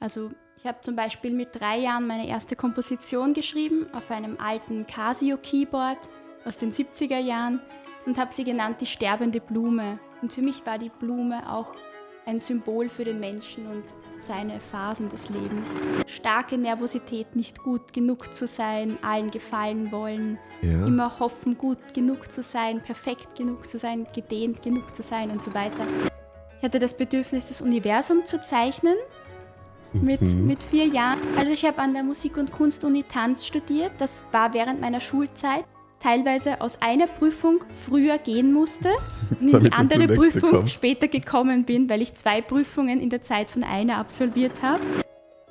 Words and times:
Also 0.00 0.30
ich 0.56 0.66
habe 0.66 0.78
zum 0.80 0.96
Beispiel 0.96 1.32
mit 1.32 1.48
drei 1.52 1.78
Jahren 1.78 2.06
meine 2.06 2.26
erste 2.26 2.56
Komposition 2.56 3.34
geschrieben 3.34 3.86
auf 3.92 4.10
einem 4.10 4.38
alten 4.40 4.86
Casio-Keyboard 4.86 5.98
aus 6.44 6.56
den 6.56 6.72
70er 6.72 7.18
Jahren 7.18 7.60
und 8.06 8.18
habe 8.18 8.32
sie 8.32 8.44
genannt 8.44 8.78
die 8.80 8.86
sterbende 8.86 9.40
Blume. 9.40 9.98
Und 10.22 10.32
für 10.32 10.40
mich 10.40 10.64
war 10.64 10.78
die 10.78 10.90
Blume 10.90 11.50
auch 11.50 11.74
ein 12.26 12.40
Symbol 12.40 12.88
für 12.88 13.04
den 13.04 13.20
Menschen 13.20 13.66
und 13.66 13.84
seine 14.16 14.60
Phasen 14.60 15.08
des 15.08 15.28
Lebens. 15.30 15.76
Starke 16.06 16.56
Nervosität, 16.56 17.34
nicht 17.36 17.62
gut 17.62 17.92
genug 17.92 18.34
zu 18.34 18.46
sein, 18.46 18.98
allen 19.02 19.30
gefallen 19.30 19.90
wollen, 19.92 20.38
ja. 20.62 20.86
immer 20.86 21.18
hoffen, 21.18 21.56
gut 21.56 21.94
genug 21.94 22.30
zu 22.30 22.42
sein, 22.42 22.82
perfekt 22.82 23.34
genug 23.34 23.68
zu 23.68 23.78
sein, 23.78 24.06
gedehnt 24.14 24.62
genug 24.62 24.94
zu 24.94 25.02
sein 25.02 25.30
und 25.30 25.42
so 25.42 25.54
weiter. 25.54 25.86
Ich 26.58 26.64
hatte 26.64 26.78
das 26.78 26.94
Bedürfnis, 26.94 27.48
das 27.48 27.62
Universum 27.62 28.26
zu 28.26 28.40
zeichnen 28.40 28.96
mit, 29.92 30.20
mhm. 30.20 30.46
mit 30.46 30.62
vier 30.62 30.86
Jahren. 30.86 31.18
Also 31.36 31.52
ich 31.52 31.64
habe 31.64 31.78
an 31.78 31.94
der 31.94 32.02
Musik- 32.02 32.36
und 32.36 32.52
Kunstuni 32.52 33.02
Tanz 33.04 33.46
studiert. 33.46 33.92
Das 33.98 34.26
war 34.32 34.54
während 34.54 34.80
meiner 34.80 35.00
Schulzeit 35.00 35.64
teilweise 36.00 36.60
aus 36.60 36.78
einer 36.80 37.06
Prüfung 37.06 37.62
früher 37.72 38.18
gehen 38.18 38.52
musste 38.52 38.88
und 39.38 39.52
in 39.52 39.60
die 39.60 39.72
andere 39.72 40.06
Prüfung 40.08 40.50
kommst. 40.50 40.74
später 40.74 41.08
gekommen 41.08 41.64
bin, 41.64 41.88
weil 41.90 42.02
ich 42.02 42.14
zwei 42.14 42.40
Prüfungen 42.40 43.00
in 43.00 43.10
der 43.10 43.22
Zeit 43.22 43.50
von 43.50 43.62
einer 43.62 43.98
absolviert 43.98 44.62
habe. 44.62 44.80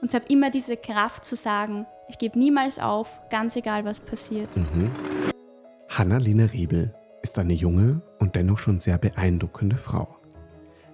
Und 0.02 0.14
habe 0.14 0.26
immer 0.30 0.50
diese 0.50 0.78
Kraft 0.78 1.26
zu 1.26 1.36
sagen, 1.36 1.86
ich 2.08 2.18
gebe 2.18 2.40
niemals 2.40 2.80
auf, 2.80 3.20
ganz 3.30 3.56
egal 3.56 3.86
was 3.86 4.00
passiert. 4.00 4.56
Mhm. 4.56 4.90
Hanna-Lena 5.90 6.46
Riebel 6.46 6.94
ist 7.22 7.38
eine 7.38 7.54
junge 7.54 8.02
und 8.20 8.36
dennoch 8.36 8.60
schon 8.60 8.80
sehr 8.80 8.98
beeindruckende 8.98 9.76
Frau. 9.76 10.18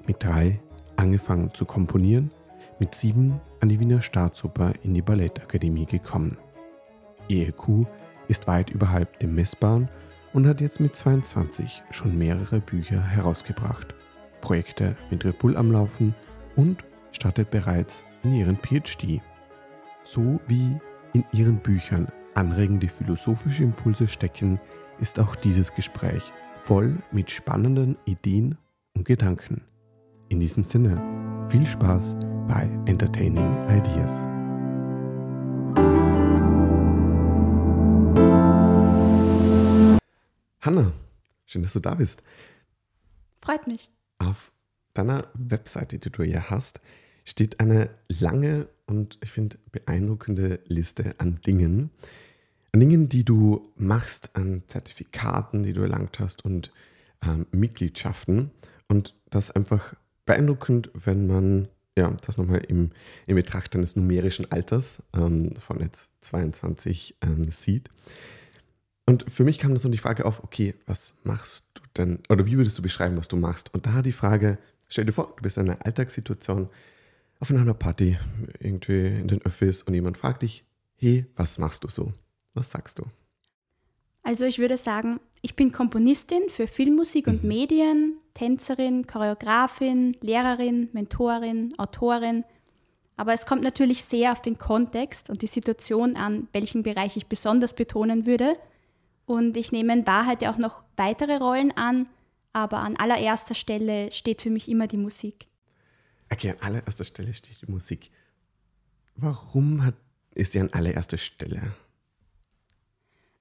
Mit 0.08 0.24
drei 0.24 0.60
angefangen 0.96 1.54
zu 1.54 1.66
komponieren, 1.66 2.32
mit 2.80 2.96
sieben 2.96 3.40
an 3.62 3.70
die 3.70 3.80
Wiener 3.80 4.02
Staatsoper 4.02 4.74
in 4.84 4.94
die 4.94 5.02
Ballettakademie 5.02 5.86
gekommen. 5.86 6.38
Ihr 7.28 7.48
EQ 7.48 7.86
ist 8.28 8.48
weit 8.48 8.70
überhalb 8.70 9.20
dem 9.20 9.36
Messbaren 9.36 9.90
und 10.34 10.48
hat 10.48 10.62
jetzt 10.62 10.80
mit 10.80 10.96
22 10.96 11.84
schon 11.92 12.18
mehrere 12.18 12.60
Bücher 12.60 13.02
herausgebracht, 13.02 13.96
Projekte 14.42 14.96
mit 15.10 15.24
Red 15.24 15.40
Bull 15.40 15.58
am 15.58 15.72
Laufen 15.72 16.14
und 16.56 16.84
startet 17.12 17.50
bereits 17.52 18.04
in 18.24 18.34
ihren 18.34 18.58
PhD. 18.58 19.22
So 20.04 20.40
wie 20.48 20.78
in 21.14 21.24
ihren 21.32 21.58
Büchern 21.58 22.08
anregende 22.34 22.90
philosophische 22.90 23.64
Impulse 23.64 24.08
stecken, 24.08 24.60
ist 25.00 25.20
auch 25.20 25.36
dieses 25.36 25.74
Gespräch 25.74 26.24
voll 26.58 26.98
mit 27.12 27.32
spannenden 27.32 27.98
Ideen 28.06 28.58
und 28.94 29.06
Gedanken. 29.06 29.62
In 30.30 30.40
diesem 30.40 30.64
Sinne, 30.64 30.98
viel 31.50 31.66
Spaß 31.68 32.16
bei 32.48 32.64
Entertaining 32.88 33.46
Ideas. 33.70 34.22
Hanna, 40.62 40.92
schön, 41.46 41.62
dass 41.62 41.74
du 41.74 41.80
da 41.80 41.94
bist. 41.94 42.24
Freut 43.40 43.68
mich. 43.68 43.92
Auf 44.18 44.52
deiner 44.96 45.28
Webseite, 45.36 46.00
die 46.00 46.10
du 46.10 46.24
ja 46.24 46.50
hast, 46.50 46.82
steht 47.24 47.60
eine 47.60 47.92
lange 48.08 48.68
und 48.88 49.20
ich 49.22 49.30
finde 49.30 49.60
beeindruckende 49.72 50.60
Liste 50.66 51.14
an 51.20 51.40
Dingen. 51.46 51.92
An 52.72 52.80
Dingen, 52.80 53.10
die 53.10 53.24
du 53.24 53.72
machst, 53.76 54.36
an 54.36 54.64
Zertifikaten, 54.68 55.62
die 55.62 55.74
du 55.74 55.82
erlangt 55.82 56.20
hast 56.20 56.44
und 56.44 56.72
ähm, 57.24 57.46
Mitgliedschaften. 57.52 58.50
Und 58.88 59.16
das 59.30 59.52
einfach 59.52 59.96
beeindruckend, 60.26 60.92
wenn 60.94 61.28
man 61.28 61.68
ja, 61.98 62.12
das 62.26 62.38
nochmal 62.38 62.60
im, 62.68 62.92
in 63.26 63.36
Betracht 63.36 63.74
deines 63.74 63.96
numerischen 63.96 64.52
Alters 64.52 65.02
ähm, 65.14 65.56
von 65.56 65.80
jetzt 65.80 66.10
22 66.22 67.16
ähm, 67.22 67.50
sieht. 67.52 67.90
Und 69.06 69.32
für 69.32 69.44
mich 69.44 69.60
kam 69.60 69.72
dann 69.72 69.78
so 69.78 69.88
die 69.88 69.98
Frage 69.98 70.26
auf, 70.26 70.44
okay, 70.44 70.74
was 70.88 71.14
machst 71.24 71.66
du 71.76 71.82
denn, 71.96 72.20
oder 72.28 72.46
wie 72.46 72.58
würdest 72.58 72.78
du 72.78 72.82
beschreiben, 72.82 73.18
was 73.18 73.28
du 73.28 73.38
machst? 73.38 73.74
Und 73.74 73.86
da 73.86 74.02
die 74.02 74.12
Frage, 74.12 74.58
stell 74.90 75.06
dir 75.06 75.14
vor, 75.14 75.34
du 75.38 75.44
bist 75.44 75.58
in 75.58 75.70
einer 75.70 75.86
Alltagssituation 75.86 76.70
auf 77.40 77.52
einer 77.52 77.74
Party, 77.74 78.18
irgendwie 78.60 79.08
in 79.08 79.28
den 79.28 79.42
Office 79.44 79.84
und 79.84 79.94
jemand 79.94 80.18
fragt 80.18 80.42
dich, 80.42 80.66
hey, 80.98 81.26
was 81.36 81.60
machst 81.60 81.84
du 81.84 81.90
so? 81.90 82.12
Was 82.54 82.72
sagst 82.72 83.00
du? 83.00 83.04
Also 84.26 84.44
ich 84.46 84.58
würde 84.58 84.78
sagen, 84.78 85.20
ich 85.44 85.56
bin 85.56 85.72
Komponistin 85.72 86.50
für 86.50 86.68
Filmmusik 86.68 87.28
und 87.28 87.44
mhm. 87.44 87.48
Medien, 87.48 88.18
Tänzerin, 88.34 89.06
Choreografin, 89.06 90.18
Lehrerin, 90.20 90.90
Mentorin, 90.94 91.70
Autorin. 91.78 92.44
Aber 93.18 93.34
es 93.34 93.46
kommt 93.46 93.64
natürlich 93.64 94.04
sehr 94.04 94.32
auf 94.32 94.42
den 94.42 94.58
Kontext 94.58 95.30
und 95.30 95.44
die 95.44 95.48
Situation 95.48 96.16
an, 96.16 96.48
welchen 96.54 96.82
Bereich 96.82 97.16
ich 97.18 97.28
besonders 97.28 97.76
betonen 97.76 98.26
würde. 98.26 98.58
Und 99.28 99.58
ich 99.58 99.72
nehme 99.72 99.94
in 99.94 100.08
Wahrheit 100.08 100.42
ja 100.42 100.52
auch 100.52 100.58
noch 100.58 100.84
weitere 100.98 101.38
Rollen 101.38 101.72
an, 101.78 102.08
aber 102.52 102.80
an 102.80 102.96
allererster 102.96 103.54
Stelle 103.54 104.12
steht 104.12 104.42
für 104.42 104.50
mich 104.50 104.68
immer 104.68 104.88
die 104.88 104.98
Musik. 104.98 105.46
Okay, 106.32 106.50
an 106.50 106.58
allererster 106.62 107.04
Stelle 107.04 107.32
steht 107.32 107.62
die 107.62 107.72
Musik. 107.72 108.10
Warum 109.18 109.86
hat, 109.86 109.94
ist 110.34 110.54
sie 110.54 110.60
an 110.62 110.74
allererster 110.74 111.20
Stelle? 111.20 111.62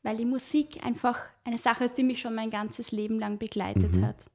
Weil 0.04 0.18
die 0.18 0.24
Musik 0.24 0.84
einfach 0.84 1.18
eine 1.44 1.58
Sache 1.58 1.84
ist, 1.84 1.98
die 1.98 2.04
mich 2.04 2.20
schon 2.20 2.36
mein 2.36 2.50
ganzes 2.50 2.92
Leben 2.92 3.18
lang 3.18 3.38
begleitet 3.38 3.96
mhm. 3.96 4.06
hat. 4.06 4.30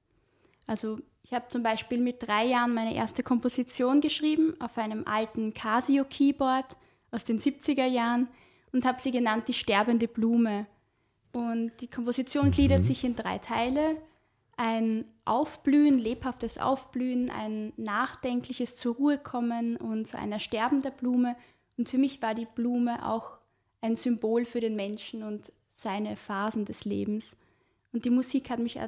Also 0.68 1.00
ich 1.24 1.34
habe 1.34 1.47
zum 1.50 1.62
Beispiel 1.62 2.00
mit 2.00 2.28
drei 2.28 2.46
Jahren 2.46 2.74
meine 2.74 2.96
erste 2.96 3.22
Komposition 3.22 4.02
geschrieben 4.02 4.56
auf 4.59 4.78
einem 4.80 5.06
alten 5.06 5.53
Casio-Keyboard 5.53 6.75
aus 7.12 7.24
den 7.24 7.40
70er 7.40 7.85
Jahren 7.85 8.28
und 8.72 8.85
habe 8.85 9.00
sie 9.00 9.12
genannt 9.12 9.47
die 9.47 9.53
sterbende 9.53 10.07
Blume. 10.07 10.66
Und 11.31 11.72
die 11.81 11.88
Komposition 11.88 12.50
gliedert 12.50 12.81
mhm. 12.81 12.86
sich 12.86 13.03
in 13.03 13.16
drei 13.16 13.38
Teile. 13.38 13.97
Ein 14.57 15.06
Aufblühen, 15.24 16.00
lebhaftes 16.00 16.57
Aufblühen, 16.57 17.30
ein 17.30 17.74
nachdenkliches 17.78 18.75
zur 18.75 18.96
Ruhe 18.96 19.19
kommen 19.19 19.78
und 19.78 20.07
so 20.07 20.18
einer 20.18 20.40
sterbender 20.40 20.91
Blume. 20.91 21.36
Und 21.78 21.90
für 21.90 22.00
mich 22.00 22.24
war 22.24 22.34
die 22.34 22.47
Blume 22.47 23.07
auch 23.07 23.38
ein 23.81 23.96
Symbol 23.96 24.46
für 24.46 24.59
den 24.59 24.75
Menschen 24.75 25.24
und 25.24 25.51
seine 25.82 26.16
Phasen 26.16 26.66
des 26.66 26.86
Lebens. 26.86 27.38
Und 27.92 28.06
die 28.06 28.10
Musik 28.10 28.50
hat 28.50 28.60
mich 28.60 28.80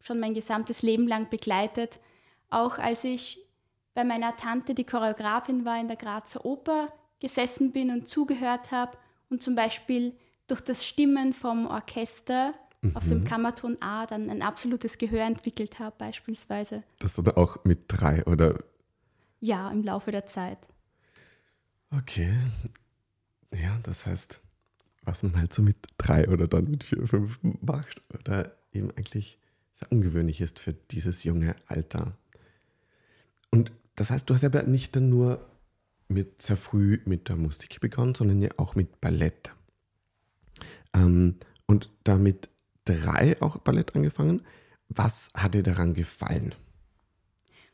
schon 0.00 0.20
mein 0.20 0.34
gesamtes 0.34 0.82
Leben 0.82 1.06
lang 1.06 1.28
begleitet. 1.30 2.00
Auch 2.50 2.78
als 2.78 3.04
ich 3.04 3.38
bei 3.94 4.04
meiner 4.04 4.36
Tante, 4.36 4.74
die 4.74 4.84
Choreografin 4.84 5.64
war, 5.64 5.80
in 5.80 5.88
der 5.88 5.96
Grazer 5.96 6.44
Oper 6.44 6.92
gesessen 7.20 7.72
bin 7.72 7.90
und 7.90 8.08
zugehört 8.08 8.72
habe 8.72 8.98
und 9.28 9.42
zum 9.42 9.54
Beispiel 9.54 10.16
durch 10.46 10.60
das 10.60 10.86
Stimmen 10.86 11.32
vom 11.32 11.66
Orchester 11.66 12.52
mhm. 12.80 12.96
auf 12.96 13.04
dem 13.04 13.20
mhm. 13.20 13.24
Kammerton 13.24 13.76
A 13.80 14.06
dann 14.06 14.30
ein 14.30 14.42
absolutes 14.42 14.98
Gehör 14.98 15.24
entwickelt 15.24 15.78
habe, 15.78 15.94
beispielsweise. 15.98 16.82
Das 16.98 17.14
dann 17.14 17.28
auch 17.36 17.64
mit 17.64 17.84
drei, 17.88 18.24
oder? 18.26 18.58
Ja, 19.38 19.70
im 19.70 19.82
Laufe 19.82 20.10
der 20.10 20.26
Zeit. 20.26 20.58
Okay. 21.92 22.36
Ja, 23.52 23.78
das 23.82 24.06
heißt, 24.06 24.40
was 25.02 25.22
man 25.22 25.36
halt 25.38 25.52
so 25.52 25.62
mit 25.62 25.76
drei 25.98 26.28
oder 26.28 26.46
dann 26.46 26.70
mit 26.70 26.84
vier, 26.84 27.06
fünf 27.06 27.40
macht, 27.42 28.02
oder 28.18 28.54
eben 28.72 28.90
eigentlich 28.92 29.38
sehr 29.72 29.90
ungewöhnlich 29.90 30.40
ist 30.40 30.58
für 30.58 30.72
dieses 30.72 31.24
junge 31.24 31.56
Alter. 31.66 32.16
Und 33.50 33.72
das 33.96 34.10
heißt, 34.10 34.28
du 34.28 34.34
hast 34.34 34.44
aber 34.44 34.62
nicht 34.64 34.94
dann 34.96 35.08
nur 35.08 35.46
mit 36.08 36.42
sehr 36.42 36.56
früh 36.56 37.00
mit 37.04 37.28
der 37.28 37.36
Musik 37.36 37.80
begonnen, 37.80 38.14
sondern 38.14 38.42
ja 38.42 38.50
auch 38.56 38.74
mit 38.74 39.00
Ballett. 39.00 39.52
Ähm, 40.92 41.36
und 41.66 41.90
damit 42.04 42.50
drei 42.84 43.40
auch 43.40 43.58
Ballett 43.58 43.94
angefangen. 43.94 44.42
Was 44.88 45.28
hat 45.34 45.54
dir 45.54 45.62
daran 45.62 45.94
gefallen? 45.94 46.54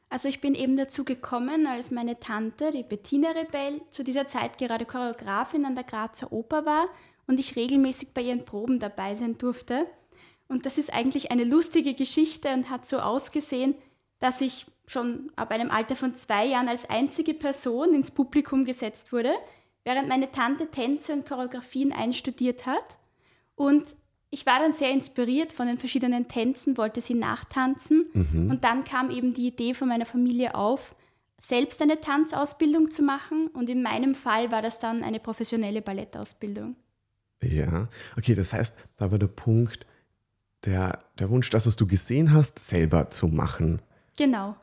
Also 0.09 0.29
ich 0.29 0.41
bin 0.41 0.55
eben 0.55 0.77
dazu 0.77 1.05
gekommen, 1.05 1.67
als 1.67 1.91
meine 1.91 2.21
Tante, 2.21 2.71
die 2.71 2.85
Bettina 2.85 3.31
Rebell, 3.31 3.81
zu 3.91 4.05
dieser 4.05 4.27
Zeit 4.27 4.59
gerade 4.59 4.84
Choreografin 4.84 5.65
an 5.65 5.75
der 5.75 5.84
Grazer 5.84 6.31
Oper 6.33 6.65
war 6.65 6.89
und 7.27 7.41
ich 7.41 7.57
regelmäßig 7.57 8.15
bei 8.15 8.23
ihren 8.23 8.45
Proben 8.45 8.78
dabei 8.78 9.15
sein 9.15 9.39
durfte. 9.39 9.87
Und 10.49 10.67
das 10.67 10.78
ist 10.78 10.93
eigentlich 10.93 11.31
eine 11.31 11.45
lustige 11.45 11.95
Geschichte 11.95 12.53
und 12.53 12.71
hat 12.71 12.87
so 12.87 12.99
ausgesehen, 12.99 13.75
dass 14.21 14.41
ich 14.41 14.67
schon 14.87 15.33
ab 15.37 15.51
einem 15.51 15.71
Alter 15.71 15.97
von 15.97 16.15
zwei 16.15 16.47
Jahren 16.47 16.69
als 16.69 16.89
einzige 16.89 17.34
Person 17.34 17.93
ins 17.95 18.11
Publikum 18.11 18.65
gesetzt 18.65 19.13
wurde, 19.13 19.33
während 19.84 20.09
meine 20.09 20.31
Tante 20.31 20.71
Tänze 20.71 21.13
und 21.13 21.27
Choreografien 21.27 21.93
einstudiert 21.93 22.67
hat. 22.67 22.99
Und 23.57 23.97
ich 24.31 24.47
war 24.47 24.61
dann 24.61 24.72
sehr 24.72 24.91
inspiriert 24.91 25.53
von 25.53 25.67
den 25.67 25.79
verschiedenen 25.79 26.29
Tänzen, 26.29 26.77
wollte 26.77 27.01
sie 27.01 27.15
nachtanzen. 27.15 28.09
Mhm. 28.13 28.51
Und 28.51 28.65
dann 28.65 28.84
kam 28.84 29.11
eben 29.11 29.34
die 29.34 29.49
Idee 29.49 29.75
von 29.75 29.89
meiner 29.89 30.07
Familie 30.07 30.55
auf, 30.55 30.95
selbst 31.41 31.81
eine 31.83 32.01
Tanzausbildung 32.01 32.91
zu 32.91 33.03
machen. 33.03 33.49
Und 33.49 33.71
in 33.71 33.83
meinem 33.83 34.15
Fall 34.15 34.51
war 34.53 34.63
das 34.63 34.79
dann 34.79 35.03
eine 35.03 35.21
professionelle 35.21 35.83
Ballettausbildung. 35.83 36.77
Ja, 37.42 37.88
okay, 38.16 38.34
das 38.34 38.53
heißt, 38.53 38.77
da 38.97 39.10
war 39.10 39.18
der 39.18 39.28
Punkt, 39.28 39.86
der, 40.65 40.98
der 41.18 41.30
Wunsch, 41.30 41.50
das, 41.50 41.66
was 41.66 41.77
du 41.77 41.86
gesehen 41.86 42.33
hast, 42.33 42.59
selber 42.59 43.10
zu 43.10 43.28
machen. 43.28 43.80
Genau. 44.16 44.56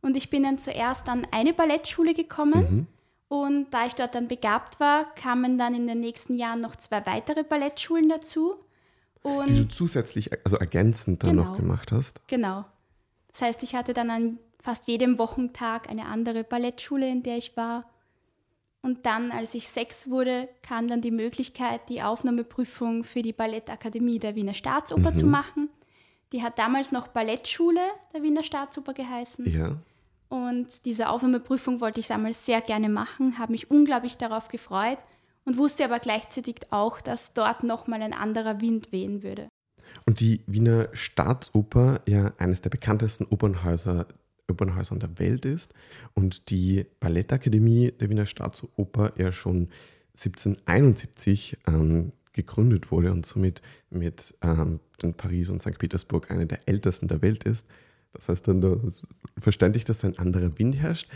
Und 0.00 0.16
ich 0.16 0.30
bin 0.30 0.44
dann 0.44 0.58
zuerst 0.58 1.08
an 1.08 1.26
eine 1.30 1.52
Ballettschule 1.52 2.14
gekommen. 2.14 2.66
Mhm. 2.70 2.86
Und 3.28 3.70
da 3.70 3.86
ich 3.86 3.94
dort 3.94 4.14
dann 4.14 4.26
begabt 4.26 4.80
war, 4.80 5.14
kamen 5.14 5.56
dann 5.56 5.74
in 5.74 5.86
den 5.86 6.00
nächsten 6.00 6.36
Jahren 6.36 6.60
noch 6.60 6.74
zwei 6.74 7.04
weitere 7.06 7.44
Ballettschulen 7.44 8.08
dazu. 8.08 8.56
Und 9.22 9.50
die 9.50 9.54
du 9.54 9.68
zusätzlich, 9.68 10.30
also 10.44 10.56
ergänzend 10.56 11.22
dann 11.22 11.36
genau, 11.36 11.44
noch 11.44 11.56
gemacht 11.56 11.92
hast? 11.92 12.26
Genau. 12.26 12.64
Das 13.28 13.42
heißt, 13.42 13.62
ich 13.62 13.74
hatte 13.74 13.92
dann 13.92 14.10
an 14.10 14.38
fast 14.62 14.88
jedem 14.88 15.18
Wochentag 15.18 15.88
eine 15.88 16.06
andere 16.06 16.42
Ballettschule, 16.42 17.08
in 17.08 17.22
der 17.22 17.36
ich 17.36 17.56
war. 17.56 17.84
Und 18.82 19.04
dann, 19.04 19.30
als 19.30 19.54
ich 19.54 19.68
sechs 19.68 20.08
wurde, 20.08 20.48
kam 20.62 20.88
dann 20.88 21.02
die 21.02 21.10
Möglichkeit, 21.10 21.88
die 21.88 22.02
Aufnahmeprüfung 22.02 23.04
für 23.04 23.20
die 23.20 23.34
Ballettakademie 23.34 24.18
der 24.18 24.36
Wiener 24.36 24.54
Staatsoper 24.54 25.10
mhm. 25.10 25.16
zu 25.16 25.26
machen. 25.26 25.68
Die 26.32 26.42
hat 26.42 26.58
damals 26.58 26.92
noch 26.92 27.08
Ballettschule 27.08 27.82
der 28.14 28.22
Wiener 28.22 28.42
Staatsoper 28.42 28.94
geheißen. 28.94 29.52
Ja. 29.52 29.76
Und 30.28 30.84
diese 30.84 31.08
Aufnahmeprüfung 31.08 31.80
wollte 31.80 32.00
ich 32.00 32.06
damals 32.06 32.46
sehr 32.46 32.60
gerne 32.60 32.88
machen, 32.88 33.38
habe 33.38 33.52
mich 33.52 33.70
unglaublich 33.70 34.16
darauf 34.16 34.48
gefreut 34.48 34.98
und 35.44 35.58
wusste 35.58 35.84
aber 35.84 35.98
gleichzeitig 35.98 36.56
auch, 36.70 37.00
dass 37.00 37.34
dort 37.34 37.64
nochmal 37.64 38.00
ein 38.00 38.12
anderer 38.12 38.60
Wind 38.60 38.92
wehen 38.92 39.22
würde. 39.22 39.48
Und 40.06 40.20
die 40.20 40.42
Wiener 40.46 40.88
Staatsoper, 40.92 42.00
ja 42.06 42.32
eines 42.38 42.60
der 42.60 42.70
bekanntesten 42.70 43.26
Opernhäuser, 43.26 44.06
Opernhäusern 44.50 45.00
der 45.00 45.18
Welt 45.18 45.44
ist 45.44 45.74
und 46.14 46.50
die 46.50 46.86
Ballettakademie 47.00 47.92
der 47.92 48.10
Wiener 48.10 48.26
Staatsoper 48.26 49.12
ja 49.16 49.32
schon 49.32 49.68
1771 50.16 51.58
ähm, 51.66 52.12
gegründet 52.32 52.90
wurde 52.90 53.10
und 53.12 53.26
somit 53.26 53.62
mit 53.90 54.34
ähm, 54.42 54.80
den 55.02 55.14
Paris 55.14 55.50
und 55.50 55.60
St. 55.60 55.78
Petersburg 55.78 56.30
eine 56.30 56.46
der 56.46 56.68
ältesten 56.68 57.08
der 57.08 57.22
Welt 57.22 57.44
ist, 57.44 57.66
das 58.12 58.28
heißt 58.28 58.48
dann, 58.48 58.60
da 58.60 58.74
ist 58.86 59.06
verständlich, 59.38 59.84
dass 59.84 60.04
ein 60.04 60.18
anderer 60.18 60.58
Wind 60.58 60.76
herrscht. 60.76 61.08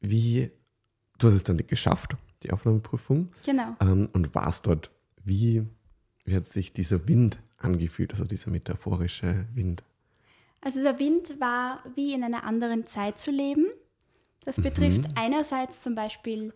Wie, 0.00 0.50
du 1.18 1.28
hast 1.28 1.34
es 1.34 1.44
dann 1.44 1.56
geschafft, 1.58 2.16
die 2.42 2.52
Aufnahmeprüfung. 2.52 3.30
Genau. 3.44 3.76
Ähm, 3.80 4.08
und 4.12 4.34
warst 4.34 4.66
dort. 4.66 4.90
Wie, 5.24 5.66
wie 6.24 6.36
hat 6.36 6.46
sich 6.46 6.72
dieser 6.72 7.08
Wind 7.08 7.40
angefühlt, 7.56 8.12
also 8.12 8.24
dieser 8.24 8.50
metaphorische 8.50 9.46
Wind? 9.54 9.82
Also 10.66 10.82
der 10.82 10.98
Wind 10.98 11.38
war 11.38 11.80
wie 11.94 12.12
in 12.12 12.24
einer 12.24 12.42
anderen 12.42 12.88
Zeit 12.88 13.20
zu 13.20 13.30
leben. 13.30 13.66
Das 14.42 14.60
betrifft 14.60 15.02
mhm. 15.02 15.14
einerseits 15.14 15.80
zum 15.80 15.94
Beispiel 15.94 16.52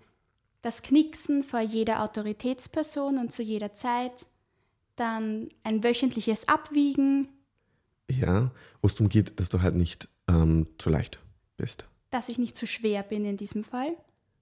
das 0.63 0.83
Knicksen 0.83 1.45
vor 1.45 1.61
jeder 1.61 2.03
Autoritätsperson 2.03 3.19
und 3.19 3.31
zu 3.31 3.45
jeder 3.45 3.73
Zeit, 3.75 4.27
dann 4.97 5.49
ein 5.63 5.85
wöchentliches 5.85 6.49
Abwiegen, 6.49 7.29
ja, 8.11 8.51
wo 8.83 8.89
es 8.89 8.97
darum 8.97 9.11
geht, 9.11 9.39
dass 9.39 9.49
du 9.49 9.63
halt 9.63 9.77
nicht 9.77 10.09
ähm, 10.27 10.67
zu 10.79 10.91
leicht 10.91 11.21
bist. 11.57 11.87
Dass 12.11 12.29
ich 12.29 12.39
nicht 12.41 12.57
zu 12.57 12.67
schwer 12.67 13.05
bin 13.05 13.25
in 13.25 13.37
diesem 13.37 13.63
Fall. 13.63 13.95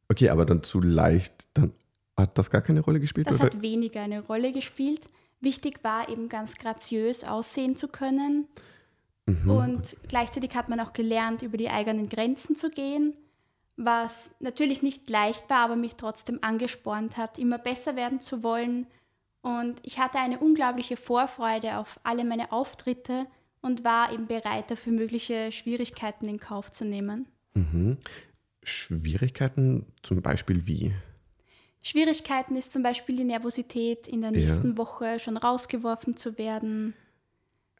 Okay, 0.08 0.30
aber 0.30 0.46
dann 0.46 0.62
zu 0.62 0.80
leicht, 0.80 1.46
dann 1.52 1.74
hat 2.16 2.38
das 2.38 2.48
gar 2.48 2.62
keine 2.62 2.80
Rolle 2.80 3.00
gespielt? 3.00 3.26
Das 3.26 3.36
oder? 3.36 3.44
hat 3.44 3.60
weniger 3.60 4.00
eine 4.00 4.22
Rolle 4.22 4.54
gespielt. 4.54 5.10
Wichtig 5.42 5.84
war 5.84 6.08
eben 6.08 6.30
ganz 6.30 6.56
graziös 6.56 7.22
aussehen 7.22 7.76
zu 7.76 7.88
können. 7.88 8.48
Mhm. 9.28 9.50
Und 9.50 9.96
gleichzeitig 10.08 10.54
hat 10.54 10.68
man 10.68 10.80
auch 10.80 10.92
gelernt, 10.92 11.42
über 11.42 11.58
die 11.58 11.68
eigenen 11.68 12.08
Grenzen 12.08 12.56
zu 12.56 12.70
gehen, 12.70 13.12
was 13.76 14.34
natürlich 14.40 14.82
nicht 14.82 15.08
leicht 15.10 15.48
war, 15.50 15.58
aber 15.58 15.76
mich 15.76 15.96
trotzdem 15.96 16.38
angespornt 16.42 17.16
hat, 17.16 17.38
immer 17.38 17.58
besser 17.58 17.94
werden 17.94 18.20
zu 18.20 18.42
wollen. 18.42 18.86
Und 19.42 19.78
ich 19.82 19.98
hatte 19.98 20.18
eine 20.18 20.38
unglaubliche 20.38 20.96
Vorfreude 20.96 21.76
auf 21.76 22.00
alle 22.02 22.24
meine 22.24 22.52
Auftritte 22.52 23.26
und 23.60 23.84
war 23.84 24.12
eben 24.12 24.26
bereit, 24.26 24.70
dafür 24.70 24.92
mögliche 24.92 25.52
Schwierigkeiten 25.52 26.26
in 26.26 26.40
Kauf 26.40 26.70
zu 26.70 26.84
nehmen. 26.84 27.26
Mhm. 27.54 27.98
Schwierigkeiten 28.62 29.86
zum 30.02 30.22
Beispiel 30.22 30.66
wie? 30.66 30.94
Schwierigkeiten 31.82 32.56
ist 32.56 32.72
zum 32.72 32.82
Beispiel 32.82 33.16
die 33.16 33.24
Nervosität, 33.24 34.08
in 34.08 34.22
der 34.22 34.30
nächsten 34.30 34.70
ja. 34.70 34.76
Woche 34.78 35.18
schon 35.18 35.36
rausgeworfen 35.36 36.16
zu 36.16 36.38
werden. 36.38 36.94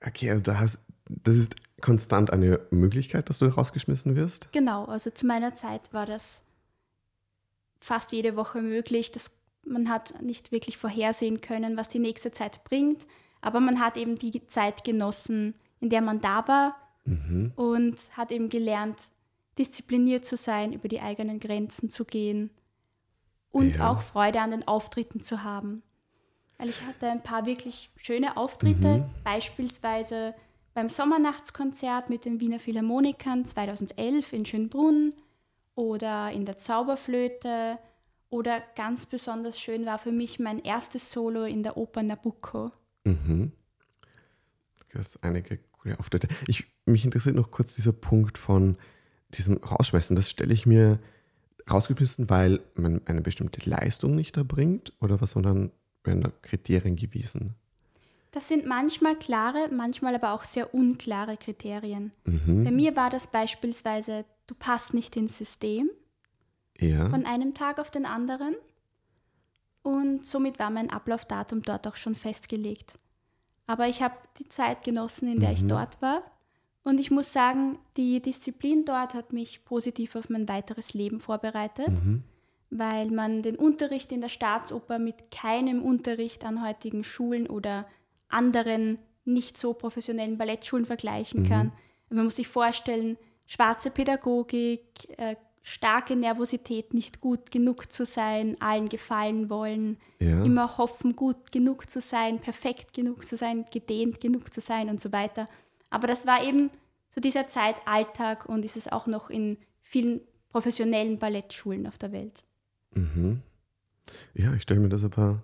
Okay, 0.05 0.31
also 0.31 0.43
da 0.43 0.59
hast, 0.59 0.81
das 1.09 1.37
ist 1.37 1.57
konstant 1.81 2.33
eine 2.33 2.61
Möglichkeit, 2.71 3.29
dass 3.29 3.39
du 3.39 3.47
rausgeschmissen 3.47 4.17
wirst? 4.17 4.51
Genau, 4.53 4.85
also 4.85 5.11
zu 5.11 5.27
meiner 5.27 5.55
Zeit 5.55 5.93
war 5.93 6.07
das 6.07 6.43
fast 7.81 8.13
jede 8.13 8.37
Woche 8.37 8.61
möglich. 8.63 9.13
Das, 9.13 9.31
man 9.65 9.89
hat 9.89 10.21
nicht 10.23 10.53
wirklich 10.53 10.77
vorhersehen 10.77 11.41
können, 11.41 11.77
was 11.77 11.89
die 11.89 11.99
nächste 11.99 12.33
Zeit 12.33 12.65
bringt, 12.65 13.07
aber 13.41 13.61
man 13.61 13.81
hat 13.81 13.97
eben 13.97 14.19
die 14.19 14.47
Zeit 14.49 14.85
genossen, 14.85 15.55
in 15.81 15.91
der 15.91 16.01
man 16.01 16.21
da 16.21 16.47
war 16.49 16.77
mhm. 17.05 17.53
und 17.57 17.97
hat 18.17 18.33
eben 18.33 18.49
gelernt, 18.49 18.97
diszipliniert 19.59 20.25
zu 20.25 20.37
sein, 20.37 20.73
über 20.73 20.89
die 20.89 21.01
eigenen 21.01 21.41
Grenzen 21.41 21.91
zu 21.91 22.05
gehen 22.05 22.51
und 23.51 23.77
ja. 23.77 23.91
auch 23.91 24.03
Freude 24.03 24.41
an 24.41 24.51
den 24.51 24.67
Auftritten 24.67 25.21
zu 25.23 25.43
haben. 25.43 25.83
Weil 26.59 26.71
ich 26.71 26.83
hatte 26.83 27.09
ein 27.09 27.23
paar 27.23 27.47
wirklich 27.47 27.91
schöne 27.97 28.37
Auftritte, 28.37 28.99
mhm. 28.99 29.05
beispielsweise 29.23 30.35
beim 30.79 30.89
Sommernachtskonzert 30.89 32.09
mit 32.09 32.25
den 32.25 32.39
Wiener 32.39 32.61
Philharmonikern 32.61 33.45
2011 33.45 34.33
in 34.33 34.47
Schönbrunn 34.47 35.13
oder 35.75 36.31
in 36.31 36.45
der 36.45 36.57
Zauberflöte 36.57 37.81
oder 38.31 38.63
ganz 38.77 39.05
besonders 39.05 39.59
schön 39.59 39.87
war 39.87 39.99
für 39.99 40.13
mich 40.13 40.39
mein 40.39 40.61
erstes 40.61 41.11
Solo 41.11 41.43
in 41.47 41.65
der 41.65 41.77
Oper 41.77 42.05
Nabucco. 42.05 42.71
Mhm. 43.03 43.51
Das 44.93 45.17
ist 45.17 45.25
einige 45.25 45.59
coole 45.73 45.99
Auftritte. 45.99 46.29
Ich, 46.47 46.67
mich 46.87 47.05
interessiert 47.05 47.35
noch 47.35 47.51
kurz 47.51 47.75
dieser 47.75 47.93
Punkt 47.93 48.39
von 48.39 48.77
diesem 49.31 49.57
Rausschmeißen. 49.57 50.15
Das 50.15 50.31
stelle 50.31 50.55
ich 50.55 50.65
mir 50.65 51.01
rausgeschmissen, 51.69 52.31
weil 52.31 52.61
man 52.77 53.05
eine 53.07 53.23
bestimmte 53.23 53.69
Leistung 53.69 54.15
nicht 54.15 54.37
erbringt 54.37 54.93
oder 55.01 55.21
was, 55.21 55.33
sondern 55.33 55.73
werden 56.05 56.21
da 56.21 56.31
Kriterien 56.43 56.95
gewiesen? 56.95 57.57
Das 58.31 58.49
sind 58.49 58.67
manchmal 58.67 59.17
klare, 59.17 59.69
manchmal 59.73 60.15
aber 60.15 60.33
auch 60.33 60.45
sehr 60.45 60.75
unklare 60.75 61.37
Kriterien. 61.37 62.13
Mhm. 62.25 62.65
Bei 62.65 62.71
mir 62.71 62.95
war 62.95 63.09
das 63.11 63.27
beispielsweise, 63.27 64.25
du 64.47 64.55
passt 64.55 64.93
nicht 64.93 65.17
ins 65.17 65.39
System 65.39 65.91
ja. 66.79 67.09
von 67.09 67.25
einem 67.25 67.55
Tag 67.55 67.79
auf 67.79 67.91
den 67.91 68.05
anderen. 68.05 68.55
Und 69.83 70.27
somit 70.27 70.59
war 70.59 70.71
mein 70.71 70.91
Ablaufdatum 70.91 71.63
dort 71.63 71.87
auch 71.87 71.97
schon 71.97 72.15
festgelegt. 72.15 72.95
Aber 73.67 73.87
ich 73.87 74.03
habe 74.03 74.15
die 74.39 74.49
Zeit 74.49 74.83
genossen, 74.85 75.33
in 75.33 75.41
der 75.41 75.51
mhm. 75.51 75.55
ich 75.55 75.67
dort 75.67 76.03
war. 76.03 76.23
Und 76.85 77.01
ich 77.01 77.11
muss 77.11 77.33
sagen, 77.33 77.79
die 77.97 78.21
Disziplin 78.21 78.85
dort 78.85 79.15
hat 79.15 79.33
mich 79.33 79.65
positiv 79.65 80.17
auf 80.17 80.31
mein 80.31 80.49
weiteres 80.49 80.95
Leben 80.95 81.21
vorbereitet, 81.21 81.91
mhm. 81.91 82.25
weil 82.71 83.11
man 83.11 83.43
den 83.43 83.57
Unterricht 83.57 84.11
in 84.13 84.21
der 84.21 84.31
Staatsoper 84.31 84.99
mit 84.99 85.31
keinem 85.31 85.83
Unterricht 85.83 86.45
an 86.45 86.67
heutigen 86.67 87.05
Schulen 87.05 87.47
oder 87.47 87.87
anderen 88.29 88.99
nicht 89.25 89.57
so 89.57 89.75
professionellen 89.75 90.39
Ballettschulen 90.39 90.87
vergleichen 90.87 91.43
mhm. 91.43 91.49
kann. 91.49 91.73
Man 92.11 92.25
muss 92.25 92.37
sich 92.37 92.49
vorstellen, 92.49 93.19
schwarze 93.47 93.91
Pädagogik, 93.91 94.83
äh, 95.19 95.37
starke 95.63 96.17
Nervosität, 96.17 96.95
nicht 96.95 97.21
gut 97.21 97.51
genug 97.51 97.93
zu 97.93 98.07
sein, 98.07 98.57
allen 98.61 98.89
gefallen 98.89 99.51
wollen, 99.51 99.99
ja. 100.19 100.43
immer 100.43 100.79
hoffen, 100.79 101.15
gut 101.15 101.53
genug 101.53 101.91
zu 101.91 102.01
sein, 102.01 102.41
perfekt 102.41 102.95
genug 102.95 103.27
zu 103.27 103.37
sein, 103.37 103.67
gedehnt 103.71 104.21
genug 104.21 104.53
zu 104.53 104.61
sein 104.61 104.89
und 104.89 105.01
so 105.01 105.13
weiter. 105.13 105.49
Aber 105.91 106.07
das 106.07 106.27
war 106.27 106.43
eben 106.43 106.71
zu 107.11 107.21
dieser 107.21 107.49
Zeit 107.49 107.77
Alltag 107.87 108.47
und 108.49 108.65
ist 108.65 108.77
es 108.77 108.89
auch 108.91 109.07
noch 109.07 109.29
in 109.29 109.59
vielen 109.83 110.21
professionellen 110.51 111.19
Ballettschulen 111.19 111.87
auf 111.87 111.99
der 111.99 112.13
Welt. 112.13 112.45
Mhm. 112.95 113.43
Ja, 114.35 114.55
ich 114.55 114.63
stelle 114.63 114.81
mir 114.81 114.89
das 114.89 115.05
aber, 115.05 115.43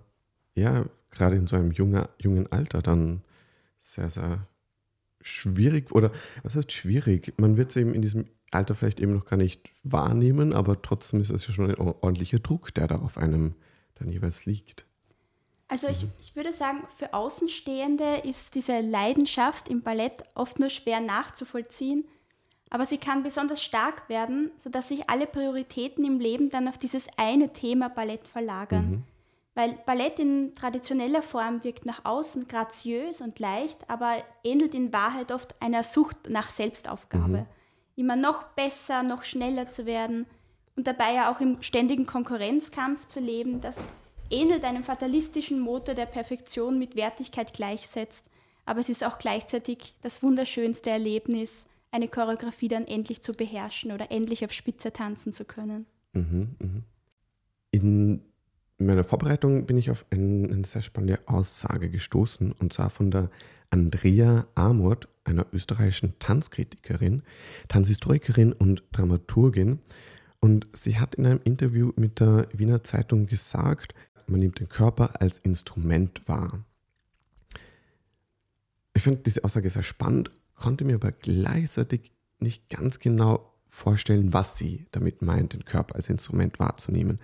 ja, 0.55 0.85
gerade 1.15 1.35
in 1.35 1.47
so 1.47 1.55
einem 1.55 1.71
jungen, 1.71 2.05
jungen 2.19 2.51
Alter 2.51 2.81
dann 2.81 3.21
sehr, 3.79 4.09
sehr 4.09 4.41
schwierig 5.21 5.91
oder 5.91 6.11
was 6.43 6.55
heißt 6.55 6.71
schwierig? 6.71 7.33
Man 7.37 7.57
wird 7.57 7.71
es 7.71 7.77
eben 7.77 7.93
in 7.93 8.01
diesem 8.01 8.25
Alter 8.51 8.75
vielleicht 8.75 8.99
eben 8.99 9.13
noch 9.13 9.25
gar 9.25 9.37
nicht 9.37 9.71
wahrnehmen, 9.83 10.53
aber 10.53 10.81
trotzdem 10.81 11.21
ist 11.21 11.31
es 11.31 11.47
ja 11.47 11.53
schon 11.53 11.69
ein 11.69 11.77
ordentlicher 11.77 12.39
Druck, 12.39 12.73
der 12.73 12.87
da 12.87 12.99
auf 12.99 13.17
einem 13.17 13.55
dann 13.95 14.09
jeweils 14.09 14.45
liegt. 14.45 14.85
Also 15.67 15.87
ich, 15.87 16.03
mhm. 16.03 16.11
ich 16.19 16.35
würde 16.35 16.53
sagen, 16.53 16.83
für 16.95 17.13
Außenstehende 17.13 18.17
ist 18.23 18.55
diese 18.55 18.81
Leidenschaft 18.81 19.67
im 19.67 19.81
Ballett 19.81 20.23
oft 20.35 20.59
nur 20.59 20.69
schwer 20.69 20.99
nachzuvollziehen, 20.99 22.05
aber 22.69 22.85
sie 22.85 22.97
kann 22.97 23.23
besonders 23.23 23.63
stark 23.63 24.07
werden, 24.09 24.51
sodass 24.57 24.89
sich 24.89 25.09
alle 25.09 25.27
Prioritäten 25.27 26.05
im 26.05 26.19
Leben 26.19 26.49
dann 26.49 26.67
auf 26.67 26.77
dieses 26.77 27.07
eine 27.17 27.51
Thema 27.53 27.89
Ballett 27.89 28.27
verlagern. 28.27 28.89
Mhm. 28.89 29.03
Weil 29.55 29.79
Ballett 29.85 30.19
in 30.19 30.53
traditioneller 30.53 31.21
Form 31.21 31.63
wirkt 31.63 31.85
nach 31.85 32.05
außen 32.05 32.47
graziös 32.47 33.21
und 33.21 33.39
leicht, 33.39 33.89
aber 33.89 34.17
ähnelt 34.43 34.75
in 34.75 34.93
Wahrheit 34.93 35.31
oft 35.31 35.59
einer 35.61 35.83
Sucht 35.83 36.29
nach 36.29 36.49
Selbstaufgabe. 36.49 37.39
Mhm 37.39 37.45
immer 37.95 38.15
noch 38.15 38.43
besser, 38.53 39.03
noch 39.03 39.23
schneller 39.23 39.69
zu 39.69 39.85
werden 39.85 40.25
und 40.75 40.87
dabei 40.87 41.13
ja 41.13 41.31
auch 41.31 41.39
im 41.39 41.61
ständigen 41.61 42.05
Konkurrenzkampf 42.05 43.05
zu 43.05 43.19
leben, 43.19 43.61
das 43.61 43.87
ähnelt 44.29 44.63
einem 44.65 44.83
fatalistischen 44.83 45.59
Motor 45.59 45.95
der 45.95 46.05
Perfektion 46.05 46.77
mit 46.77 46.95
Wertigkeit 46.95 47.53
gleichsetzt, 47.53 48.29
aber 48.65 48.79
es 48.79 48.89
ist 48.89 49.03
auch 49.03 49.17
gleichzeitig 49.17 49.95
das 50.01 50.21
wunderschönste 50.23 50.89
Erlebnis, 50.89 51.67
eine 51.91 52.07
Choreografie 52.07 52.67
dann 52.67 52.87
endlich 52.87 53.21
zu 53.21 53.33
beherrschen 53.33 53.91
oder 53.91 54.11
endlich 54.11 54.43
auf 54.43 54.51
Spitze 54.51 54.91
tanzen 54.91 55.31
zu 55.31 55.45
können. 55.45 55.85
Mhm, 56.13 56.55
mh. 56.59 56.81
In 57.71 58.21
meiner 58.77 59.03
Vorbereitung 59.03 59.65
bin 59.65 59.77
ich 59.77 59.89
auf 59.91 60.05
eine, 60.09 60.49
eine 60.51 60.65
sehr 60.65 60.81
spannende 60.81 61.19
Aussage 61.27 61.89
gestoßen, 61.89 62.51
und 62.51 62.73
zwar 62.73 62.89
von 62.89 63.11
der 63.11 63.29
Andrea 63.69 64.47
Amort, 64.55 65.07
einer 65.23 65.45
österreichischen 65.51 66.13
Tanzkritikerin, 66.19 67.23
Tanzhistorikerin 67.67 68.53
und 68.53 68.83
Dramaturgin. 68.91 69.79
Und 70.39 70.67
sie 70.73 70.99
hat 70.99 71.15
in 71.15 71.25
einem 71.25 71.41
Interview 71.43 71.91
mit 71.95 72.19
der 72.19 72.47
Wiener 72.53 72.83
Zeitung 72.83 73.25
gesagt, 73.25 73.95
man 74.27 74.39
nimmt 74.39 74.59
den 74.59 74.69
Körper 74.69 75.21
als 75.21 75.39
Instrument 75.39 76.27
wahr. 76.27 76.63
Ich 78.93 79.03
finde 79.03 79.21
diese 79.21 79.43
Aussage 79.43 79.69
sehr 79.69 79.83
spannend, 79.83 80.31
konnte 80.55 80.85
mir 80.85 80.95
aber 80.95 81.11
gleichzeitig 81.11 82.13
nicht 82.39 82.69
ganz 82.69 82.99
genau 82.99 83.51
vorstellen, 83.65 84.31
was 84.33 84.57
sie 84.57 84.85
damit 84.91 85.21
meint, 85.21 85.53
den 85.53 85.65
Körper 85.65 85.95
als 85.95 86.07
Instrument 86.09 86.59
wahrzunehmen. 86.59 87.19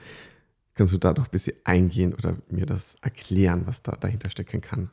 Kannst 0.76 0.94
du 0.94 0.98
da 0.98 1.14
doch 1.14 1.26
ein 1.26 1.32
bisschen 1.32 1.58
eingehen 1.64 2.14
oder 2.14 2.38
mir 2.50 2.66
das 2.66 2.96
erklären, 3.02 3.64
was 3.66 3.84
da 3.84 3.94
dahinter 3.94 4.30
stecken 4.30 4.62
kann? 4.62 4.90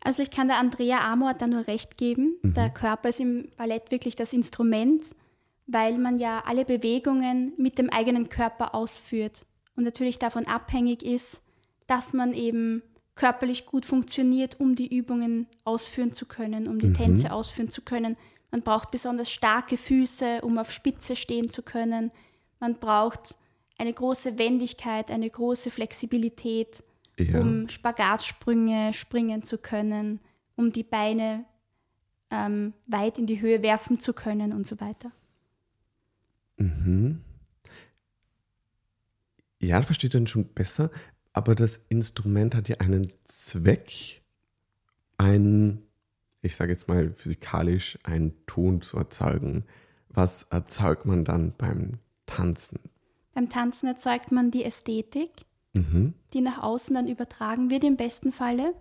Also 0.00 0.22
ich 0.22 0.30
kann 0.30 0.48
der 0.48 0.58
Andrea 0.58 1.00
Amor 1.00 1.32
da 1.34 1.46
nur 1.46 1.66
recht 1.66 1.96
geben. 1.96 2.36
Mhm. 2.42 2.54
Der 2.54 2.68
Körper 2.68 3.08
ist 3.08 3.20
im 3.20 3.48
Ballett 3.56 3.90
wirklich 3.90 4.14
das 4.16 4.34
Instrument, 4.34 5.02
weil 5.66 5.98
man 5.98 6.18
ja 6.18 6.44
alle 6.46 6.66
Bewegungen 6.66 7.54
mit 7.56 7.78
dem 7.78 7.88
eigenen 7.88 8.28
Körper 8.28 8.74
ausführt 8.74 9.46
und 9.76 9.84
natürlich 9.84 10.18
davon 10.18 10.46
abhängig 10.46 11.02
ist, 11.02 11.42
dass 11.86 12.12
man 12.12 12.34
eben 12.34 12.82
körperlich 13.14 13.64
gut 13.64 13.86
funktioniert, 13.86 14.60
um 14.60 14.74
die 14.74 14.94
Übungen 14.94 15.46
ausführen 15.64 16.12
zu 16.12 16.26
können, 16.26 16.68
um 16.68 16.78
die 16.78 16.88
mhm. 16.88 16.94
Tänze 16.94 17.32
ausführen 17.32 17.70
zu 17.70 17.82
können. 17.82 18.16
Man 18.50 18.62
braucht 18.62 18.90
besonders 18.90 19.30
starke 19.30 19.76
Füße, 19.76 20.42
um 20.42 20.58
auf 20.58 20.70
Spitze 20.70 21.16
stehen 21.16 21.48
zu 21.48 21.62
können. 21.62 22.10
Man 22.60 22.78
braucht 22.78 23.36
eine 23.78 23.92
große 23.92 24.38
Wendigkeit, 24.38 25.10
eine 25.10 25.28
große 25.28 25.70
Flexibilität, 25.70 26.82
ja. 27.18 27.40
um 27.40 27.68
Spagatsprünge 27.68 28.92
springen 28.92 29.42
zu 29.42 29.58
können, 29.58 30.20
um 30.56 30.72
die 30.72 30.82
Beine 30.82 31.44
ähm, 32.30 32.72
weit 32.86 33.18
in 33.18 33.26
die 33.26 33.40
Höhe 33.40 33.62
werfen 33.62 34.00
zu 34.00 34.12
können 34.12 34.52
und 34.52 34.66
so 34.66 34.80
weiter. 34.80 35.12
Mhm. 36.56 37.20
Ja, 39.60 39.82
versteht 39.82 40.14
dann 40.14 40.26
schon 40.26 40.46
besser, 40.46 40.90
aber 41.32 41.54
das 41.54 41.80
Instrument 41.88 42.54
hat 42.54 42.68
ja 42.68 42.76
einen 42.78 43.10
Zweck, 43.24 44.22
einen, 45.16 45.82
ich 46.42 46.54
sage 46.54 46.72
jetzt 46.72 46.86
mal 46.86 47.12
physikalisch, 47.12 47.98
einen 48.04 48.34
Ton 48.46 48.82
zu 48.82 48.98
erzeugen. 48.98 49.64
Was 50.08 50.44
erzeugt 50.44 51.06
man 51.06 51.24
dann 51.24 51.54
beim 51.56 51.98
Tanzen? 52.26 52.78
Beim 53.34 53.48
Tanzen 53.48 53.88
erzeugt 53.88 54.32
man 54.32 54.50
die 54.50 54.64
Ästhetik, 54.64 55.30
mhm. 55.72 56.14
die 56.32 56.40
nach 56.40 56.62
außen 56.62 56.94
dann 56.94 57.08
übertragen 57.08 57.70
wird 57.70 57.84
im 57.84 57.96
besten 57.96 58.32
Falle, 58.32 58.74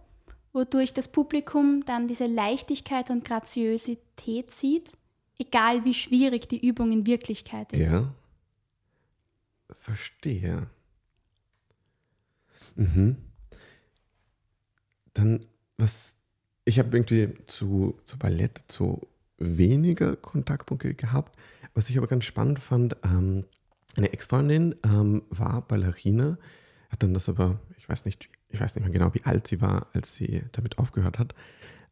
wodurch 0.53 0.93
das 0.93 1.07
Publikum 1.07 1.83
dann 1.85 2.07
diese 2.07 2.27
Leichtigkeit 2.27 3.09
und 3.09 3.25
Graziosität 3.25 4.51
sieht, 4.51 4.91
egal 5.39 5.83
wie 5.85 5.93
schwierig 5.93 6.47
die 6.47 6.65
Übung 6.65 6.91
in 6.91 7.07
Wirklichkeit 7.07 7.73
ist. 7.73 7.91
Ja. 7.91 8.13
Verstehe. 9.71 10.67
Mhm. 12.75 13.17
Dann, 15.13 15.45
was, 15.77 16.15
ich 16.65 16.79
habe 16.79 16.95
irgendwie 16.95 17.33
zu, 17.47 17.97
zu 18.03 18.17
Ballett 18.17 18.61
zu 18.67 19.07
weniger 19.37 20.15
Kontaktpunkte 20.15 20.93
gehabt. 20.93 21.37
Was 21.73 21.89
ich 21.89 21.97
aber 21.97 22.07
ganz 22.07 22.25
spannend 22.25 22.59
fand, 22.59 22.97
ähm, 23.03 23.45
eine 23.95 24.11
Ex-Freundin 24.11 24.75
ähm, 24.83 25.23
war 25.29 25.67
Ballerina, 25.67 26.37
hat 26.89 27.03
dann 27.03 27.13
das 27.13 27.29
aber, 27.29 27.59
ich 27.77 27.87
weiß 27.87 28.05
nicht, 28.05 28.29
ich 28.49 28.59
weiß 28.59 28.75
nicht 28.75 28.83
mehr 28.83 28.93
genau, 28.93 29.13
wie 29.13 29.23
alt 29.23 29.47
sie 29.47 29.61
war, 29.61 29.87
als 29.93 30.13
sie 30.13 30.43
damit 30.51 30.77
aufgehört 30.77 31.19
hat. 31.19 31.33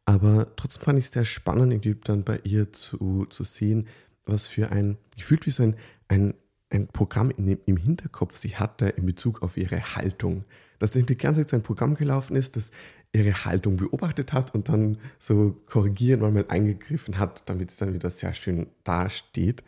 Aber 0.04 0.54
trotzdem 0.56 0.82
fand 0.82 0.98
ich 0.98 1.06
es 1.06 1.12
sehr 1.12 1.24
spannend, 1.24 1.72
irgendwie 1.72 1.96
dann 2.02 2.24
bei 2.24 2.40
ihr 2.44 2.72
zu, 2.72 3.26
zu 3.26 3.44
sehen, 3.44 3.86
was 4.24 4.46
für 4.46 4.70
ein, 4.70 4.98
gefühlt 5.16 5.46
wie 5.46 5.50
so 5.50 5.62
ein, 5.62 5.76
ein, 6.08 6.34
ein 6.70 6.88
Programm 6.88 7.30
in, 7.30 7.58
im 7.66 7.76
Hinterkopf 7.76 8.36
sie 8.36 8.56
hatte 8.56 8.88
in 8.88 9.06
Bezug 9.06 9.42
auf 9.42 9.56
ihre 9.56 9.94
Haltung. 9.94 10.44
Dass 10.78 10.92
die 10.92 11.04
ganze 11.16 11.42
Zeit 11.42 11.50
so 11.50 11.56
ein 11.56 11.62
Programm 11.62 11.94
gelaufen 11.94 12.34
ist, 12.34 12.56
das 12.56 12.70
ihre 13.12 13.44
Haltung 13.44 13.76
beobachtet 13.76 14.32
hat 14.32 14.54
und 14.54 14.68
dann 14.68 14.98
so 15.18 15.60
korrigierend 15.66 16.34
mal 16.34 16.44
eingegriffen 16.48 17.18
hat, 17.18 17.42
damit 17.46 17.70
es 17.70 17.76
dann 17.76 17.92
wieder 17.92 18.10
sehr 18.10 18.34
schön 18.34 18.66
dasteht. 18.84 19.62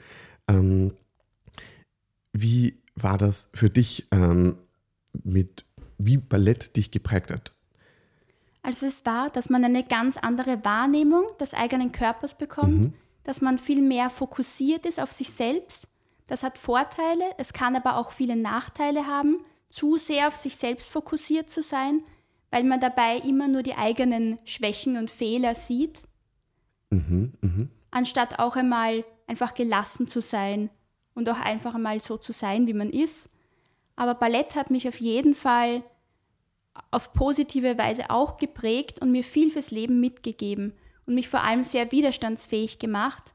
Ähm, 0.48 0.92
wie 2.34 2.82
war 2.96 3.16
das 3.16 3.48
für 3.54 3.70
dich 3.70 4.06
ähm, 4.10 4.58
mit, 5.22 5.64
wie 5.96 6.18
Ballett 6.18 6.76
dich 6.76 6.90
geprägt 6.90 7.30
hat? 7.30 7.52
Also 8.62 8.86
es 8.86 9.06
war, 9.06 9.30
dass 9.30 9.48
man 9.48 9.64
eine 9.64 9.84
ganz 9.84 10.16
andere 10.16 10.64
Wahrnehmung 10.64 11.24
des 11.38 11.54
eigenen 11.54 11.92
Körpers 11.92 12.36
bekommt, 12.36 12.80
mhm. 12.80 12.94
dass 13.22 13.40
man 13.40 13.58
viel 13.58 13.82
mehr 13.82 14.10
fokussiert 14.10 14.84
ist 14.84 15.00
auf 15.00 15.12
sich 15.12 15.30
selbst. 15.30 15.86
Das 16.26 16.42
hat 16.42 16.58
Vorteile, 16.58 17.24
es 17.38 17.52
kann 17.52 17.76
aber 17.76 17.98
auch 17.98 18.10
viele 18.10 18.36
Nachteile 18.36 19.06
haben, 19.06 19.38
zu 19.68 19.96
sehr 19.96 20.28
auf 20.28 20.36
sich 20.36 20.56
selbst 20.56 20.88
fokussiert 20.88 21.50
zu 21.50 21.62
sein, 21.62 22.02
weil 22.50 22.64
man 22.64 22.80
dabei 22.80 23.18
immer 23.18 23.48
nur 23.48 23.62
die 23.62 23.74
eigenen 23.74 24.38
Schwächen 24.44 24.96
und 24.96 25.10
Fehler 25.10 25.54
sieht, 25.54 26.02
mhm, 26.90 27.34
mh. 27.40 27.66
anstatt 27.90 28.38
auch 28.38 28.56
einmal 28.56 29.04
einfach 29.26 29.54
gelassen 29.54 30.08
zu 30.08 30.20
sein 30.20 30.70
und 31.14 31.28
auch 31.28 31.40
einfach 31.40 31.76
mal 31.78 32.00
so 32.00 32.16
zu 32.16 32.33
sein, 32.33 32.66
wie 32.66 32.75
man 32.75 32.90
ist. 32.90 33.28
Aber 33.97 34.14
Ballett 34.14 34.56
hat 34.56 34.71
mich 34.71 34.88
auf 34.88 35.00
jeden 35.00 35.35
Fall 35.35 35.83
auf 36.90 37.12
positive 37.12 37.78
Weise 37.78 38.11
auch 38.11 38.37
geprägt 38.37 39.00
und 39.00 39.12
mir 39.12 39.23
viel 39.23 39.50
fürs 39.50 39.71
Leben 39.71 40.00
mitgegeben 40.00 40.73
und 41.06 41.14
mich 41.14 41.28
vor 41.28 41.44
allem 41.44 41.62
sehr 41.62 41.92
widerstandsfähig 41.92 42.78
gemacht, 42.78 43.35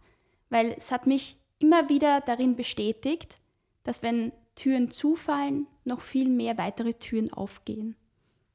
weil 0.49 0.75
es 0.77 0.91
hat 0.91 1.07
mich 1.07 1.37
immer 1.59 1.89
wieder 1.89 2.21
darin 2.21 2.55
bestätigt, 2.55 3.39
dass 3.83 4.03
wenn 4.03 4.33
Türen 4.55 4.91
zufallen, 4.91 5.67
noch 5.85 6.01
viel 6.01 6.29
mehr 6.29 6.57
weitere 6.57 6.93
Türen 6.93 7.31
aufgehen. 7.31 7.95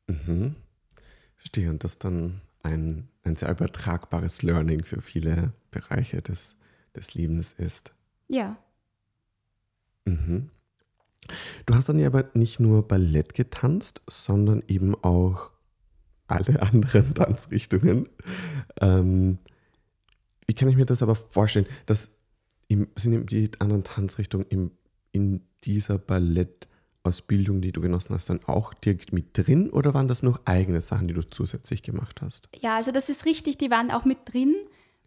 Mhm. 0.07 0.55
Verstehe. 1.37 1.71
Und 1.71 1.85
das 1.85 1.99
dann 1.99 2.41
ein, 2.63 3.09
ein 3.23 3.37
sehr 3.37 3.51
übertragbares 3.51 4.43
Learning 4.43 4.85
für 4.85 5.01
viele 5.01 5.53
Bereiche 5.71 6.23
des, 6.23 6.57
des 6.95 7.15
Lebens 7.15 7.53
ist. 7.53 7.95
Ja. 8.29 8.57
Mhm. 10.05 10.51
Du 11.67 11.75
hast 11.75 11.89
dann 11.89 11.99
ja 11.99 12.09
aber 12.09 12.31
nicht 12.35 12.61
nur 12.61 12.87
Ballett 12.87 13.35
getanzt, 13.35 14.03
sondern 14.09 14.63
eben 14.69 14.95
auch 15.03 15.51
alle 16.27 16.63
anderen 16.63 17.15
Tanzrichtungen. 17.15 18.09
Ähm, 18.81 19.39
wie 20.47 20.55
kann 20.55 20.69
ich 20.69 20.77
mir 20.77 20.87
das 20.87 21.03
aber 21.03 21.15
vorstellen? 21.15 21.67
Das 21.87 22.15
im, 22.69 22.89
sind 22.97 23.31
die 23.31 23.51
anderen 23.59 23.85
Tanzrichtungen 23.85 24.47
im, 24.49 24.71
in 25.13 25.43
dieser 25.65 25.99
Ballettausbildung, 25.99 27.61
die 27.61 27.73
du 27.73 27.81
genossen 27.81 28.15
hast, 28.15 28.29
dann 28.29 28.45
auch 28.45 28.75
direkt 28.75 29.13
mit 29.13 29.37
drin 29.37 29.71
oder 29.71 29.95
waren 29.95 30.09
das 30.09 30.23
noch 30.23 30.41
eigene 30.45 30.81
Sachen, 30.81 31.09
die 31.09 31.15
du 31.15 31.23
zusätzlich 31.23 31.83
gemacht 31.83 32.21
hast? 32.21 32.49
Ja, 32.61 32.77
also 32.77 32.93
das 32.93 33.09
ist 33.09 33.25
richtig, 33.25 33.59
die 33.59 33.71
waren 33.71 33.91
auch 33.91 34.05
mit 34.05 34.19
drin, 34.27 34.55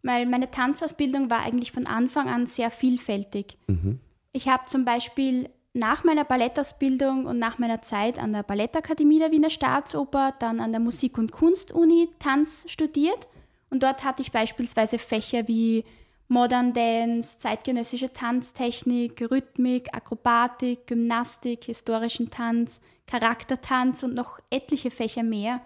weil 0.01 0.25
meine 0.25 0.49
Tanzausbildung 0.49 1.29
war 1.29 1.41
eigentlich 1.41 1.71
von 1.71 1.85
Anfang 1.85 2.29
an 2.29 2.47
sehr 2.47 2.71
vielfältig. 2.71 3.57
Mhm. 3.67 3.99
Ich 4.37 4.47
habe 4.47 4.65
zum 4.67 4.85
Beispiel 4.85 5.49
nach 5.73 6.03
meiner 6.03 6.23
Ballettausbildung 6.23 7.25
und 7.25 7.39
nach 7.39 7.57
meiner 7.57 7.81
Zeit 7.81 8.19
an 8.19 8.33
der 8.33 8.43
Ballettakademie 8.43 9.17
der 9.17 9.31
Wiener 9.31 9.49
Staatsoper 9.49 10.35
dann 10.37 10.59
an 10.59 10.71
der 10.71 10.79
Musik- 10.79 11.17
und 11.17 11.31
Kunstuni 11.31 12.09
Tanz 12.19 12.67
studiert. 12.69 13.27
Und 13.71 13.81
dort 13.81 14.03
hatte 14.03 14.21
ich 14.21 14.31
beispielsweise 14.31 14.99
Fächer 14.99 15.47
wie 15.47 15.85
Modern 16.27 16.71
Dance, 16.73 17.39
zeitgenössische 17.39 18.13
Tanztechnik, 18.13 19.27
Rhythmik, 19.31 19.91
Akrobatik, 19.95 20.85
Gymnastik, 20.85 21.63
historischen 21.63 22.29
Tanz, 22.29 22.79
Charaktertanz 23.07 24.03
und 24.03 24.13
noch 24.13 24.39
etliche 24.51 24.91
Fächer 24.91 25.23
mehr. 25.23 25.61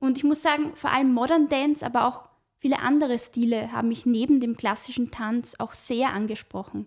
Und 0.00 0.18
ich 0.18 0.24
muss 0.24 0.42
sagen, 0.42 0.76
vor 0.76 0.90
allem 0.90 1.14
Modern 1.14 1.48
Dance, 1.48 1.86
aber 1.86 2.06
auch 2.06 2.28
viele 2.58 2.78
andere 2.80 3.18
Stile 3.18 3.72
haben 3.72 3.88
mich 3.88 4.04
neben 4.04 4.38
dem 4.38 4.58
klassischen 4.58 5.10
Tanz 5.10 5.54
auch 5.58 5.72
sehr 5.72 6.10
angesprochen. 6.10 6.86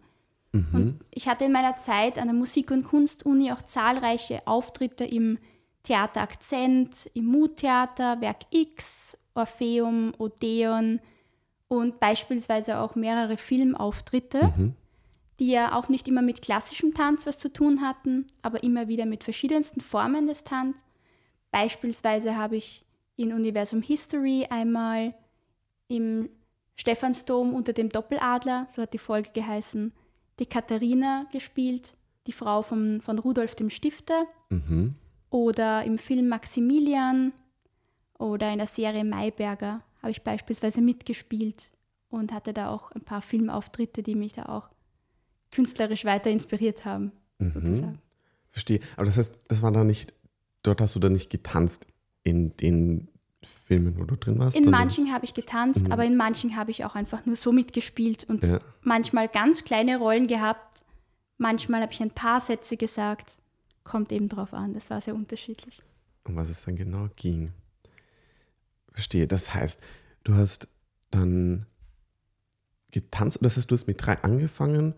Mhm. 0.55 0.67
Und 0.73 0.99
ich 1.11 1.27
hatte 1.27 1.45
in 1.45 1.51
meiner 1.51 1.77
Zeit 1.77 2.17
an 2.17 2.27
der 2.27 2.35
Musik- 2.35 2.71
und 2.71 2.83
Kunstuni 2.83 3.51
auch 3.51 3.61
zahlreiche 3.61 4.45
Auftritte 4.47 5.03
im 5.03 5.37
Theater 5.83 6.21
Akzent, 6.21 7.09
im 7.13 7.25
Muttheater, 7.25 8.19
Werk 8.21 8.41
X, 8.49 9.17
Orpheum, 9.35 10.13
Odeon 10.17 10.99
und 11.67 11.99
beispielsweise 11.99 12.79
auch 12.79 12.95
mehrere 12.95 13.37
Filmauftritte, 13.37 14.53
mhm. 14.55 14.75
die 15.39 15.51
ja 15.51 15.75
auch 15.75 15.89
nicht 15.89 16.07
immer 16.07 16.21
mit 16.21 16.41
klassischem 16.41 16.93
Tanz 16.93 17.25
was 17.25 17.37
zu 17.37 17.51
tun 17.51 17.81
hatten, 17.81 18.25
aber 18.41 18.63
immer 18.63 18.87
wieder 18.87 19.05
mit 19.05 19.23
verschiedensten 19.23 19.81
Formen 19.81 20.27
des 20.27 20.43
Tanz. 20.43 20.83
Beispielsweise 21.51 22.35
habe 22.35 22.55
ich 22.55 22.85
in 23.15 23.31
Universum 23.31 23.81
History 23.81 24.47
einmal 24.49 25.13
im 25.87 26.29
Stephansdom 26.75 27.53
unter 27.53 27.73
dem 27.73 27.89
Doppeladler, 27.89 28.65
so 28.69 28.81
hat 28.81 28.93
die 28.93 28.97
Folge 28.97 29.29
geheißen, 29.33 29.93
die 30.39 30.45
Katharina 30.45 31.25
gespielt 31.31 31.93
Die 32.27 32.31
Frau 32.31 32.61
von, 32.63 33.01
von 33.01 33.19
Rudolf 33.19 33.55
dem 33.55 33.69
Stifter 33.69 34.25
Mhm. 34.49 34.95
oder 35.29 35.83
im 35.83 35.97
Film 35.97 36.27
Maximilian 36.27 37.33
oder 38.17 38.51
in 38.51 38.57
der 38.57 38.67
Serie 38.67 39.03
Mayberger 39.03 39.81
habe 40.01 40.11
ich 40.11 40.21
beispielsweise 40.23 40.81
mitgespielt 40.81 41.71
und 42.09 42.31
hatte 42.31 42.53
da 42.53 42.69
auch 42.69 42.91
ein 42.91 43.01
paar 43.01 43.21
Filmauftritte, 43.21 44.01
die 44.03 44.15
mich 44.15 44.33
da 44.33 44.43
auch 44.45 44.69
künstlerisch 45.51 46.05
weiter 46.05 46.29
inspiriert 46.29 46.85
haben, 46.85 47.11
Mhm. 47.39 47.51
sozusagen. 47.53 47.99
Verstehe. 48.51 48.79
Aber 48.95 49.05
das 49.05 49.17
heißt, 49.17 49.35
das 49.47 49.61
war 49.61 49.71
da 49.71 49.83
nicht, 49.83 50.13
dort 50.63 50.79
hast 50.81 50.95
du 50.95 50.99
da 50.99 51.09
nicht 51.09 51.29
getanzt 51.29 51.87
in 52.23 52.55
den 52.57 53.09
Filmen, 53.45 53.97
wo 53.97 54.03
du 54.03 54.15
drin 54.15 54.37
warst? 54.39 54.55
In 54.57 54.69
manchen 54.69 55.11
habe 55.13 55.25
ich 55.25 55.33
getanzt, 55.33 55.91
aber 55.91 56.03
in 56.05 56.15
manchen 56.17 56.55
habe 56.55 56.71
ich 56.71 56.83
auch 56.85 56.95
einfach 56.95 57.25
nur 57.25 57.35
so 57.35 57.51
mitgespielt 57.51 58.23
und 58.25 58.43
Ja. 58.43 58.59
manchmal 58.81 59.27
ganz 59.27 59.63
kleine 59.63 59.97
Rollen 59.97 60.27
gehabt. 60.27 60.83
Manchmal 61.37 61.81
habe 61.81 61.91
ich 61.93 62.01
ein 62.01 62.11
paar 62.11 62.39
Sätze 62.41 62.77
gesagt. 62.77 63.37
Kommt 63.83 64.11
eben 64.11 64.29
drauf 64.29 64.53
an. 64.53 64.73
Das 64.73 64.89
war 64.89 64.99
sehr 65.01 65.15
unterschiedlich. 65.15 65.81
um 66.27 66.35
was 66.35 66.49
es 66.49 66.63
dann 66.63 66.75
genau 66.75 67.07
ging. 67.15 67.53
Verstehe. 68.91 69.27
Das 69.27 69.53
heißt, 69.53 69.79
du 70.23 70.33
hast 70.35 70.67
dann 71.11 71.65
getanzt, 72.91 73.39
das 73.41 73.57
heißt, 73.57 73.69
du 73.69 73.75
hast 73.75 73.87
mit 73.87 74.03
drei 74.05 74.17
angefangen, 74.23 74.95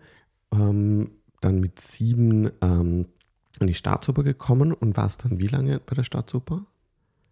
ähm, 0.52 1.10
dann 1.40 1.60
mit 1.60 1.80
sieben 1.80 2.50
ähm, 2.62 3.06
an 3.60 3.66
die 3.66 3.74
Staatsoper 3.74 4.22
gekommen 4.22 4.72
und 4.72 4.96
warst 4.96 5.24
dann 5.24 5.38
wie 5.38 5.48
lange 5.48 5.80
bei 5.80 5.94
der 5.94 6.04
Staatsoper? 6.04 6.64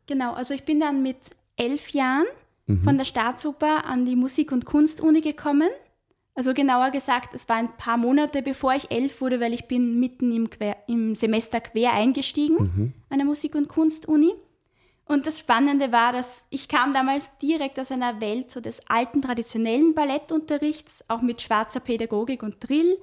Genau, 0.06 0.32
also 0.34 0.54
ich 0.54 0.64
bin 0.64 0.80
dann 0.80 1.02
mit 1.02 1.16
elf 1.56 1.90
Jahren 1.90 2.26
Mhm. 2.66 2.82
von 2.82 2.98
der 2.98 3.04
Staatsoper 3.04 3.84
an 3.84 4.04
die 4.04 4.16
Musik- 4.16 4.50
und 4.52 4.64
Kunstuni 4.66 5.20
gekommen. 5.20 5.68
Also 6.34 6.52
genauer 6.52 6.90
gesagt, 6.90 7.32
es 7.34 7.48
war 7.48 7.56
ein 7.56 7.76
paar 7.76 7.96
Monate 7.96 8.42
bevor 8.42 8.74
ich 8.74 8.90
elf 8.90 9.20
wurde, 9.20 9.40
weil 9.40 9.54
ich 9.54 9.68
bin 9.68 9.98
mitten 10.00 10.30
im, 10.32 10.50
quer, 10.50 10.76
im 10.86 11.14
Semester 11.14 11.60
quer 11.60 11.92
eingestiegen 11.92 12.56
Mhm. 12.56 12.92
an 13.08 13.18
der 13.18 13.26
Musik- 13.26 13.54
und 13.54 13.68
Kunstuni. 13.68 14.34
Und 15.06 15.26
das 15.26 15.38
Spannende 15.38 15.92
war, 15.92 16.12
dass 16.12 16.44
ich 16.50 16.66
kam 16.68 16.92
damals 16.92 17.30
direkt 17.38 17.78
aus 17.78 17.92
einer 17.92 18.20
Welt 18.20 18.50
so 18.50 18.60
des 18.60 18.80
alten 18.88 19.22
traditionellen 19.22 19.94
Ballettunterrichts, 19.94 21.04
auch 21.08 21.22
mit 21.22 21.40
schwarzer 21.40 21.78
Pädagogik 21.80 22.42
und 22.42 22.56
Drill, 22.68 22.98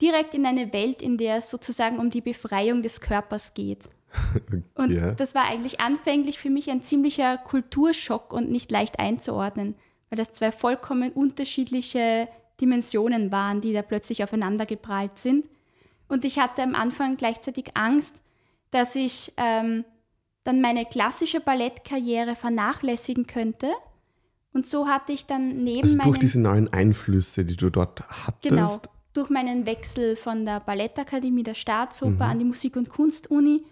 direkt 0.00 0.34
in 0.34 0.46
eine 0.46 0.72
Welt, 0.72 1.02
in 1.02 1.18
der 1.18 1.36
es 1.36 1.50
sozusagen 1.50 1.98
um 1.98 2.08
die 2.08 2.22
Befreiung 2.22 2.82
des 2.82 3.00
Körpers 3.02 3.52
geht. 3.52 3.90
Und 4.74 4.90
Ja. 4.90 5.12
das 5.14 5.34
war 5.34 5.44
eigentlich 5.48 5.80
anfänglich 5.80 6.38
für 6.38 6.50
mich 6.50 6.70
ein 6.70 6.82
ziemlicher 6.82 7.38
Kulturschock 7.38 8.32
und 8.32 8.50
nicht 8.50 8.70
leicht 8.70 8.98
einzuordnen, 8.98 9.74
weil 10.10 10.18
das 10.18 10.32
zwei 10.32 10.52
vollkommen 10.52 11.12
unterschiedliche 11.12 12.28
Dimensionen 12.60 13.32
waren, 13.32 13.60
die 13.60 13.72
da 13.72 13.82
plötzlich 13.82 14.22
aufeinander 14.22 14.66
geprallt 14.66 15.18
sind. 15.18 15.48
Und 16.08 16.24
ich 16.24 16.38
hatte 16.38 16.62
am 16.62 16.74
Anfang 16.74 17.16
gleichzeitig 17.16 17.76
Angst, 17.76 18.22
dass 18.70 18.94
ich 18.96 19.32
ähm, 19.36 19.84
dann 20.44 20.60
meine 20.60 20.84
klassische 20.84 21.40
Ballettkarriere 21.40 22.36
vernachlässigen 22.36 23.26
könnte. 23.26 23.68
Und 24.52 24.66
so 24.66 24.86
hatte 24.86 25.12
ich 25.12 25.24
dann 25.26 25.64
neben 25.64 25.84
Also 25.84 25.98
durch 26.02 26.18
diese 26.18 26.40
neuen 26.40 26.70
Einflüsse, 26.72 27.44
die 27.44 27.56
du 27.56 27.70
dort 27.70 28.02
hattest, 28.08 28.42
Genau. 28.42 28.78
Durch 29.14 29.28
meinen 29.28 29.66
Wechsel 29.66 30.16
von 30.16 30.46
der 30.46 30.60
Ballettakademie 30.60 31.42
der 31.42 31.52
Staatsoper 31.54 32.24
an 32.24 32.38
die 32.38 32.46
Musik- 32.46 32.76
und 32.76 32.88
Kunstuni 32.88 33.62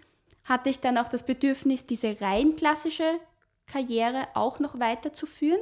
hatte 0.51 0.69
ich 0.69 0.81
dann 0.81 0.99
auch 0.99 1.09
das 1.09 1.23
Bedürfnis, 1.23 1.87
diese 1.87 2.21
rein 2.21 2.57
klassische 2.57 3.05
Karriere 3.67 4.27
auch 4.35 4.61
noch 4.61 4.79
weiterzuführen 4.79 5.61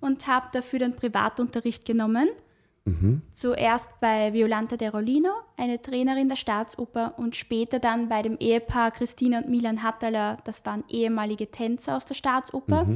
und 0.00 0.26
habe 0.26 0.46
dafür 0.52 0.78
dann 0.78 0.96
Privatunterricht 0.96 1.84
genommen. 1.84 2.28
Zuerst 3.34 4.00
bei 4.00 4.32
Violanta 4.32 4.76
De 4.76 4.88
Rolino, 4.88 5.30
eine 5.56 5.82
Trainerin 5.82 6.28
der 6.28 6.36
Staatsoper, 6.36 7.18
und 7.18 7.36
später 7.36 7.78
dann 7.78 8.08
bei 8.08 8.22
dem 8.22 8.38
Ehepaar 8.38 8.90
Christina 8.90 9.38
und 9.38 9.48
Milan 9.48 9.82
Hattaler, 9.82 10.38
das 10.44 10.64
waren 10.64 10.82
ehemalige 10.88 11.50
Tänzer 11.50 11.96
aus 11.96 12.06
der 12.06 12.14
Staatsoper 12.14 12.86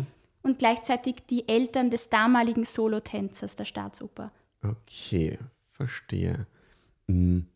und 0.42 0.58
gleichzeitig 0.58 1.16
die 1.28 1.48
Eltern 1.48 1.90
des 1.90 2.10
damaligen 2.10 2.64
Solotänzers 2.64 3.56
der 3.56 3.66
Staatsoper. 3.66 4.30
Okay, 4.62 5.38
verstehe. 5.70 6.46
Mhm. 7.06 7.46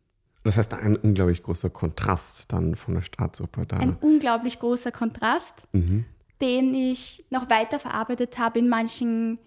Das 0.49 0.57
heißt, 0.57 0.73
ein 0.73 0.97
unglaublich 0.97 1.43
großer 1.43 1.69
Kontrast 1.69 2.51
dann 2.55 2.75
von 2.75 2.95
der 2.95 3.03
Staatsoper 3.03 3.67
da. 3.67 3.77
ein 3.77 3.97
unglaublich 4.01 4.59
großer 4.59 4.91
Kontrast, 4.91 5.69
Mhm. 5.73 6.07
den 6.41 6.75
ich 6.75 7.27
noch 7.29 7.51
weiter 7.51 7.79
verarbeitet 7.79 8.39
habe 8.39 8.59
in 8.61 8.67
manchen 8.71 9.39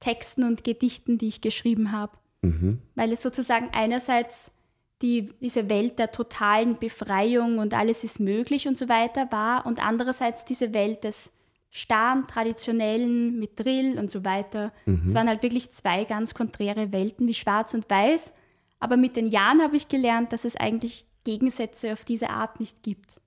Texten 0.00 0.44
und 0.44 0.62
Gedichten, 0.62 1.16
die 1.16 1.28
ich 1.28 1.40
geschrieben 1.40 1.92
habe. 1.92 2.12
Mhm. 2.42 2.78
Weil 2.94 3.10
es 3.10 3.22
sozusagen 3.22 3.70
einerseits 3.72 4.52
die, 5.00 5.32
diese 5.40 5.70
Welt 5.70 5.98
der 5.98 6.12
totalen 6.12 6.76
Befreiung 6.78 7.56
und 7.56 7.72
alles 7.72 8.04
ist 8.04 8.20
möglich 8.20 8.68
und 8.68 8.76
so 8.76 8.90
weiter 8.90 9.32
war 9.32 9.64
und 9.64 9.82
andererseits 9.82 10.44
diese 10.44 10.74
Welt 10.74 11.04
des 11.04 11.32
starren, 11.70 12.26
traditionellen 12.26 13.38
mit 13.38 13.58
Drill 13.58 13.98
und 13.98 14.10
so 14.10 14.26
weiter. 14.26 14.72
Es 14.84 15.14
waren 15.14 15.26
halt 15.28 15.42
wirklich 15.42 15.70
zwei 15.70 16.04
ganz 16.04 16.34
konträre 16.34 16.92
Welten 16.92 17.26
wie 17.26 17.32
schwarz 17.32 17.72
und 17.72 17.88
weiß. 17.88 18.34
Aber 18.80 18.96
mit 18.96 19.16
den 19.16 19.28
Jahren 19.28 19.62
habe 19.62 19.76
ich 19.76 19.88
gelernt, 19.88 20.32
dass 20.32 20.44
es 20.44 20.56
eigentlich 20.56 21.06
Gegensätze 21.24 21.92
auf 21.92 22.04
diese 22.04 22.30
Art 22.30 22.58
nicht 22.58 22.82
gibt. 22.82 23.20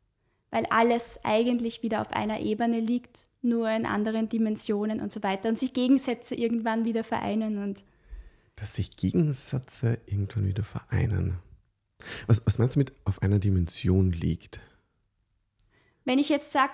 Weil 0.51 0.65
alles 0.65 1.19
eigentlich 1.23 1.81
wieder 1.81 2.01
auf 2.01 2.11
einer 2.11 2.39
Ebene 2.41 2.79
liegt, 2.79 3.29
nur 3.41 3.69
in 3.69 3.85
anderen 3.85 4.29
Dimensionen 4.29 4.99
und 4.99 5.11
so 5.11 5.23
weiter. 5.23 5.49
Und 5.49 5.57
sich 5.57 5.73
Gegensätze 5.73 6.35
irgendwann 6.35 6.85
wieder 6.85 7.03
vereinen. 7.03 7.57
Und 7.57 7.83
Dass 8.55 8.75
sich 8.75 8.97
Gegensätze 8.97 9.99
irgendwann 10.05 10.47
wieder 10.47 10.63
vereinen. 10.63 11.39
Was, 12.27 12.45
was 12.45 12.59
meinst 12.59 12.75
du 12.75 12.79
mit 12.79 12.91
auf 13.05 13.21
einer 13.21 13.39
Dimension 13.39 14.11
liegt? 14.11 14.59
wenn 16.05 16.19
ich 16.19 16.29
jetzt 16.29 16.51
sage, 16.51 16.73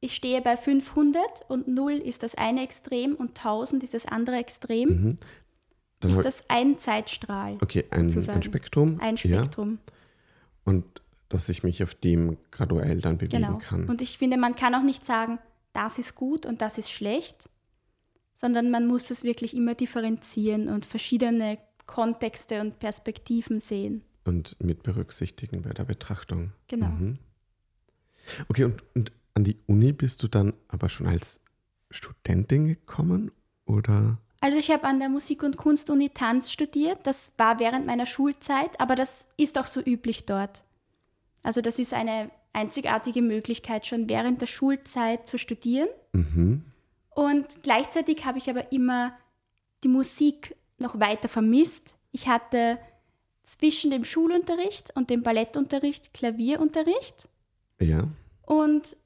ich 0.00 0.14
stehe 0.14 0.40
bei 0.40 0.56
500 0.56 1.22
und 1.48 1.68
0 1.68 1.92
ist 1.92 2.22
das 2.22 2.34
eine 2.34 2.62
Extrem 2.62 3.14
und 3.14 3.38
1000 3.38 3.82
ist 3.82 3.94
das 3.94 4.06
andere 4.06 4.36
Extrem, 4.36 5.16
Dann 6.00 6.10
ist 6.10 6.22
das 6.22 6.48
ein 6.48 6.78
Zeitstrahl, 6.78 7.56
okay, 7.60 7.84
ein, 7.90 8.10
ein 8.10 8.42
Spektrum. 8.42 9.00
ein 9.00 9.16
Spektrum. 9.16 9.78
Ja, 9.86 9.92
und 10.64 10.84
dass 11.28 11.48
ich 11.48 11.62
mich 11.62 11.82
auf 11.82 11.94
dem 11.94 12.36
graduell 12.50 13.00
dann 13.00 13.18
bewegen 13.18 13.42
genau. 13.42 13.58
kann. 13.58 13.88
Und 13.88 14.02
ich 14.02 14.18
finde, 14.18 14.36
man 14.36 14.54
kann 14.54 14.74
auch 14.74 14.82
nicht 14.82 15.06
sagen, 15.06 15.38
das 15.72 15.98
ist 15.98 16.14
gut 16.14 16.46
und 16.46 16.62
das 16.62 16.78
ist 16.78 16.90
schlecht, 16.90 17.48
sondern 18.34 18.70
man 18.70 18.86
muss 18.86 19.10
es 19.10 19.24
wirklich 19.24 19.56
immer 19.56 19.74
differenzieren 19.74 20.68
und 20.68 20.86
verschiedene 20.86 21.58
Kontexte 21.86 22.60
und 22.60 22.78
Perspektiven 22.78 23.60
sehen. 23.60 24.02
Und 24.24 24.56
mit 24.62 24.82
berücksichtigen 24.82 25.62
bei 25.62 25.70
der 25.70 25.84
Betrachtung. 25.84 26.52
Genau. 26.68 26.88
Mhm. 26.88 27.18
Okay, 28.48 28.64
und, 28.64 28.84
und 28.94 29.12
an 29.34 29.44
die 29.44 29.56
Uni 29.66 29.92
bist 29.92 30.22
du 30.22 30.28
dann 30.28 30.52
aber 30.68 30.88
schon 30.88 31.06
als 31.06 31.40
Studentin 31.90 32.66
gekommen? 32.66 33.30
Oder? 33.66 34.18
Also 34.46 34.58
ich 34.58 34.70
habe 34.70 34.84
an 34.84 35.00
der 35.00 35.08
Musik- 35.08 35.42
und 35.42 35.56
Kunstuni 35.56 36.10
Tanz 36.10 36.52
studiert. 36.52 37.00
Das 37.02 37.32
war 37.36 37.58
während 37.58 37.84
meiner 37.84 38.06
Schulzeit, 38.06 38.78
aber 38.80 38.94
das 38.94 39.28
ist 39.36 39.58
auch 39.58 39.66
so 39.66 39.80
üblich 39.80 40.24
dort. 40.24 40.62
Also 41.42 41.60
das 41.60 41.80
ist 41.80 41.92
eine 41.92 42.30
einzigartige 42.52 43.22
Möglichkeit, 43.22 43.86
schon 43.86 44.08
während 44.08 44.40
der 44.40 44.46
Schulzeit 44.46 45.26
zu 45.26 45.36
studieren. 45.36 45.88
Mhm. 46.12 46.62
Und 47.10 47.64
gleichzeitig 47.64 48.24
habe 48.24 48.38
ich 48.38 48.48
aber 48.48 48.70
immer 48.70 49.14
die 49.82 49.88
Musik 49.88 50.54
noch 50.80 51.00
weiter 51.00 51.26
vermisst. 51.28 51.96
Ich 52.12 52.28
hatte 52.28 52.78
zwischen 53.42 53.90
dem 53.90 54.04
Schulunterricht 54.04 54.94
und 54.94 55.10
dem 55.10 55.24
Ballettunterricht 55.24 56.14
Klavierunterricht 56.14 57.28
Ja. 57.80 58.04
und 58.42 58.96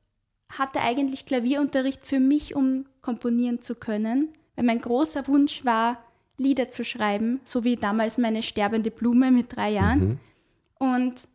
hatte 0.50 0.82
eigentlich 0.82 1.24
Klavierunterricht 1.24 2.04
für 2.04 2.20
mich, 2.20 2.54
um 2.54 2.84
komponieren 3.00 3.62
zu 3.62 3.74
können, 3.74 4.34
weil 4.56 4.64
mein 4.64 4.80
großer 4.80 5.26
Wunsch 5.28 5.64
war, 5.64 6.02
Lieder 6.36 6.70
zu 6.70 6.84
schreiben, 6.84 7.40
so 7.44 7.64
wie 7.64 7.76
damals 7.76 8.16
meine 8.16 8.42
sterbende 8.42 8.90
Blume 8.90 9.30
mit 9.30 9.54
drei 9.54 9.70
Jahren. 9.72 10.18
Und 10.78 11.28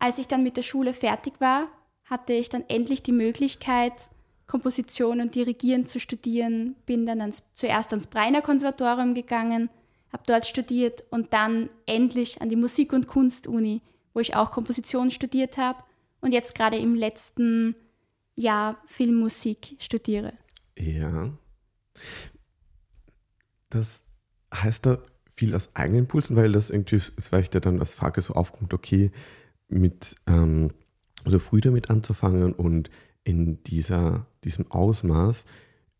als 0.00 0.18
ich 0.18 0.26
dann 0.26 0.42
mit 0.42 0.56
der 0.56 0.62
Schule 0.62 0.92
fertig 0.92 1.34
war, 1.38 1.68
hatte 2.04 2.32
ich 2.32 2.48
dann 2.48 2.64
endlich 2.66 3.02
die 3.04 3.12
Möglichkeit, 3.12 3.92
Komposition 4.48 5.20
und 5.20 5.36
Dirigieren 5.36 5.86
zu 5.86 6.00
studieren, 6.00 6.74
bin 6.84 7.06
dann 7.06 7.20
ans, 7.20 7.44
zuerst 7.54 7.92
ans 7.92 8.08
Breiner 8.08 8.42
Konservatorium 8.42 9.14
gegangen, 9.14 9.70
habe 10.12 10.24
dort 10.26 10.44
studiert 10.44 11.04
und 11.10 11.32
dann 11.32 11.68
endlich 11.86 12.42
an 12.42 12.48
die 12.48 12.56
Musik- 12.56 12.92
und 12.92 13.06
Kunstuni, 13.06 13.80
wo 14.12 14.18
ich 14.18 14.34
auch 14.34 14.50
Komposition 14.50 15.12
studiert 15.12 15.56
habe 15.56 15.84
und 16.20 16.32
jetzt 16.32 16.56
gerade 16.56 16.78
im 16.78 16.96
letzten 16.96 17.76
Jahr 18.34 18.78
Filmmusik 18.86 19.76
studiere. 19.78 20.32
Ja. 20.76 21.30
Das 23.70 24.02
heißt 24.52 24.86
da 24.86 24.98
viel 25.32 25.54
aus 25.54 25.74
eigenen 25.74 26.00
Impulsen, 26.00 26.36
weil 26.36 26.52
das 26.52 26.70
irgendwie, 26.70 26.96
es 26.96 27.32
weicht 27.32 27.54
ja 27.54 27.60
dann 27.60 27.80
als 27.80 27.94
Frage 27.94 28.20
so 28.20 28.34
aufkommt, 28.34 28.74
okay, 28.74 29.10
mit, 29.68 30.16
ähm, 30.26 30.70
also 31.24 31.38
früh 31.38 31.60
damit 31.60 31.88
anzufangen 31.88 32.52
und 32.52 32.90
in 33.24 33.62
dieser, 33.64 34.26
diesem 34.44 34.70
Ausmaß, 34.70 35.44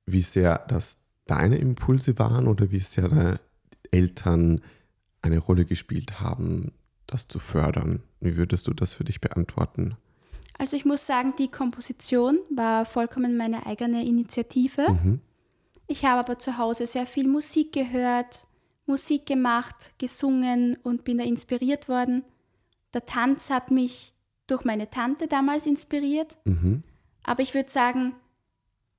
wie 0.07 0.23
sehr 0.23 0.59
das 0.69 0.99
deine 1.27 1.59
Impulse 1.59 2.19
waren 2.19 2.49
oder 2.49 2.71
wie 2.71 2.81
sehr 2.81 3.09
da 3.09 3.39
Eltern 3.91 4.61
eine 5.23 5.39
Rolle 5.39 5.65
gespielt 5.65 6.21
haben, 6.21 6.73
das 7.07 7.29
zu 7.29 7.39
fördern? 7.39 8.03
Wie 8.21 8.37
würdest 8.37 8.67
du 8.67 8.75
das 8.75 8.95
für 8.95 9.05
dich 9.05 9.21
beantworten? 9.21 9.97
Also 10.59 10.77
ich 10.77 10.85
muss 10.85 11.07
sagen, 11.07 11.35
die 11.39 11.51
Komposition 11.51 12.39
war 12.55 12.85
vollkommen 12.85 13.37
meine 13.37 13.67
eigene 13.67 14.05
Initiative. 14.05 14.91
Mhm. 14.91 15.21
Ich 15.91 16.05
habe 16.05 16.21
aber 16.21 16.39
zu 16.39 16.57
Hause 16.57 16.87
sehr 16.87 17.05
viel 17.05 17.27
Musik 17.27 17.73
gehört, 17.73 18.47
Musik 18.87 19.27
gemacht, 19.27 19.93
gesungen 19.99 20.77
und 20.85 21.03
bin 21.03 21.19
da 21.19 21.25
inspiriert 21.25 21.89
worden. 21.89 22.23
Der 22.95 23.07
Tanz 23.07 23.51
hat 23.51 23.73
mich 23.73 24.15
durch 24.47 24.65
meine 24.65 24.89
Tante 24.89 25.27
damals 25.27 25.67
inspiriert. 25.67 26.39
Mhm. 26.45 26.85
Aber 27.25 27.43
ich 27.43 27.55
würde 27.55 27.71
sagen, 27.73 28.15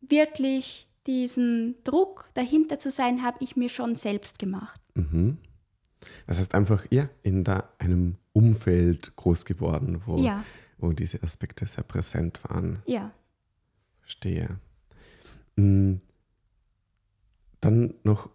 wirklich 0.01 0.89
diesen 1.07 1.75
Druck 1.85 2.29
dahinter 2.33 2.77
zu 2.77 2.91
sein, 2.91 3.23
habe 3.23 3.37
ich 3.39 3.55
mir 3.55 3.69
schon 3.69 3.95
selbst 3.95 4.37
gemacht. 4.37 4.81
Mhm. 4.95 5.37
Das 6.27 6.39
heißt 6.39 6.53
einfach, 6.55 6.85
ja, 6.89 7.07
in 7.23 7.45
da 7.45 7.69
einem 7.79 8.17
Umfeld 8.33 9.15
groß 9.15 9.45
geworden, 9.45 10.01
wo, 10.05 10.17
Ja, 10.17 10.43
wo 10.77 10.91
diese 10.91 11.23
Aspekte 11.23 11.65
sehr 11.65 11.85
präsent 11.85 12.43
waren. 12.43 12.79
ja. 12.85 13.11
Verstehe. 14.01 14.59
Mm. 15.55 15.95
Dann 17.61 17.93
noch, 18.03 18.29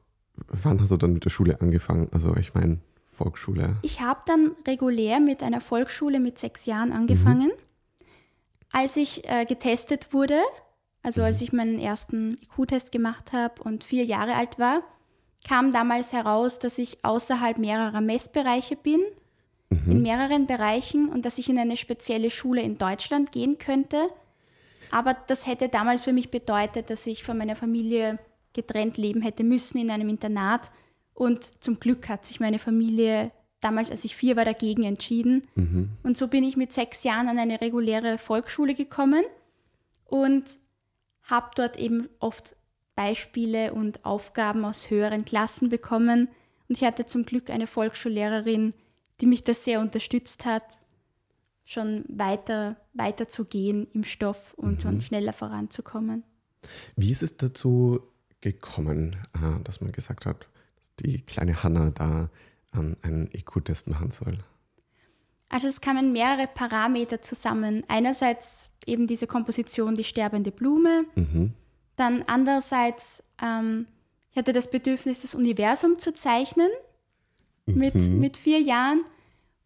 wann 0.48 0.80
hast 0.80 0.92
du 0.92 0.96
dann 0.96 1.12
mit 1.12 1.24
der 1.24 1.30
Schule 1.30 1.60
angefangen? 1.60 2.08
Also 2.12 2.34
ich 2.36 2.54
meine, 2.54 2.80
Volksschule. 3.16 3.76
Ich 3.82 4.00
habe 4.00 4.20
dann 4.26 4.52
regulär 4.66 5.20
mit 5.20 5.42
einer 5.42 5.60
Volksschule 5.60 6.20
mit 6.20 6.38
sechs 6.38 6.66
Jahren 6.66 6.92
angefangen. 6.92 7.50
Als 8.70 8.96
ich 8.96 9.26
äh, 9.28 9.46
getestet 9.46 10.12
wurde, 10.12 10.40
also 11.02 11.22
als 11.22 11.40
ich 11.40 11.52
meinen 11.52 11.78
ersten 11.78 12.34
IQ-Test 12.42 12.92
gemacht 12.92 13.32
habe 13.32 13.62
und 13.62 13.84
vier 13.84 14.04
Jahre 14.04 14.34
alt 14.34 14.58
war, 14.58 14.82
kam 15.46 15.72
damals 15.72 16.12
heraus, 16.12 16.58
dass 16.58 16.78
ich 16.78 17.04
außerhalb 17.04 17.58
mehrerer 17.58 18.00
Messbereiche 18.00 18.76
bin, 18.76 19.00
in 19.70 20.02
mehreren 20.02 20.46
Bereichen 20.46 21.08
und 21.08 21.24
dass 21.24 21.38
ich 21.38 21.48
in 21.48 21.58
eine 21.58 21.76
spezielle 21.76 22.30
Schule 22.30 22.62
in 22.62 22.78
Deutschland 22.78 23.32
gehen 23.32 23.58
könnte. 23.58 24.08
Aber 24.90 25.16
das 25.26 25.46
hätte 25.46 25.68
damals 25.68 26.02
für 26.02 26.12
mich 26.12 26.30
bedeutet, 26.30 26.90
dass 26.90 27.06
ich 27.06 27.24
von 27.24 27.38
meiner 27.38 27.56
Familie 27.56 28.18
getrennt 28.56 28.98
leben 28.98 29.22
hätte 29.22 29.44
müssen 29.44 29.78
in 29.78 29.90
einem 29.90 30.08
Internat. 30.08 30.72
Und 31.14 31.62
zum 31.62 31.78
Glück 31.78 32.08
hat 32.08 32.26
sich 32.26 32.40
meine 32.40 32.58
Familie 32.58 33.30
damals, 33.60 33.90
als 33.90 34.04
ich 34.04 34.16
vier 34.16 34.36
war, 34.36 34.44
dagegen 34.44 34.82
entschieden. 34.82 35.46
Und 36.02 36.18
so 36.18 36.28
bin 36.28 36.44
ich 36.44 36.56
mit 36.56 36.72
sechs 36.72 37.04
Jahren 37.04 37.28
an 37.28 37.38
eine 37.38 37.60
reguläre 37.60 38.18
Volksschule 38.18 38.74
gekommen 38.74 39.24
und 40.04 40.44
habe 41.22 41.50
dort 41.54 41.78
eben 41.78 42.08
oft 42.18 42.56
Beispiele 42.94 43.72
und 43.72 44.04
Aufgaben 44.04 44.64
aus 44.64 44.90
höheren 44.90 45.24
Klassen 45.24 45.68
bekommen. 45.68 46.28
Und 46.68 46.76
ich 46.76 46.84
hatte 46.84 47.06
zum 47.06 47.24
Glück 47.24 47.50
eine 47.50 47.66
Volksschullehrerin, 47.66 48.74
die 49.20 49.26
mich 49.26 49.44
da 49.44 49.54
sehr 49.54 49.80
unterstützt 49.80 50.44
hat, 50.44 50.80
schon 51.64 52.04
weiter, 52.08 52.76
weiter 52.92 53.28
zu 53.28 53.44
gehen 53.44 53.88
im 53.92 54.04
Stoff 54.04 54.54
und 54.54 54.82
schon 54.82 55.00
schneller 55.00 55.32
voranzukommen. 55.32 56.22
Wie 56.94 57.10
ist 57.10 57.22
es 57.22 57.36
dazu 57.36 58.00
gekommen, 58.52 59.16
äh, 59.34 59.62
dass 59.64 59.80
man 59.80 59.92
gesagt 59.92 60.26
hat, 60.26 60.48
dass 60.78 60.94
die 60.96 61.20
kleine 61.22 61.62
Hanna 61.62 61.90
da 61.90 62.30
ähm, 62.74 62.96
einen 63.02 63.28
IQ-Test 63.32 63.88
machen 63.88 64.10
soll? 64.10 64.38
Also 65.48 65.68
es 65.68 65.80
kamen 65.80 66.12
mehrere 66.12 66.48
Parameter 66.48 67.22
zusammen. 67.22 67.84
Einerseits 67.88 68.72
eben 68.84 69.06
diese 69.06 69.26
Komposition 69.26 69.94
Die 69.94 70.04
sterbende 70.04 70.50
Blume, 70.50 71.04
Mhm. 71.14 71.52
dann 71.96 72.24
andererseits, 72.26 73.22
ähm, 73.40 73.86
ich 74.32 74.36
hatte 74.36 74.52
das 74.52 74.70
Bedürfnis, 74.70 75.22
das 75.22 75.34
Universum 75.34 75.98
zu 75.98 76.12
zeichnen 76.12 76.68
mit, 77.66 77.94
mit 77.94 78.36
vier 78.36 78.60
Jahren. 78.60 79.04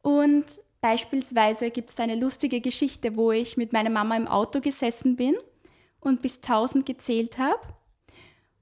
Und 0.03 0.45
beispielsweise 0.81 1.71
gibt 1.71 1.91
es 1.91 1.99
eine 1.99 2.15
lustige 2.15 2.61
Geschichte, 2.61 3.17
wo 3.17 3.33
ich 3.33 3.57
mit 3.57 3.73
meiner 3.73 3.91
Mama 3.91 4.17
im 4.17 4.29
Auto 4.29 4.61
gesessen 4.61 5.17
bin 5.17 5.35
und 6.01 6.23
bis 6.23 6.37
1000 6.37 6.87
gezählt 6.87 7.39
habe. 7.39 7.59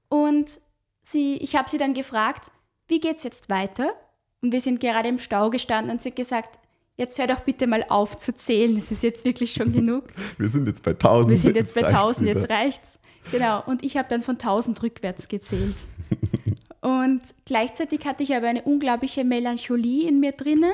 Und 0.09 0.59
sie, 1.03 1.37
ich 1.37 1.55
habe 1.55 1.69
sie 1.69 1.77
dann 1.77 1.93
gefragt, 1.93 2.51
wie 2.87 2.99
geht's 2.99 3.23
jetzt 3.23 3.49
weiter? 3.49 3.93
Und 4.41 4.51
wir 4.51 4.61
sind 4.61 4.79
gerade 4.79 5.09
im 5.09 5.19
Stau 5.19 5.49
gestanden 5.49 5.91
und 5.91 6.01
sie 6.01 6.09
hat 6.09 6.15
gesagt, 6.15 6.59
jetzt 6.97 7.17
hör 7.17 7.27
doch 7.27 7.41
bitte 7.41 7.67
mal 7.67 7.85
auf 7.87 8.17
zu 8.17 8.33
zählen, 8.33 8.77
es 8.77 8.91
ist 8.91 9.03
jetzt 9.03 9.25
wirklich 9.25 9.53
schon 9.53 9.71
genug. 9.71 10.05
Wir 10.37 10.49
sind 10.49 10.67
jetzt 10.67 10.83
bei 10.83 10.91
1000. 10.91 11.29
Wir 11.29 11.37
sind 11.37 11.55
jetzt 11.55 11.75
bei 11.75 11.81
reicht's 11.81 11.97
1000, 11.97 12.27
wieder. 12.27 12.39
jetzt 12.39 12.49
reicht's. 12.49 12.99
Genau, 13.31 13.63
und 13.65 13.83
ich 13.83 13.95
habe 13.95 14.09
dann 14.09 14.21
von 14.21 14.35
1000 14.35 14.81
rückwärts 14.83 15.27
gezählt. 15.27 15.75
Und 16.81 17.21
gleichzeitig 17.45 18.05
hatte 18.05 18.23
ich 18.23 18.33
aber 18.33 18.47
eine 18.47 18.61
unglaubliche 18.61 19.25
Melancholie 19.25 20.07
in 20.07 20.21
mir 20.21 20.31
drinnen 20.31 20.71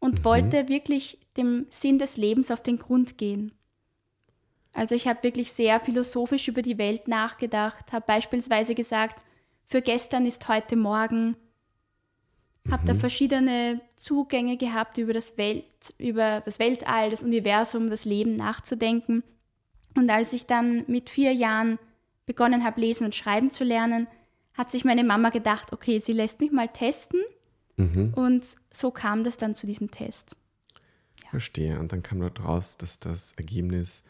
und 0.00 0.24
wollte 0.24 0.68
wirklich 0.68 1.18
dem 1.36 1.66
Sinn 1.70 1.98
des 2.00 2.16
Lebens 2.16 2.50
auf 2.50 2.60
den 2.60 2.78
Grund 2.78 3.18
gehen. 3.18 3.52
Also 4.74 4.94
ich 4.94 5.06
habe 5.06 5.22
wirklich 5.22 5.52
sehr 5.52 5.80
philosophisch 5.80 6.48
über 6.48 6.60
die 6.60 6.78
Welt 6.78 7.08
nachgedacht, 7.08 7.92
habe 7.92 8.04
beispielsweise 8.06 8.74
gesagt, 8.74 9.24
für 9.66 9.80
gestern 9.80 10.26
ist 10.26 10.46
heute 10.48 10.76
morgen, 10.76 11.36
habe 12.70 12.84
da 12.86 12.94
verschiedene 12.94 13.80
Zugänge 13.96 14.56
gehabt, 14.56 14.98
über 14.98 15.12
das, 15.12 15.38
Welt, 15.38 15.64
über 15.98 16.40
das 16.40 16.58
Weltall, 16.58 17.10
das 17.10 17.22
Universum, 17.22 17.88
das 17.88 18.04
Leben 18.04 18.34
nachzudenken. 18.34 19.22
Und 19.96 20.10
als 20.10 20.32
ich 20.32 20.46
dann 20.46 20.84
mit 20.88 21.08
vier 21.08 21.32
Jahren 21.32 21.78
begonnen 22.26 22.64
habe, 22.64 22.80
lesen 22.80 23.04
und 23.04 23.14
schreiben 23.14 23.50
zu 23.50 23.64
lernen, 23.64 24.08
hat 24.54 24.70
sich 24.70 24.84
meine 24.84 25.04
Mama 25.04 25.30
gedacht, 25.30 25.72
okay, 25.72 25.98
sie 25.98 26.12
lässt 26.12 26.40
mich 26.40 26.52
mal 26.52 26.68
testen. 26.68 27.20
Und 28.14 28.56
so 28.72 28.90
kam 28.90 29.24
das 29.24 29.36
dann 29.36 29.54
zu 29.54 29.66
diesem 29.66 29.90
Test. 29.90 30.36
Verstehe. 31.30 31.78
Und 31.80 31.92
dann 31.92 32.02
kam 32.02 32.20
dort 32.20 32.44
raus, 32.44 32.76
dass 32.78 33.00
das 33.00 33.32
Ergebnis 33.32 34.04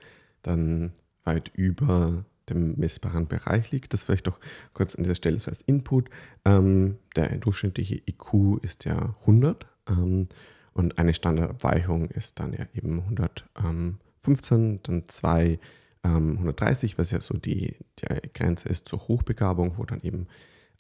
dann 0.47 0.93
weit 1.25 1.51
über 1.55 2.25
dem 2.49 2.77
messbaren 2.77 3.27
Bereich 3.27 3.71
liegt. 3.71 3.93
Das 3.93 4.03
vielleicht 4.03 4.29
auch 4.29 4.39
kurz 4.73 4.95
an 4.95 5.05
dieser 5.05 5.15
Stelle 5.15 5.39
so 5.39 5.51
als 5.51 5.63
Input. 5.63 6.11
Ähm, 6.45 6.99
der 7.17 7.37
durchschnittliche 7.39 8.03
IQ 8.07 8.63
ist 8.63 8.85
ja 8.85 9.17
100 9.21 9.67
ähm, 9.89 10.29
und 10.73 10.99
eine 10.99 11.15
Standardabweichung 11.15 12.11
ist 12.11 12.41
dann 12.41 12.53
ja 12.53 12.67
eben 12.75 13.01
115, 13.01 14.81
dann 14.83 15.09
2, 15.09 15.59
ähm, 16.05 16.33
130, 16.33 16.99
was 16.99 17.11
ja 17.11 17.21
so 17.21 17.35
die, 17.35 17.77
die 17.99 18.33
Grenze 18.35 18.69
ist 18.69 18.89
zur 18.89 19.01
Hochbegabung, 19.09 19.79
wo 19.79 19.85
dann 19.85 20.03
eben 20.03 20.27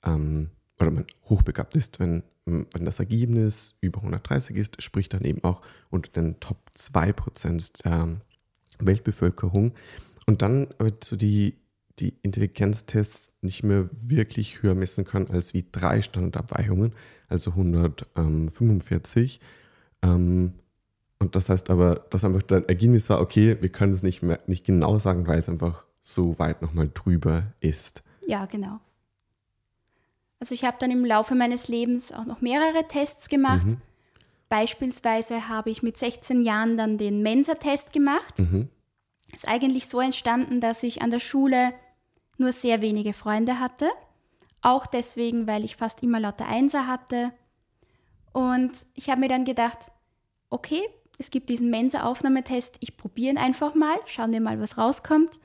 ähm, 0.05 0.50
oder 0.81 0.90
man 0.90 1.07
hochbegabt 1.27 1.77
ist, 1.77 2.00
wenn, 2.00 2.24
wenn 2.44 2.85
das 2.85 2.98
Ergebnis 2.98 3.77
über 3.81 3.98
130 4.00 4.57
ist, 4.57 4.83
sprich 4.83 5.09
dann 5.09 5.22
eben 5.22 5.42
auch 5.44 5.62
unter 5.90 6.11
den 6.11 6.40
Top 6.40 6.59
2% 6.77 7.85
der 7.85 8.16
Weltbevölkerung. 8.78 9.72
Und 10.26 10.42
dann 10.42 10.68
wird 10.78 11.04
so 11.04 11.16
die, 11.16 11.56
die 11.98 12.14
Intelligenztests 12.22 13.32
nicht 13.42 13.62
mehr 13.62 13.88
wirklich 13.92 14.62
höher 14.62 14.74
messen 14.74 15.04
können 15.04 15.30
als 15.30 15.54
wie 15.54 15.64
drei 15.70 16.02
Standardabweichungen, 16.02 16.94
also 17.28 17.50
145. 17.50 19.40
Ähm, 20.02 20.54
und 21.18 21.37
das 21.37 21.48
heißt 21.48 21.70
aber, 21.70 21.94
dass 22.10 22.24
einfach 22.24 22.42
das 22.42 22.64
Ergebnis 22.64 23.08
war, 23.08 23.20
okay, 23.20 23.56
wir 23.60 23.70
können 23.70 23.92
es 23.92 24.02
nicht 24.02 24.22
mehr 24.22 24.40
nicht 24.46 24.64
genau 24.64 24.98
sagen, 24.98 25.26
weil 25.26 25.38
es 25.38 25.48
einfach 25.48 25.87
so 26.02 26.38
weit 26.38 26.60
nochmal 26.60 26.90
drüber 26.92 27.44
ist. 27.60 28.02
Ja, 28.26 28.46
genau. 28.46 28.80
Also 30.40 30.54
ich 30.54 30.64
habe 30.64 30.76
dann 30.78 30.90
im 30.90 31.04
Laufe 31.04 31.34
meines 31.34 31.68
Lebens 31.68 32.12
auch 32.12 32.26
noch 32.26 32.42
mehrere 32.42 32.87
Tests 32.88 33.28
gemacht. 33.30 33.66
Beispielsweise 34.48 35.48
habe 35.48 35.70
ich 35.70 35.83
mit 35.83 35.96
16 35.96 36.40
Jahren 36.42 36.76
dann 36.76 36.98
den 36.98 37.22
Mensa-Test 37.22 37.92
gemacht. 37.92 38.38
Ist 39.33 39.48
eigentlich 39.48 39.88
so 39.88 40.00
entstanden, 40.00 40.61
dass 40.61 40.83
ich 40.83 41.02
an 41.02 41.11
der 41.11 41.20
Schule 41.20 41.72
nur 42.38 42.52
sehr 42.52 42.83
wenige 42.83 43.12
Freunde 43.12 43.59
hatte. 43.59 43.90
Auch 44.62 44.87
deswegen, 44.87 45.46
weil 45.46 45.64
ich 45.64 45.76
fast 45.76 46.02
immer 46.02 46.20
lauter 46.20 46.46
Einser 46.46 46.87
hatte. 46.87 47.33
Und 48.33 48.87
ich 48.94 49.11
habe 49.11 49.20
mir 49.20 49.28
dann 49.28 49.44
gedacht, 49.44 49.90
okay, 50.50 50.83
es 51.18 51.30
gibt 51.30 51.48
diesen 51.48 51.70
Mensa-Aufnahmetest, 51.70 52.76
ich 52.80 52.96
probiere 52.96 53.33
ihn 53.33 53.38
einfach 53.38 53.74
mal, 53.74 53.96
schauen 54.07 54.33
wir 54.33 54.40
mal, 54.40 54.61
was 54.61 54.78
rauskommt. 54.78 55.37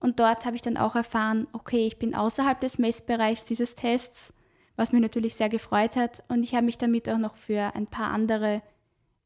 Und 0.00 0.20
dort 0.20 0.46
habe 0.46 0.56
ich 0.56 0.62
dann 0.62 0.76
auch 0.76 0.94
erfahren, 0.94 1.46
okay, 1.52 1.86
ich 1.86 1.98
bin 1.98 2.14
außerhalb 2.14 2.60
des 2.60 2.78
Messbereichs 2.78 3.44
dieses 3.44 3.74
Tests, 3.74 4.32
was 4.78 4.92
mich 4.92 5.02
natürlich 5.02 5.34
sehr 5.34 5.48
gefreut 5.48 5.96
hat. 5.96 6.22
Und 6.28 6.44
ich 6.44 6.54
habe 6.54 6.64
mich 6.64 6.78
damit 6.78 7.08
auch 7.10 7.18
noch 7.18 7.36
für 7.36 7.74
ein 7.74 7.86
paar 7.86 8.12
andere 8.12 8.62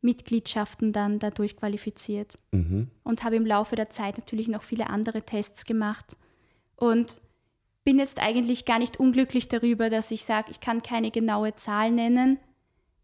Mitgliedschaften 0.01 0.93
dann 0.93 1.19
dadurch 1.19 1.57
qualifiziert. 1.57 2.37
Und 3.05 3.23
habe 3.23 3.37
im 3.37 3.47
Laufe 3.47 3.77
der 3.77 3.91
Zeit 3.91 4.19
natürlich 4.19 4.49
noch 4.49 4.63
viele 4.63 4.89
andere 4.89 5.23
Tests 5.23 5.65
gemacht. 5.65 6.17
Und 6.75 7.21
bin 7.85 7.99
jetzt 7.99 8.21
eigentlich 8.21 8.65
gar 8.65 8.79
nicht 8.79 8.99
unglücklich 8.99 9.49
darüber, 9.49 9.91
dass 9.91 10.11
ich 10.11 10.25
sage, 10.25 10.51
ich 10.51 10.61
kann 10.61 10.83
keine 10.83 11.11
genaue 11.11 11.55
Zahl 11.55 11.91
nennen. 11.91 12.39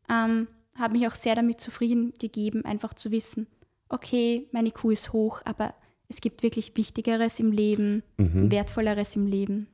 Ähm, 0.09 0.49
habe 0.75 0.95
mich 0.97 1.07
auch 1.07 1.15
sehr 1.15 1.35
damit 1.35 1.61
zufrieden 1.61 2.15
gegeben, 2.19 2.65
einfach 2.65 2.95
zu 2.95 3.11
wissen, 3.11 3.47
okay, 3.89 4.49
meine 4.53 4.69
IQ 4.69 4.85
ist 4.87 5.13
hoch, 5.13 5.43
aber 5.45 5.75
es 6.09 6.21
gibt 6.21 6.43
wirklich 6.43 6.77
Wichtigeres 6.77 7.41
im 7.41 7.53
Leben, 7.53 8.03
Wertvolleres 8.51 9.17
im 9.17 9.27
Leben. 9.27 9.69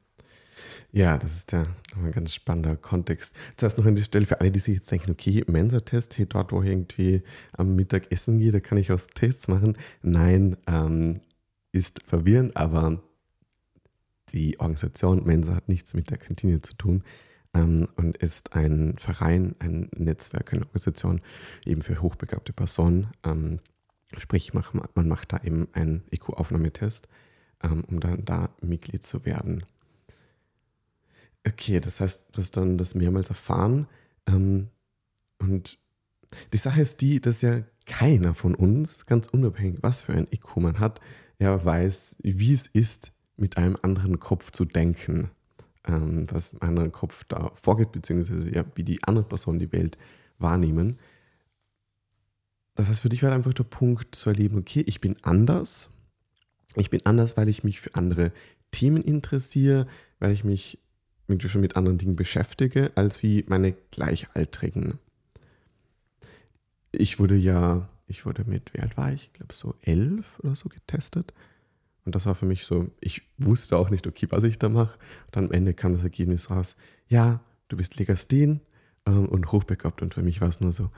Ja, 0.93 1.19
das 1.19 1.35
ist 1.35 1.53
ja 1.53 1.62
ein 1.97 2.12
ganz 2.12 2.35
spannender 2.35 2.77
Kontext. 2.77 3.35
Zuerst 3.57 3.79
noch 3.79 3.87
an 3.87 3.97
die 3.97 4.03
Stelle 4.03 4.27
für 4.27 4.40
alle, 4.40 4.51
die 4.51 4.61
sich 4.61 4.75
jetzt 4.75 4.90
denken, 4.90 5.11
okay, 5.11 5.45
Mensa-Test, 5.47 6.19
hey, 6.19 6.27
dort, 6.27 6.53
wo 6.53 6.62
ich 6.62 6.71
irgendwie 6.71 7.23
am 7.53 7.75
Mittag 7.75 8.11
essen 8.12 8.38
gehe, 8.38 8.53
da 8.53 8.61
kann 8.61 8.79
ich 8.79 8.93
auch 8.93 9.01
Tests 9.14 9.49
machen. 9.49 9.77
Nein, 10.03 10.57
ähm, 10.67 11.21
ist 11.73 12.03
verwirrend, 12.07 12.57
aber 12.57 13.03
die 14.31 14.59
Organisation 14.61 15.25
Mensa 15.25 15.55
hat 15.55 15.69
nichts 15.69 15.95
mit 15.95 16.11
der 16.11 16.19
Kantine 16.19 16.61
zu 16.61 16.75
tun 16.75 17.03
ähm, 17.55 17.88
und 17.97 18.17
ist 18.19 18.55
ein 18.55 18.97
Verein, 18.99 19.55
ein 19.59 19.88
Netzwerk, 19.97 20.53
eine 20.53 20.62
Organisation 20.62 21.21
eben 21.64 21.83
für 21.83 22.01
hochbegabte 22.01 22.53
Personen. 22.53 23.09
Ähm, 23.25 23.61
sprich, 24.19 24.53
man 24.55 25.09
macht 25.09 25.33
da 25.33 25.40
eben 25.43 25.69
einen 25.73 26.05
EQ-Aufnahmetest, 26.11 27.09
ähm, 27.62 27.85
um 27.88 28.01
dann 28.01 28.25
da 28.25 28.51
Mitglied 28.61 29.03
zu 29.03 29.25
werden. 29.25 29.64
Okay, 31.46 31.80
das 31.80 32.00
heißt, 32.00 32.28
du 32.33 32.40
hast 32.40 32.57
dann 32.57 32.78
das 32.78 32.94
mehrmals 32.94 33.28
erfahren. 33.28 33.87
Ähm, 34.26 34.68
und 35.38 35.78
die 36.52 36.59
Sache 36.59 36.80
ist 36.80 37.00
die, 37.00 37.20
dass 37.20 37.42
ja 37.42 37.62
keiner 37.87 38.35
von 38.35 38.54
uns, 38.54 39.07
ganz 39.07 39.26
unabhängig, 39.28 39.78
was 39.83 40.02
für 40.02 40.14
ein 40.14 40.26
IQ 40.30 40.57
man 40.57 40.80
hat, 40.80 41.00
ja 41.38 41.62
weiß, 41.62 42.18
wie 42.22 42.52
es 42.52 42.66
ist, 42.68 43.12
mit 43.37 43.57
einem 43.57 43.76
anderen 43.83 44.20
Kopf 44.20 44.52
zu 44.52 44.64
denken 44.64 45.30
ähm, 45.87 46.24
was 46.30 46.54
ein 46.54 46.62
anderer 46.62 46.90
Kopf 46.90 47.24
da 47.24 47.52
vorgeht, 47.54 47.92
beziehungsweise 47.92 48.52
ja, 48.54 48.64
wie 48.74 48.85
die 48.85 49.02
anderen 49.04 49.28
Personen 49.28 49.59
die 49.59 49.72
Welt 49.72 49.98
wahrnehmen. 50.38 50.98
Das 52.74 52.88
heißt, 52.88 53.00
für 53.00 53.09
dich 53.09 53.22
war 53.22 53.33
einfach 53.33 53.54
der 53.54 53.64
Punkt 53.64 54.14
zu 54.14 54.30
erleben, 54.30 54.59
okay, 54.59 54.83
ich 54.87 55.00
bin 55.00 55.16
anders. 55.22 55.90
Ich 56.76 56.90
bin 56.90 57.04
anders, 57.04 57.37
weil 57.37 57.48
ich 57.48 57.62
mich 57.62 57.80
für 57.80 57.94
andere 57.94 58.33
Themen 58.72 59.02
interessiere, 59.02 59.87
weil 60.18 60.33
ich 60.33 60.42
mich 60.42 60.80
schon 61.47 61.61
mit 61.61 61.77
anderen 61.77 61.99
Dingen 61.99 62.17
beschäftige, 62.17 62.93
als 62.95 63.23
wie 63.23 63.45
meine 63.49 63.73
Gleichaltrigen. 63.91 64.99
Ich 66.93 67.19
wurde 67.19 67.37
ja, 67.37 67.89
ich 68.07 68.27
wurde 68.27 68.45
mit, 68.45 68.73
wie 68.75 68.81
alt 68.81 68.97
war 68.97 69.13
ich? 69.13 69.25
Ich 69.25 69.33
glaube 69.33 69.55
so 69.55 69.75
elf 69.83 70.39
oder 70.41 70.55
so 70.55 70.69
getestet. 70.69 71.33
Und 72.05 72.15
das 72.15 72.27
war 72.27 72.35
für 72.35 72.47
mich 72.47 72.67
so, 72.67 72.91
ich 73.01 73.23
wusste 73.39 73.79
auch 73.79 73.91
nicht, 73.91 74.07
okay, 74.07 74.27
was 74.31 74.45
ich 74.45 74.59
da 74.59 74.69
mache. 74.69 74.99
Dann 75.33 75.47
am 75.47 75.53
Ende 75.53 75.75
kam 75.75 75.93
das 75.93 76.05
Ergebnis 76.05 76.51
raus, 76.51 76.77
ja, 77.09 77.41
du 77.69 77.77
bist 77.77 77.97
Legasthien 77.99 78.61
ähm, 79.07 79.27
und 79.27 79.53
hochbegabt. 79.53 80.03
Und 80.03 80.15
für 80.15 80.23
mich 80.23 80.41
war 80.41 80.49
es 80.49 80.61
nur 80.61 80.73
so, 80.73 80.91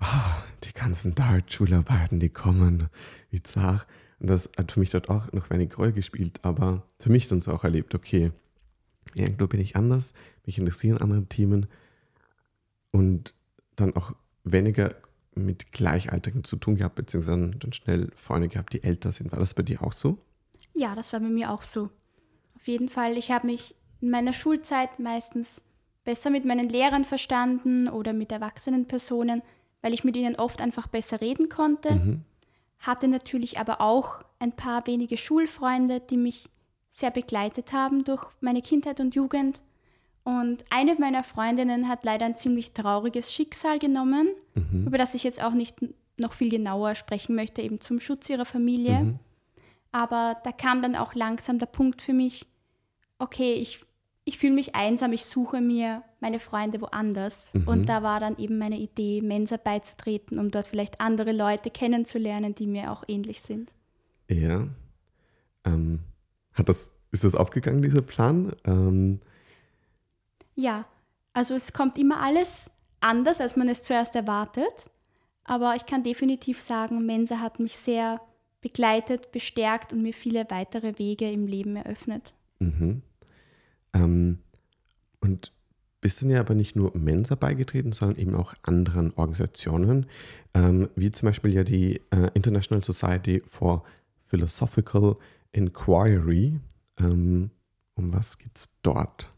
oh, 0.00 0.42
die 0.64 0.72
ganzen 0.72 1.14
Dart-Schularbeiten, 1.14 2.20
die 2.20 2.28
kommen, 2.28 2.88
wie 3.30 3.42
zart. 3.42 3.86
Und 4.20 4.30
das 4.30 4.50
hat 4.56 4.70
für 4.70 4.80
mich 4.80 4.90
dort 4.90 5.10
auch 5.10 5.32
noch 5.32 5.50
wenig 5.50 5.76
Rolle 5.76 5.92
gespielt, 5.92 6.38
aber 6.42 6.86
für 6.98 7.10
mich 7.10 7.26
dann 7.26 7.42
so 7.42 7.52
auch 7.52 7.64
erlebt, 7.64 7.94
okay, 7.94 8.30
irgendwo 9.14 9.46
bin 9.46 9.60
ich 9.60 9.76
anders, 9.76 10.14
mich 10.44 10.58
interessieren 10.58 10.98
andere 10.98 11.24
Themen 11.26 11.66
und 12.90 13.34
dann 13.76 13.96
auch 13.96 14.12
weniger 14.44 14.94
mit 15.34 15.72
Gleichaltrigen 15.72 16.44
zu 16.44 16.56
tun 16.56 16.76
gehabt, 16.76 16.94
beziehungsweise 16.94 17.50
dann 17.50 17.72
schnell 17.72 18.10
Freunde 18.14 18.48
gehabt, 18.48 18.72
die 18.72 18.82
älter 18.82 19.12
sind. 19.12 19.32
War 19.32 19.38
das 19.38 19.54
bei 19.54 19.62
dir 19.62 19.82
auch 19.82 19.92
so? 19.92 20.18
Ja, 20.74 20.94
das 20.94 21.12
war 21.12 21.20
bei 21.20 21.28
mir 21.28 21.50
auch 21.50 21.62
so. 21.62 21.90
Auf 22.54 22.66
jeden 22.66 22.88
Fall, 22.88 23.16
ich 23.16 23.30
habe 23.30 23.46
mich 23.46 23.74
in 24.00 24.10
meiner 24.10 24.32
Schulzeit 24.32 24.98
meistens 24.98 25.62
besser 26.04 26.30
mit 26.30 26.44
meinen 26.44 26.68
Lehrern 26.68 27.04
verstanden 27.04 27.88
oder 27.88 28.12
mit 28.12 28.32
erwachsenen 28.32 28.86
Personen, 28.86 29.42
weil 29.80 29.94
ich 29.94 30.04
mit 30.04 30.16
ihnen 30.16 30.36
oft 30.36 30.60
einfach 30.60 30.86
besser 30.86 31.20
reden 31.20 31.48
konnte. 31.48 31.94
Mhm. 31.94 32.24
Hatte 32.78 33.08
natürlich 33.08 33.58
aber 33.58 33.80
auch 33.80 34.24
ein 34.38 34.52
paar 34.52 34.86
wenige 34.86 35.16
Schulfreunde, 35.16 36.00
die 36.00 36.16
mich 36.16 36.48
sehr 36.92 37.10
begleitet 37.10 37.72
haben 37.72 38.04
durch 38.04 38.24
meine 38.40 38.62
Kindheit 38.62 39.00
und 39.00 39.14
Jugend. 39.14 39.62
Und 40.24 40.64
eine 40.70 40.94
meiner 40.94 41.24
Freundinnen 41.24 41.88
hat 41.88 42.04
leider 42.04 42.26
ein 42.26 42.36
ziemlich 42.36 42.72
trauriges 42.72 43.32
Schicksal 43.32 43.80
genommen, 43.80 44.28
mhm. 44.54 44.86
über 44.86 44.98
das 44.98 45.14
ich 45.14 45.24
jetzt 45.24 45.42
auch 45.42 45.54
nicht 45.54 45.78
noch 46.18 46.34
viel 46.34 46.50
genauer 46.50 46.94
sprechen 46.94 47.34
möchte, 47.34 47.62
eben 47.62 47.80
zum 47.80 47.98
Schutz 47.98 48.28
ihrer 48.30 48.44
Familie. 48.44 49.00
Mhm. 49.00 49.18
Aber 49.90 50.36
da 50.44 50.52
kam 50.52 50.80
dann 50.80 50.94
auch 50.94 51.14
langsam 51.14 51.58
der 51.58 51.66
Punkt 51.66 52.02
für 52.02 52.12
mich, 52.12 52.46
okay, 53.18 53.54
ich, 53.54 53.84
ich 54.24 54.38
fühle 54.38 54.52
mich 54.52 54.74
einsam, 54.74 55.12
ich 55.12 55.24
suche 55.24 55.60
mir 55.60 56.02
meine 56.20 56.38
Freunde 56.38 56.80
woanders. 56.80 57.52
Mhm. 57.54 57.68
Und 57.68 57.88
da 57.88 58.02
war 58.02 58.20
dann 58.20 58.38
eben 58.38 58.58
meine 58.58 58.78
Idee, 58.78 59.22
Mensa 59.22 59.56
beizutreten, 59.56 60.38
um 60.38 60.50
dort 60.50 60.68
vielleicht 60.68 61.00
andere 61.00 61.32
Leute 61.32 61.70
kennenzulernen, 61.70 62.54
die 62.54 62.66
mir 62.66 62.92
auch 62.92 63.02
ähnlich 63.08 63.42
sind. 63.42 63.72
Ja. 64.28 64.68
Ähm, 65.64 66.00
hat 66.54 66.68
das, 66.68 66.94
ist 67.10 67.24
das 67.24 67.34
aufgegangen, 67.34 67.82
dieser 67.82 68.02
Plan? 68.02 68.52
Ähm, 68.64 69.20
ja, 70.54 70.84
also 71.32 71.54
es 71.54 71.72
kommt 71.72 71.98
immer 71.98 72.20
alles 72.20 72.70
anders, 73.00 73.40
als 73.40 73.56
man 73.56 73.68
es 73.68 73.82
zuerst 73.82 74.14
erwartet. 74.14 74.90
Aber 75.44 75.74
ich 75.74 75.86
kann 75.86 76.02
definitiv 76.02 76.60
sagen, 76.60 77.04
Mensa 77.04 77.40
hat 77.40 77.58
mich 77.58 77.76
sehr 77.76 78.20
begleitet, 78.60 79.32
bestärkt 79.32 79.92
und 79.92 80.02
mir 80.02 80.14
viele 80.14 80.46
weitere 80.48 80.98
Wege 80.98 81.30
im 81.30 81.46
Leben 81.46 81.76
eröffnet. 81.76 82.32
Mhm. 82.60 83.02
Ähm, 83.92 84.38
und 85.20 85.52
bist 86.00 86.22
dann 86.22 86.30
ja 86.30 86.40
aber 86.40 86.54
nicht 86.54 86.76
nur 86.76 86.96
Mensa 86.96 87.34
beigetreten, 87.34 87.92
sondern 87.92 88.18
eben 88.18 88.34
auch 88.34 88.54
anderen 88.62 89.12
Organisationen, 89.14 90.06
ähm, 90.54 90.88
wie 90.96 91.10
zum 91.12 91.26
Beispiel 91.26 91.54
ja 91.54 91.64
die 91.64 92.00
äh, 92.10 92.28
International 92.34 92.82
Society 92.82 93.42
for 93.46 93.84
Philosophical 94.26 95.16
Inquiry. 95.52 96.60
Ähm, 96.98 97.50
um 97.94 98.12
was 98.12 98.38
geht 98.38 98.56
es 98.56 98.68
dort? 98.82 99.30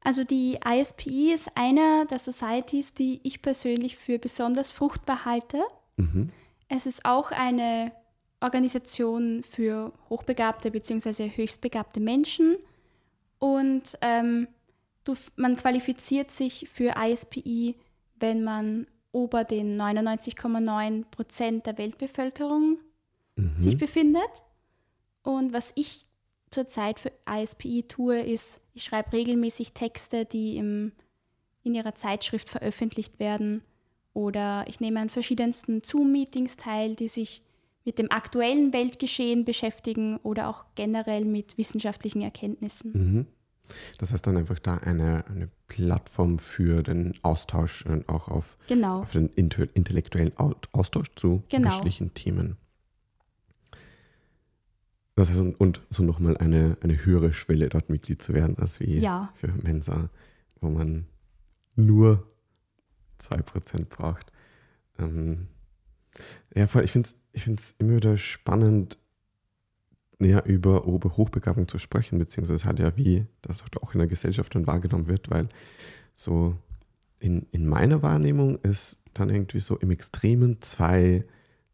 Also 0.00 0.24
die 0.24 0.58
ISPI 0.64 1.32
ist 1.32 1.50
eine 1.54 2.06
der 2.10 2.18
Societies, 2.18 2.92
die 2.94 3.20
ich 3.22 3.40
persönlich 3.40 3.96
für 3.96 4.18
besonders 4.18 4.70
fruchtbar 4.70 5.24
halte. 5.24 5.62
Mhm. 5.96 6.30
Es 6.68 6.86
ist 6.86 7.04
auch 7.04 7.30
eine 7.30 7.92
Organisation 8.40 9.44
für 9.44 9.92
hochbegabte 10.10 10.70
bzw. 10.70 11.30
höchstbegabte 11.36 12.00
Menschen. 12.00 12.56
Und 13.38 13.96
ähm, 14.00 14.48
du, 15.04 15.14
man 15.36 15.56
qualifiziert 15.56 16.32
sich 16.32 16.68
für 16.72 16.94
ISPI, 16.96 17.76
wenn 18.18 18.42
man 18.42 18.86
ober 19.12 19.44
den 19.44 19.80
99,9 19.80 21.04
Prozent 21.10 21.66
der 21.66 21.78
Weltbevölkerung 21.78 22.78
mhm. 23.36 23.58
sich 23.58 23.78
befindet. 23.78 24.42
Und 25.22 25.52
was 25.52 25.72
ich 25.76 26.06
zurzeit 26.50 26.98
für 26.98 27.12
ISPI 27.28 27.84
tue, 27.84 28.20
ist, 28.20 28.60
ich 28.74 28.84
schreibe 28.84 29.12
regelmäßig 29.12 29.72
Texte, 29.72 30.24
die 30.24 30.56
im, 30.56 30.92
in 31.62 31.74
ihrer 31.74 31.94
Zeitschrift 31.94 32.48
veröffentlicht 32.48 33.18
werden. 33.18 33.62
Oder 34.14 34.64
ich 34.68 34.80
nehme 34.80 35.00
an 35.00 35.08
verschiedensten 35.08 35.82
Zoom-Meetings 35.82 36.56
teil, 36.56 36.94
die 36.94 37.08
sich 37.08 37.42
mit 37.84 37.98
dem 37.98 38.10
aktuellen 38.10 38.72
Weltgeschehen 38.72 39.44
beschäftigen 39.44 40.18
oder 40.18 40.48
auch 40.48 40.64
generell 40.74 41.24
mit 41.24 41.58
wissenschaftlichen 41.58 42.22
Erkenntnissen. 42.22 42.92
Mhm. 42.92 43.26
Das 43.98 44.12
heißt 44.12 44.26
dann 44.26 44.36
einfach 44.36 44.58
da 44.58 44.78
eine, 44.78 45.24
eine 45.28 45.48
Plattform 45.68 46.38
für 46.38 46.82
den 46.82 47.14
Austausch 47.22 47.86
und 47.86 48.08
auch 48.08 48.28
auf, 48.28 48.58
genau. 48.66 49.00
auf 49.00 49.12
den 49.12 49.28
intellektuellen 49.28 50.32
Austausch 50.36 51.08
zu 51.16 51.42
genau. 51.48 51.68
unterschiedlichen 51.68 52.12
Themen. 52.14 52.56
Das 55.14 55.30
heißt, 55.30 55.40
und 55.40 55.82
so 55.90 56.02
nochmal 56.02 56.36
eine, 56.38 56.78
eine 56.80 57.04
höhere 57.04 57.32
Schwelle, 57.32 57.68
dort 57.68 57.90
Mitglied 57.90 58.22
zu 58.22 58.32
werden, 58.32 58.56
als 58.58 58.80
wie 58.80 58.98
ja. 58.98 59.30
für 59.34 59.48
Mensa, 59.48 60.08
wo 60.60 60.70
man 60.70 61.06
nur 61.76 62.26
2% 63.20 63.86
braucht. 63.86 64.32
Ähm, 64.98 65.48
ja, 66.54 66.66
voll, 66.66 66.84
ich 66.84 66.92
finde 66.92 67.08
es 67.08 67.16
ich 67.32 67.44
finde 67.44 67.60
es 67.60 67.74
immer 67.78 67.96
wieder 67.96 68.18
spannend, 68.18 68.98
näher 70.18 70.44
über 70.44 70.84
Hochbegabung 70.84 71.66
zu 71.66 71.78
sprechen, 71.78 72.18
beziehungsweise 72.18 72.64
halt 72.64 72.78
ja, 72.78 72.96
wie 72.96 73.26
das 73.40 73.64
auch 73.80 73.94
in 73.94 73.98
der 73.98 74.08
Gesellschaft 74.08 74.54
dann 74.54 74.66
wahrgenommen 74.66 75.08
wird, 75.08 75.30
weil 75.30 75.48
so 76.12 76.56
in, 77.18 77.46
in 77.50 77.66
meiner 77.66 78.02
Wahrnehmung 78.02 78.58
es 78.62 78.98
dann 79.14 79.30
irgendwie 79.30 79.58
so 79.58 79.76
im 79.78 79.90
Extremen 79.90 80.60
zwei, 80.60 81.24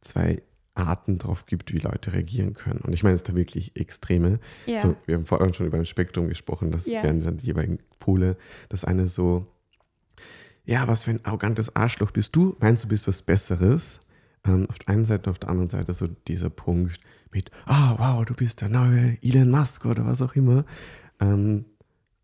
zwei 0.00 0.42
Arten 0.78 1.18
drauf 1.18 1.46
gibt, 1.46 1.72
wie 1.72 1.78
Leute 1.78 2.12
reagieren 2.12 2.54
können. 2.54 2.80
Und 2.80 2.92
ich 2.92 3.02
meine 3.02 3.14
es 3.14 3.22
da 3.22 3.34
wirklich 3.34 3.76
Extreme. 3.76 4.38
Ja. 4.66 4.78
So, 4.78 4.96
wir 5.06 5.16
haben 5.16 5.26
vorhin 5.26 5.54
schon 5.54 5.66
über 5.66 5.78
ein 5.78 5.86
Spektrum 5.86 6.28
gesprochen, 6.28 6.70
das 6.70 6.86
ja. 6.86 7.02
wären 7.02 7.22
dann 7.22 7.36
die 7.38 7.46
jeweiligen 7.46 7.78
Pole. 7.98 8.36
Das 8.68 8.84
eine 8.84 9.08
so, 9.08 9.46
ja, 10.64 10.88
was 10.88 11.04
für 11.04 11.10
ein 11.10 11.24
arrogantes 11.24 11.74
Arschloch 11.74 12.10
bist 12.10 12.34
du? 12.36 12.56
Meinst 12.60 12.84
du, 12.84 12.88
bist 12.88 13.08
was 13.08 13.22
Besseres? 13.22 14.00
ähm, 14.48 14.66
auf 14.68 14.78
der 14.78 14.88
einen 14.90 15.04
Seite 15.04 15.28
und 15.28 15.34
auf 15.34 15.38
der 15.38 15.50
anderen 15.50 15.68
Seite 15.68 15.92
so 15.92 16.06
dieser 16.06 16.50
Punkt 16.50 17.00
mit, 17.32 17.50
ah, 17.66 17.92
oh, 17.92 17.98
wow, 17.98 18.24
du 18.24 18.34
bist 18.34 18.60
der 18.60 18.68
neue 18.68 19.18
Elon 19.22 19.50
Musk 19.50 19.84
oder 19.84 20.06
was 20.06 20.22
auch 20.22 20.34
immer. 20.34 20.64
Ähm, 21.20 21.66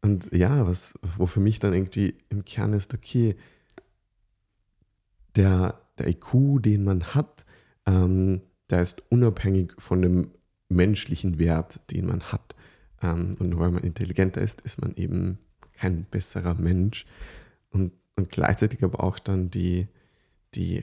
und 0.03 0.31
ja, 0.33 0.67
was, 0.67 0.95
wo 1.17 1.27
für 1.27 1.41
mich 1.41 1.59
dann 1.59 1.73
irgendwie 1.73 2.17
im 2.29 2.45
Kern 2.45 2.73
ist, 2.73 2.95
okay, 2.95 3.37
der, 5.37 5.81
der 5.99 6.09
IQ, 6.09 6.63
den 6.63 6.85
man 6.85 7.15
hat, 7.15 7.45
ähm, 7.87 8.41
der 8.71 8.81
ist 8.81 9.03
unabhängig 9.11 9.73
von 9.79 10.03
dem 10.03 10.31
menschlichen 10.69 11.39
Wert, 11.39 11.81
den 11.91 12.07
man 12.07 12.23
hat. 12.25 12.55
Ähm, 13.03 13.37
und 13.39 13.51
nur 13.51 13.61
weil 13.61 13.71
man 13.71 13.85
intelligenter 13.85 14.41
ist, 14.41 14.61
ist 14.63 14.81
man 14.81 14.95
eben 14.97 15.39
kein 15.73 16.05
besserer 16.05 16.55
Mensch. 16.55 17.07
Und, 17.71 17.93
und 18.17 18.31
gleichzeitig 18.31 18.83
aber 18.83 19.03
auch 19.03 19.19
dann 19.19 19.51
die, 19.51 19.89
die 20.55 20.81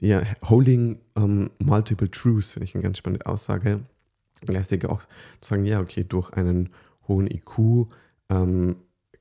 ja, 0.00 0.22
holding 0.42 0.98
um, 1.14 1.50
multiple 1.58 2.10
truths, 2.10 2.52
finde 2.52 2.64
ich 2.64 2.74
eine 2.74 2.82
ganz 2.82 2.98
spannende 2.98 3.26
Aussage. 3.26 3.80
Gleichzeitig 4.40 4.88
auch 4.88 5.02
zu 5.40 5.50
sagen, 5.50 5.64
ja, 5.64 5.80
okay, 5.80 6.04
durch 6.04 6.32
einen 6.32 6.70
hohen 7.06 7.30
IQ 7.30 7.88
ähm, 8.28 8.76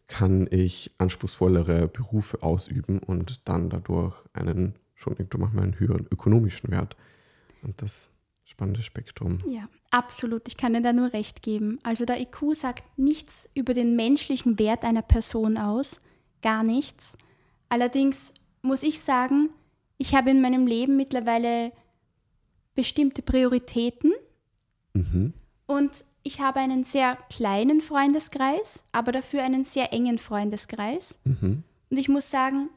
kann 0.08 0.48
ich 0.52 0.92
anspruchsvollere 0.98 1.88
Berufe 1.88 2.44
ausüben 2.44 3.00
und 3.00 3.48
dann 3.48 3.70
dadurch 3.70 4.16
einen 4.34 4.76
schon 5.02 5.16
manchmal 5.38 5.64
einen 5.64 5.80
höheren 5.80 6.08
ökonomischen 6.12 6.72
Wert. 6.72 6.96
Und 7.64 7.82
das 7.82 8.10
spannende 8.46 8.84
Spektrum. 8.84 9.40
Ja, 9.48 9.68
absolut. 9.90 10.48
Ich 10.48 10.58
kann 10.58 10.74
dir 10.74 10.82
da 10.82 10.94
nur 10.94 11.14
recht 11.14 11.42
geben. 11.42 11.80
Also 11.84 12.06
der 12.06 12.20
IQ 12.20 12.54
sagt 12.54 12.84
nichts 12.98 13.50
über 13.56 13.74
den 13.74 13.96
menschlichen 13.96 14.60
Wert 14.60 14.84
einer 14.84 15.02
Person 15.02 15.58
aus, 15.58 16.00
gar 16.42 16.64
nichts. 16.64 17.18
Allerdings 17.70 18.34
muss 18.62 18.84
ich 18.84 19.00
sagen, 19.00 19.50
ich 19.98 20.16
habe 20.16 20.32
in 20.32 20.42
meinem 20.42 20.68
Leben 20.68 20.98
mittlerweile 20.98 21.72
bestimmte 22.76 23.22
Prioritäten 23.22 24.12
mhm. 24.94 25.34
und 25.68 26.06
ich 26.24 26.40
habe 26.40 26.60
einen 26.60 26.84
sehr 26.84 27.18
kleinen 27.30 27.82
Freundeskreis, 27.82 28.84
aber 28.92 29.12
dafür 29.12 29.44
einen 29.44 29.64
sehr 29.64 29.92
engen 29.94 30.20
Freundeskreis. 30.20 31.20
Mhm. 31.24 31.64
Und 31.90 31.98
ich 31.98 32.10
muss 32.10 32.30
sagen, 32.30 32.70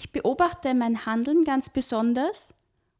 ich 0.00 0.12
beobachte 0.12 0.72
mein 0.72 1.04
Handeln 1.04 1.44
ganz 1.44 1.68
besonders 1.68 2.54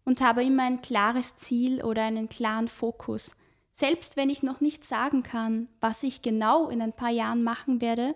und 0.04 0.20
habe 0.20 0.44
immer 0.44 0.64
ein 0.64 0.82
klares 0.82 1.34
Ziel 1.34 1.82
oder 1.82 2.04
einen 2.04 2.28
klaren 2.28 2.68
Fokus. 2.68 3.32
Selbst 3.72 4.18
wenn 4.18 4.28
ich 4.28 4.42
noch 4.42 4.60
nicht 4.60 4.84
sagen 4.84 5.22
kann, 5.22 5.68
was 5.80 6.02
ich 6.02 6.20
genau 6.20 6.68
in 6.68 6.82
ein 6.82 6.92
paar 6.92 7.08
Jahren 7.08 7.42
machen 7.42 7.80
werde, 7.80 8.14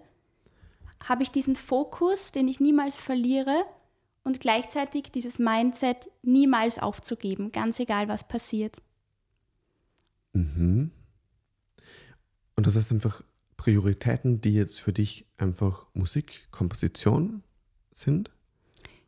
habe 1.03 1.23
ich 1.23 1.31
diesen 1.31 1.57
Fokus, 1.57 2.31
den 2.31 2.47
ich 2.47 2.61
niemals 2.61 2.99
verliere 2.99 3.65
und 4.23 4.41
gleichzeitig 4.41 5.05
dieses 5.05 5.39
Mindset 5.39 6.11
niemals 6.21 6.79
aufzugeben, 6.79 7.53
ganz 7.53 7.81
egal 7.81 8.09
was 8.09 8.29
passiert. 8.29 8.83
Mhm. 10.35 10.91
Und 12.55 12.67
das 12.67 12.77
heißt 12.77 12.93
einfach 12.93 13.23
Prioritäten, 13.57 14.43
die 14.43 14.53
jetzt 14.53 14.83
für 14.83 14.93
dich 14.93 15.25
einfach 15.39 15.87
Musik, 15.95 16.49
Komposition 16.51 17.43
sind? 17.91 18.34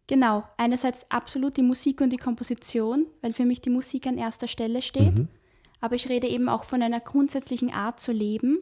Genau, 0.07 0.45
einerseits 0.57 1.11
absolut 1.11 1.57
die 1.57 1.63
Musik 1.63 2.01
und 2.01 2.11
die 2.11 2.17
Komposition, 2.17 3.07
weil 3.23 3.33
für 3.33 3.45
mich 3.45 3.61
die 3.61 3.71
Musik 3.71 4.07
an 4.07 4.19
erster 4.19 4.47
Stelle 4.47 4.83
steht. 4.83 5.19
Mhm. 5.19 5.29
Aber 5.81 5.97
ich 5.97 6.09
rede 6.09 6.29
eben 6.29 6.49
auch 6.49 6.65
von 6.65 6.83
einer 6.83 7.01
grundsätzlichen 7.01 7.73
Art 7.73 7.99
zu 7.99 8.13
leben. 8.13 8.59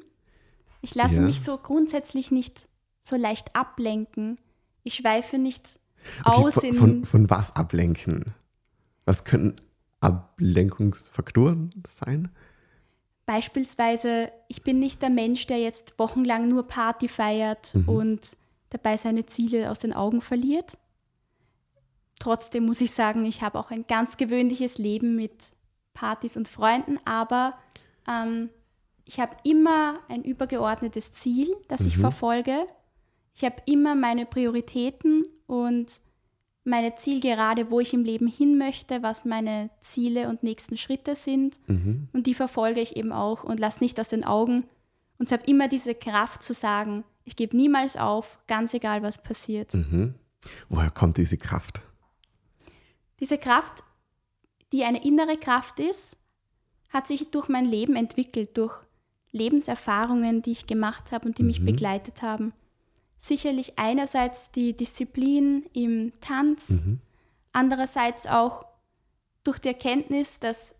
Ich 0.81 0.95
lasse 0.95 1.17
ja. 1.17 1.23
mich 1.23 1.43
so 1.43 1.57
grundsätzlich 1.59 2.31
nicht 2.31 2.69
so 3.03 3.17
leicht 3.17 3.55
ablenken. 3.55 4.39
Ich 4.83 4.95
schweife 4.95 5.39
nicht 5.39 5.79
okay, 6.25 6.37
aus 6.37 6.55
von, 6.55 6.65
in. 6.65 6.75
Von, 6.75 7.05
von 7.05 7.31
was 7.31 7.55
ablenken? 7.55 8.35
Was 9.05 9.25
können 9.25 9.55
Ablenkungsfaktoren 10.01 11.83
sein? 11.87 12.31
Beispielsweise, 13.27 14.31
ich 14.49 14.63
bin 14.63 14.79
nicht 14.79 15.01
der 15.01 15.11
Mensch, 15.11 15.47
der 15.47 15.59
jetzt 15.59 15.99
wochenlang 15.99 16.49
nur 16.49 16.67
Party 16.67 17.09
feiert 17.09 17.75
mhm. 17.75 17.89
und 17.89 18.37
dabei 18.71 18.97
seine 18.97 19.25
Ziele 19.27 19.71
aus 19.71 19.79
den 19.79 19.95
Augen 19.95 20.21
verliert. 20.21 20.77
Trotzdem 22.19 22.67
muss 22.67 22.81
ich 22.81 22.93
sagen, 22.93 23.25
ich 23.25 23.43
habe 23.43 23.59
auch 23.59 23.71
ein 23.71 23.87
ganz 23.87 24.17
gewöhnliches 24.17 24.79
Leben 24.79 25.17
mit 25.17 25.53
Partys 25.95 26.37
und 26.37 26.49
Freunden, 26.49 26.99
aber 27.05 27.55
ähm, 28.09 28.51
ich 29.05 29.21
habe 29.21 29.37
immer 29.45 30.01
ein 30.09 30.23
übergeordnetes 30.23 31.13
Ziel, 31.13 31.55
das 31.69 31.81
mhm. 31.81 31.87
ich 31.89 31.99
verfolge. 31.99 32.67
Ich 33.35 33.45
habe 33.45 33.57
immer 33.67 33.95
meine 33.95 34.27
Prioritäten 34.27 35.25
und 35.47 36.01
meine 36.65 36.95
Zielgerade, 36.95 37.71
wo 37.71 37.81
ich 37.81 37.93
im 37.93 38.05
Leben 38.05 38.27
hin 38.27 38.57
möchte, 38.57 39.03
was 39.03 39.25
meine 39.25 39.71
Ziele 39.81 40.29
und 40.29 40.43
nächsten 40.43 40.77
Schritte 40.77 41.15
sind. 41.15 41.59
Mhm. 41.67 42.09
Und 42.13 42.27
die 42.27 42.35
verfolge 42.35 42.81
ich 42.81 42.97
eben 42.97 43.13
auch 43.13 43.45
und 43.45 43.61
lasse 43.61 43.83
nicht 43.83 44.01
aus 44.01 44.09
den 44.09 44.25
Augen. 44.25 44.65
Und 45.19 45.31
habe 45.31 45.45
immer 45.47 45.69
diese 45.69 45.95
Kraft 45.95 46.43
zu 46.43 46.55
sagen, 46.55 47.05
ich 47.25 47.37
gebe 47.37 47.57
niemals 47.57 47.97
auf, 47.97 48.39
ganz 48.47 48.75
egal, 48.75 49.03
was 49.03 49.23
passiert. 49.23 49.75
Mhm. 49.75 50.15
Woher 50.69 50.91
kommt 50.91 51.19
diese 51.19 51.37
Kraft? 51.37 51.83
Diese 53.21 53.39
Kraft, 53.39 53.85
die 54.73 54.85
eine 54.85 55.05
innere 55.05 55.37
Kraft 55.37 55.81
ist, 55.81 56.17
hat 56.89 57.07
sich 57.07 57.31
durch 57.31 57.49
mein 57.49 57.65
Leben 57.65 57.97
entwickelt, 57.97 58.57
durch 58.57 58.77
Lebenserfahrungen, 59.33 60.43
die 60.43 60.53
ich 60.53 60.67
gemacht 60.67 61.13
habe 61.13 61.27
und 61.27 61.39
die 61.39 61.43
mhm. 61.43 61.49
mich 61.49 61.65
begleitet 61.65 62.23
haben 62.23 62.53
sicherlich 63.25 63.79
einerseits 63.79 64.51
die 64.53 64.77
Disziplin 64.77 65.65
im 65.73 66.13
Tanz, 66.21 66.85
mhm. 66.85 67.01
andererseits 67.53 68.27
auch 68.27 68.67
durch 69.45 69.59
die 69.59 69.69
Erkenntnis, 69.69 70.41
dass 70.41 70.77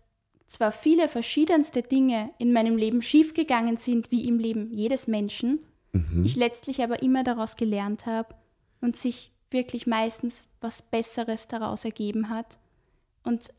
zwar 0.47 0.71
viele 0.71 1.07
verschiedenste 1.07 1.81
Dinge 1.81 2.29
in 2.37 2.53
meinem 2.53 2.77
Leben 2.77 3.01
schiefgegangen 3.01 3.77
sind, 3.77 4.11
wie 4.11 4.27
im 4.27 4.37
Leben 4.37 4.71
jedes 4.71 5.07
Menschen, 5.07 5.59
mhm. 5.91 6.23
ich 6.23 6.35
letztlich 6.35 6.83
aber 6.83 7.01
immer 7.01 7.23
daraus 7.23 7.55
gelernt 7.55 8.05
habe 8.05 8.35
und 8.79 8.95
sich 8.95 9.31
wirklich 9.55 9.87
meistens 9.87 10.47
was 10.61 10.83
Besseres 10.83 11.47
daraus 11.47 11.83
ergeben 11.83 12.29
hat 12.29 12.59
und 13.23 13.51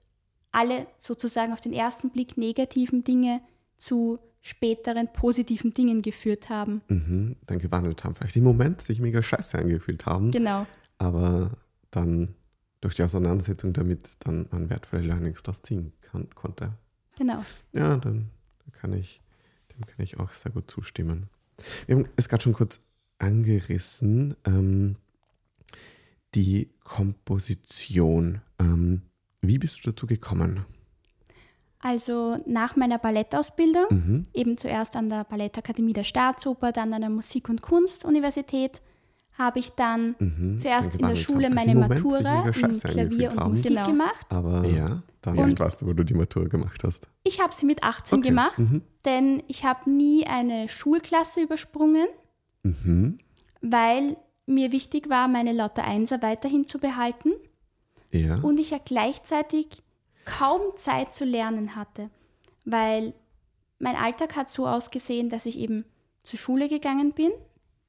alle 0.53 0.87
sozusagen 0.99 1.53
auf 1.53 1.61
den 1.61 1.73
ersten 1.73 2.11
Blick 2.11 2.37
negativen 2.37 3.03
Dinge 3.03 3.41
zu 3.77 4.21
späteren 4.43 5.13
positiven 5.13 5.75
Dingen 5.75 6.03
geführt 6.03 6.49
haben. 6.49 6.83
Mhm, 6.87 7.35
dann 7.47 7.59
gewandelt 7.59 8.05
haben. 8.05 8.15
Vielleicht 8.15 8.37
im 8.37 8.45
Moment 8.45 8.81
sich 8.81 9.01
mega 9.01 9.21
scheiße 9.21 9.59
angefühlt 9.59 10.07
haben. 10.07 10.31
Genau. 10.31 10.67
Aber 10.99 11.51
dann 11.91 12.37
durch 12.81 12.95
die 12.95 13.03
Auseinandersetzung 13.03 13.73
damit 13.73 14.15
dann 14.21 14.47
man 14.53 14.71
wertvolle 14.71 15.03
Learnings 15.03 15.43
daraus 15.43 15.63
ziehen 15.63 15.93
kann, 16.01 16.29
konnte. 16.35 16.73
Genau. 17.19 17.45
Ja, 17.73 17.97
dann 17.97 18.31
kann 18.73 18.93
ich, 18.93 19.21
dem 19.73 19.85
kann 19.85 20.05
ich 20.05 20.21
auch 20.21 20.33
sehr 20.33 20.53
gut 20.53 20.71
zustimmen. 20.71 21.29
Wir 21.87 21.97
haben 21.97 22.09
es 22.17 22.29
gerade 22.29 22.45
schon 22.45 22.53
kurz 22.53 22.81
angerissen, 23.19 24.37
ähm, 24.45 24.97
die 26.37 26.71
Komposition. 26.85 28.43
Ähm, 28.61 29.03
wie 29.41 29.59
bist 29.59 29.85
du 29.85 29.91
dazu 29.91 30.07
gekommen? 30.07 30.65
Also 31.81 32.39
nach 32.47 32.77
meiner 32.77 32.99
Ballettausbildung, 32.99 33.87
mhm. 33.91 34.23
eben 34.35 34.57
zuerst 34.57 34.97
an 34.97 35.09
der 35.09 35.25
Ballettakademie 35.25 35.93
der 35.93 36.05
Staatsoper, 36.05 36.73
dann 36.73 36.93
an 36.93 37.01
der 37.01 37.11
Musik- 37.11 37.49
und 37.49 37.63
Kunstuniversität, 37.63 38.83
habe 39.39 39.59
ich 39.59 39.71
dann 39.73 40.17
mhm. 40.19 40.59
zuerst 40.59 40.95
in 40.95 41.07
der 41.07 41.17
Schule 41.17 41.51
meine 41.51 41.75
Matura 41.75 42.49
in 42.49 42.81
Klavier 42.81 43.31
und 43.33 43.51
Musik 43.51 43.69
genau. 43.69 43.87
gemacht. 43.87 44.27
Aber 44.31 44.67
ja, 44.67 45.03
dann 45.21 45.39
und 45.39 45.61
weißt 45.61 45.83
du, 45.83 45.87
wo 45.87 45.93
du 45.93 46.05
die 46.05 46.15
Matura 46.15 46.47
gemacht 46.47 46.83
hast. 46.85 47.11
Ich 47.23 47.41
habe 47.41 47.53
sie 47.53 47.67
mit 47.67 47.83
18 47.83 48.19
okay. 48.19 48.29
gemacht, 48.29 48.59
mhm. 48.59 48.83
denn 49.05 49.43
ich 49.47 49.65
habe 49.65 49.91
nie 49.91 50.27
eine 50.27 50.69
Schulklasse 50.69 51.43
übersprungen, 51.43 52.09
mhm. 52.63 53.19
weil 53.61 54.17
mir 54.47 54.73
wichtig 54.73 55.11
war, 55.11 55.29
meine 55.29 55.53
Lauter 55.53 55.85
Einser 55.85 56.23
weiterhin 56.23 56.67
zu 56.67 56.79
behalten. 56.79 57.33
Ja. 58.11 58.37
Und 58.37 58.59
ich 58.59 58.71
ja 58.71 58.79
gleichzeitig 58.83 59.67
kaum 60.25 60.61
Zeit 60.77 61.13
zu 61.13 61.25
lernen 61.25 61.77
hatte, 61.77 62.11
weil 62.65 63.15
mein 63.79 63.97
Alltag 63.97 64.37
hat 64.37 64.49
so 64.49 64.67
ausgesehen, 64.67 65.29
dass 65.29 65.47
ich 65.47 65.59
eben 65.59 65.85
zur 66.23 66.39
Schule 66.39 66.69
gegangen 66.69 67.13
bin, 67.13 67.31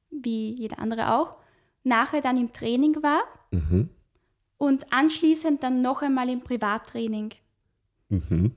wie 0.10 0.52
jeder 0.52 0.80
andere 0.80 1.14
auch, 1.16 1.38
nachher 1.84 2.22
dann 2.22 2.38
im 2.38 2.54
Training 2.54 3.02
war 3.02 3.24
mhm. 3.52 3.90
und 4.58 4.92
anschließend 4.92 5.64
dann 5.64 5.82
noch 5.82 6.02
einmal 6.02 6.30
im 6.30 6.42
Privattraining. 6.42 7.34
Mhm. 8.10 8.56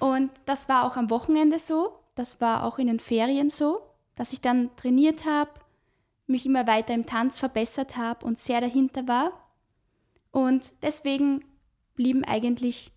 Und 0.00 0.30
das 0.44 0.68
war 0.68 0.84
auch 0.84 0.96
am 0.96 1.10
Wochenende 1.10 1.58
so, 1.58 1.98
das 2.14 2.40
war 2.40 2.64
auch 2.64 2.78
in 2.78 2.86
den 2.86 2.98
Ferien 2.98 3.50
so, 3.50 3.80
dass 4.14 4.32
ich 4.32 4.40
dann 4.40 4.74
trainiert 4.76 5.26
habe, 5.26 5.50
mich 6.26 6.46
immer 6.46 6.66
weiter 6.66 6.94
im 6.94 7.06
Tanz 7.06 7.38
verbessert 7.38 7.96
habe 7.96 8.26
und 8.26 8.38
sehr 8.38 8.60
dahinter 8.60 9.06
war. 9.06 9.32
Und 10.30 10.72
deswegen 10.82 11.44
blieben 11.94 12.24
eigentlich 12.24 12.92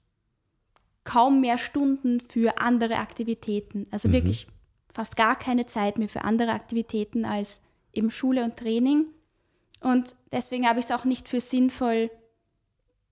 kaum 1.04 1.42
mehr 1.42 1.58
Stunden 1.58 2.20
für 2.20 2.60
andere 2.60 2.98
Aktivitäten. 2.98 3.88
Also 3.92 4.10
mhm. 4.10 4.14
wirklich 4.14 4.48
fast 4.92 5.16
gar 5.16 5.38
keine 5.38 5.66
Zeit 5.66 5.98
mehr 5.98 6.10
für 6.10 6.24
andere 6.24 6.52
Aktivitäten 6.52 7.26
als 7.26 7.62
eben 7.94 8.12
Schule 8.12 8.44
und 8.44 8.58
Training. 8.58 9.06
Und 9.82 10.16
deswegen 10.32 10.68
habe 10.68 10.80
ich 10.80 10.86
es 10.86 10.92
auch 10.92 11.06
nicht 11.06 11.30
für 11.30 11.40
sinnvoll, 11.40 12.12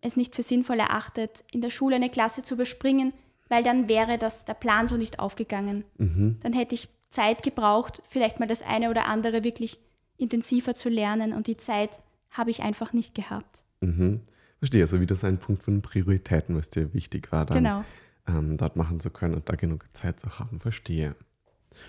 es 0.01 0.17
nicht 0.17 0.35
für 0.35 0.43
sinnvoll 0.43 0.79
erachtet, 0.79 1.43
in 1.51 1.61
der 1.61 1.69
Schule 1.69 1.95
eine 1.95 2.09
Klasse 2.09 2.41
zu 2.41 2.55
überspringen, 2.55 3.13
weil 3.47 3.63
dann 3.63 3.87
wäre 3.87 4.17
das 4.17 4.45
der 4.45 4.53
Plan 4.53 4.87
so 4.87 4.97
nicht 4.97 5.19
aufgegangen. 5.19 5.85
Mhm. 5.97 6.37
Dann 6.41 6.53
hätte 6.53 6.75
ich 6.75 6.89
Zeit 7.09 7.41
gebraucht, 7.41 8.01
vielleicht 8.09 8.39
mal 8.39 8.47
das 8.47 8.61
eine 8.61 8.89
oder 8.89 9.05
andere 9.05 9.43
wirklich 9.43 9.79
intensiver 10.17 10.75
zu 10.75 10.89
lernen 10.89 11.33
und 11.33 11.47
die 11.47 11.57
Zeit 11.57 11.99
habe 12.31 12.49
ich 12.49 12.61
einfach 12.61 12.93
nicht 12.93 13.15
gehabt. 13.15 13.63
Mhm. 13.81 14.21
Verstehe, 14.59 14.81
also 14.81 14.99
wieder 14.99 15.15
so 15.15 15.27
ein 15.27 15.37
Punkt 15.37 15.63
von 15.63 15.81
Prioritäten, 15.81 16.55
was 16.55 16.69
dir 16.69 16.93
wichtig 16.93 17.31
war, 17.31 17.45
dann 17.45 17.63
genau. 17.63 17.83
ähm, 18.27 18.57
dort 18.57 18.75
machen 18.75 18.99
zu 18.99 19.09
können 19.11 19.35
und 19.35 19.47
da 19.49 19.55
genug 19.55 19.85
Zeit 19.93 20.19
zu 20.19 20.39
haben. 20.39 20.59
Verstehe. 20.59 21.15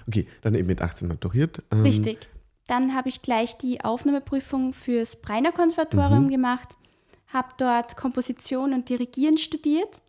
Okay, 0.07 0.27
dann 0.43 0.55
eben 0.55 0.67
mit 0.67 0.83
18 0.83 1.09
maturiert. 1.09 1.63
Ähm, 1.71 1.83
Richtig. 1.83 2.29
Dann 2.67 2.95
habe 2.95 3.09
ich 3.09 3.23
gleich 3.23 3.57
die 3.57 3.83
Aufnahmeprüfung 3.83 4.75
fürs 4.75 5.17
Breiner 5.17 5.53
Konservatorium 5.53 6.27
Mhm. 6.27 6.31
gemacht, 6.31 6.77
habe 7.29 7.49
dort 7.57 7.97
Komposition 7.97 8.75
und 8.75 8.91
Dirigieren 8.91 9.39
studiert. 9.39 10.03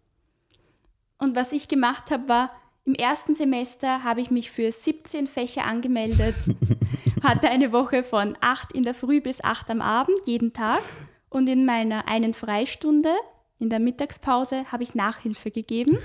Und 1.18 1.38
was 1.38 1.54
ich 1.54 1.70
gemacht 1.70 2.12
habe, 2.12 2.28
war, 2.28 2.52
im 2.90 2.96
ersten 2.96 3.36
Semester 3.36 4.04
habe 4.04 4.20
ich 4.20 4.32
mich 4.32 4.50
für 4.50 4.72
17 4.72 5.28
Fächer 5.28 5.64
angemeldet, 5.64 6.34
hatte 7.24 7.48
eine 7.48 7.72
Woche 7.72 8.04
von 8.04 8.36
8 8.42 8.74
in 8.74 8.82
der 8.82 8.96
Früh 8.96 9.22
bis 9.22 9.44
8 9.44 9.70
am 9.70 9.82
Abend, 9.82 10.18
jeden 10.26 10.54
Tag. 10.54 10.82
Und 11.30 11.48
in 11.48 11.66
meiner 11.66 12.08
einen 12.08 12.34
Freistunde, 12.34 13.12
in 13.60 13.70
der 13.70 13.80
Mittagspause, 13.80 14.72
habe 14.72 14.82
ich 14.82 14.96
Nachhilfe 14.96 15.52
gegeben, 15.52 16.00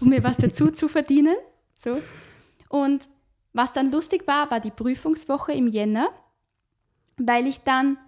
um 0.00 0.10
mir 0.10 0.22
was 0.22 0.36
dazu 0.36 0.70
zu 0.70 0.86
verdienen. 0.86 1.34
So. 1.76 1.90
Und 2.68 3.08
was 3.52 3.72
dann 3.72 3.90
lustig 3.90 4.28
war, 4.28 4.48
war 4.52 4.60
die 4.60 4.70
Prüfungswoche 4.70 5.50
im 5.54 5.66
Jänner, 5.66 6.08
weil 7.16 7.48
ich 7.48 7.62
dann 7.62 7.98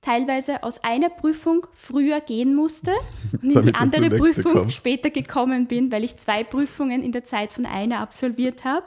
teilweise 0.00 0.62
aus 0.62 0.82
einer 0.82 1.08
Prüfung 1.10 1.66
früher 1.72 2.20
gehen 2.20 2.54
musste 2.54 2.92
und 3.42 3.50
in 3.52 3.62
die 3.62 3.74
andere 3.74 4.08
Prüfung 4.10 4.52
kommst. 4.52 4.76
später 4.76 5.10
gekommen 5.10 5.66
bin, 5.66 5.92
weil 5.92 6.04
ich 6.04 6.16
zwei 6.16 6.44
Prüfungen 6.44 7.02
in 7.02 7.12
der 7.12 7.24
Zeit 7.24 7.52
von 7.52 7.66
einer 7.66 8.00
absolviert 8.00 8.64
habe, 8.64 8.86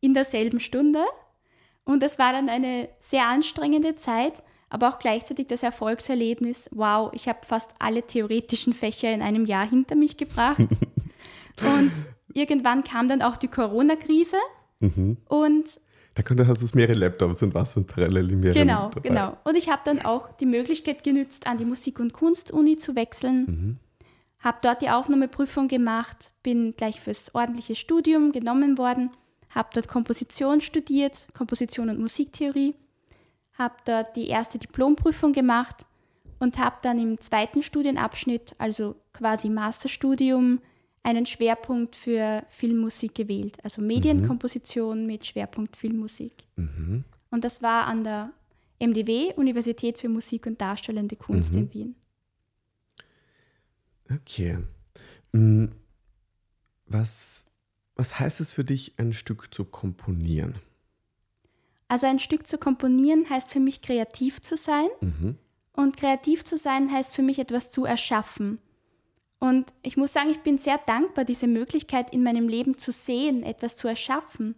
in 0.00 0.14
derselben 0.14 0.60
Stunde. 0.60 1.00
Und 1.84 2.02
das 2.02 2.18
war 2.18 2.32
dann 2.32 2.48
eine 2.48 2.88
sehr 3.00 3.26
anstrengende 3.26 3.96
Zeit, 3.96 4.42
aber 4.68 4.88
auch 4.88 4.98
gleichzeitig 4.98 5.48
das 5.48 5.62
Erfolgserlebnis, 5.62 6.70
wow, 6.72 7.10
ich 7.12 7.28
habe 7.28 7.40
fast 7.46 7.72
alle 7.78 8.02
theoretischen 8.02 8.72
Fächer 8.72 9.12
in 9.12 9.22
einem 9.22 9.46
Jahr 9.46 9.68
hinter 9.68 9.94
mich 9.94 10.16
gebracht. 10.16 10.58
und 11.76 11.92
irgendwann 12.32 12.82
kam 12.82 13.08
dann 13.08 13.22
auch 13.22 13.36
die 13.36 13.48
Corona-Krise 13.48 14.36
Mhm. 14.80 15.16
und 15.28 15.80
Da 16.14 16.22
konnte, 16.22 16.46
hast 16.46 16.60
du 16.62 16.76
mehrere 16.76 16.94
Laptops 16.94 17.42
und 17.42 17.54
was 17.54 17.76
und 17.76 17.86
parallel 17.86 18.32
in 18.32 18.40
mehreren 18.40 18.66
Genau, 18.68 18.90
dabei. 18.90 19.08
genau. 19.08 19.36
Und 19.44 19.56
ich 19.56 19.70
habe 19.70 19.80
dann 19.84 20.04
auch 20.04 20.32
die 20.34 20.46
Möglichkeit 20.46 21.02
genützt, 21.04 21.46
an 21.46 21.56
die 21.56 21.64
Musik- 21.64 22.00
und 22.00 22.12
Kunstuni 22.12 22.76
zu 22.76 22.94
wechseln. 22.94 23.44
Mhm. 23.46 23.76
Habe 24.40 24.58
dort 24.62 24.82
die 24.82 24.90
Aufnahmeprüfung 24.90 25.68
gemacht, 25.68 26.32
bin 26.42 26.74
gleich 26.76 27.00
fürs 27.00 27.34
ordentliche 27.34 27.74
Studium 27.76 28.32
genommen 28.32 28.76
worden, 28.76 29.10
habe 29.50 29.70
dort 29.72 29.88
Komposition 29.88 30.60
studiert, 30.60 31.28
Komposition 31.32 31.88
und 31.88 31.98
Musiktheorie, 31.98 32.74
habe 33.56 33.74
dort 33.86 34.16
die 34.16 34.28
erste 34.28 34.58
Diplomprüfung 34.58 35.32
gemacht 35.32 35.86
und 36.40 36.58
habe 36.58 36.76
dann 36.82 36.98
im 36.98 37.20
zweiten 37.20 37.62
Studienabschnitt, 37.62 38.54
also 38.58 38.96
quasi 39.12 39.48
Masterstudium, 39.48 40.60
einen 41.04 41.26
Schwerpunkt 41.26 41.96
für 41.96 42.44
Filmmusik 42.48 43.14
gewählt, 43.14 43.56
also 43.64 43.82
Medienkomposition 43.82 45.06
mit 45.06 45.26
Schwerpunkt 45.26 45.76
Filmmusik. 45.76 46.44
Mhm. 46.56 47.04
Und 47.30 47.44
das 47.44 47.62
war 47.62 47.86
an 47.86 48.04
der 48.04 48.30
MDW, 48.78 49.32
Universität 49.34 49.98
für 49.98 50.08
Musik 50.08 50.46
und 50.46 50.60
Darstellende 50.60 51.16
Kunst 51.16 51.54
Mhm. 51.54 51.58
in 51.60 51.74
Wien. 51.74 51.94
Okay. 54.10 54.58
Mm, 55.32 55.66
Was, 56.86 57.46
was 57.96 58.18
heißt 58.18 58.40
es 58.40 58.52
für 58.52 58.64
dich, 58.64 58.98
ein 58.98 59.14
Stück 59.14 59.54
zu 59.54 59.64
komponieren? 59.64 60.56
Also 61.88 62.06
ein 62.06 62.18
Stück 62.18 62.46
zu 62.46 62.58
komponieren 62.58 63.28
heißt 63.30 63.50
für 63.50 63.60
mich 63.60 63.80
kreativ 63.80 64.42
zu 64.42 64.56
sein. 64.58 64.88
Mhm. 65.00 65.36
Und 65.72 65.96
kreativ 65.96 66.44
zu 66.44 66.58
sein 66.58 66.92
heißt 66.92 67.14
für 67.14 67.22
mich 67.22 67.38
etwas 67.38 67.70
zu 67.70 67.86
erschaffen. 67.86 68.58
Und 69.42 69.74
ich 69.82 69.96
muss 69.96 70.12
sagen, 70.12 70.30
ich 70.30 70.38
bin 70.44 70.56
sehr 70.56 70.78
dankbar, 70.78 71.24
diese 71.24 71.48
Möglichkeit 71.48 72.12
in 72.14 72.22
meinem 72.22 72.46
Leben 72.46 72.78
zu 72.78 72.92
sehen, 72.92 73.42
etwas 73.42 73.74
zu 73.74 73.88
erschaffen. 73.88 74.54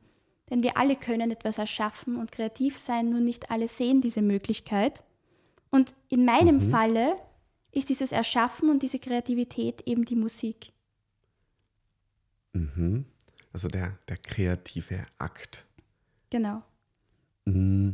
Denn 0.51 0.62
wir 0.62 0.76
alle 0.76 0.95
können 0.95 1.30
etwas 1.30 1.57
erschaffen 1.57 2.16
und 2.16 2.30
kreativ 2.30 2.78
sein, 2.78 3.09
nur 3.09 3.20
nicht 3.20 3.51
alle 3.51 3.66
sehen 3.66 4.03
diese 4.03 4.20
Möglichkeit. 4.20 5.03
Und 5.70 5.95
in 6.11 6.26
meinem 6.26 6.61
Falle 6.61 7.16
ist 7.72 7.89
dieses 7.89 8.12
Erschaffen 8.12 8.68
und 8.68 8.82
diese 8.82 8.99
Kreativität 8.99 9.80
eben 9.87 10.05
die 10.05 10.16
Musik. 10.16 10.70
Mhm. 12.53 13.07
Also 13.55 13.68
der, 13.68 13.99
der 14.07 14.18
kreative 14.18 15.01
Akt. 15.16 15.64
Genau. 16.28 16.62
Mm. 17.47 17.93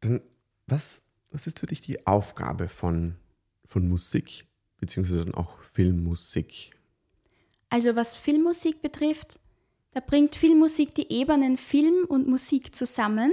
Dann, 0.00 0.22
was, 0.66 1.02
was 1.30 1.46
ist 1.46 1.60
für 1.60 1.66
dich 1.66 1.82
die 1.82 2.06
Aufgabe 2.06 2.68
von, 2.68 3.16
von 3.66 3.86
Musik, 3.86 4.45
beziehungsweise 4.78 5.24
dann 5.24 5.34
auch 5.34 5.58
Filmmusik? 5.62 6.76
Also 7.68 7.96
was 7.96 8.16
Filmmusik 8.16 8.82
betrifft, 8.82 9.38
da 9.92 10.00
bringt 10.00 10.36
Filmmusik 10.36 10.94
die 10.94 11.10
Ebenen 11.10 11.56
Film 11.56 12.04
und 12.08 12.28
Musik 12.28 12.74
zusammen, 12.74 13.32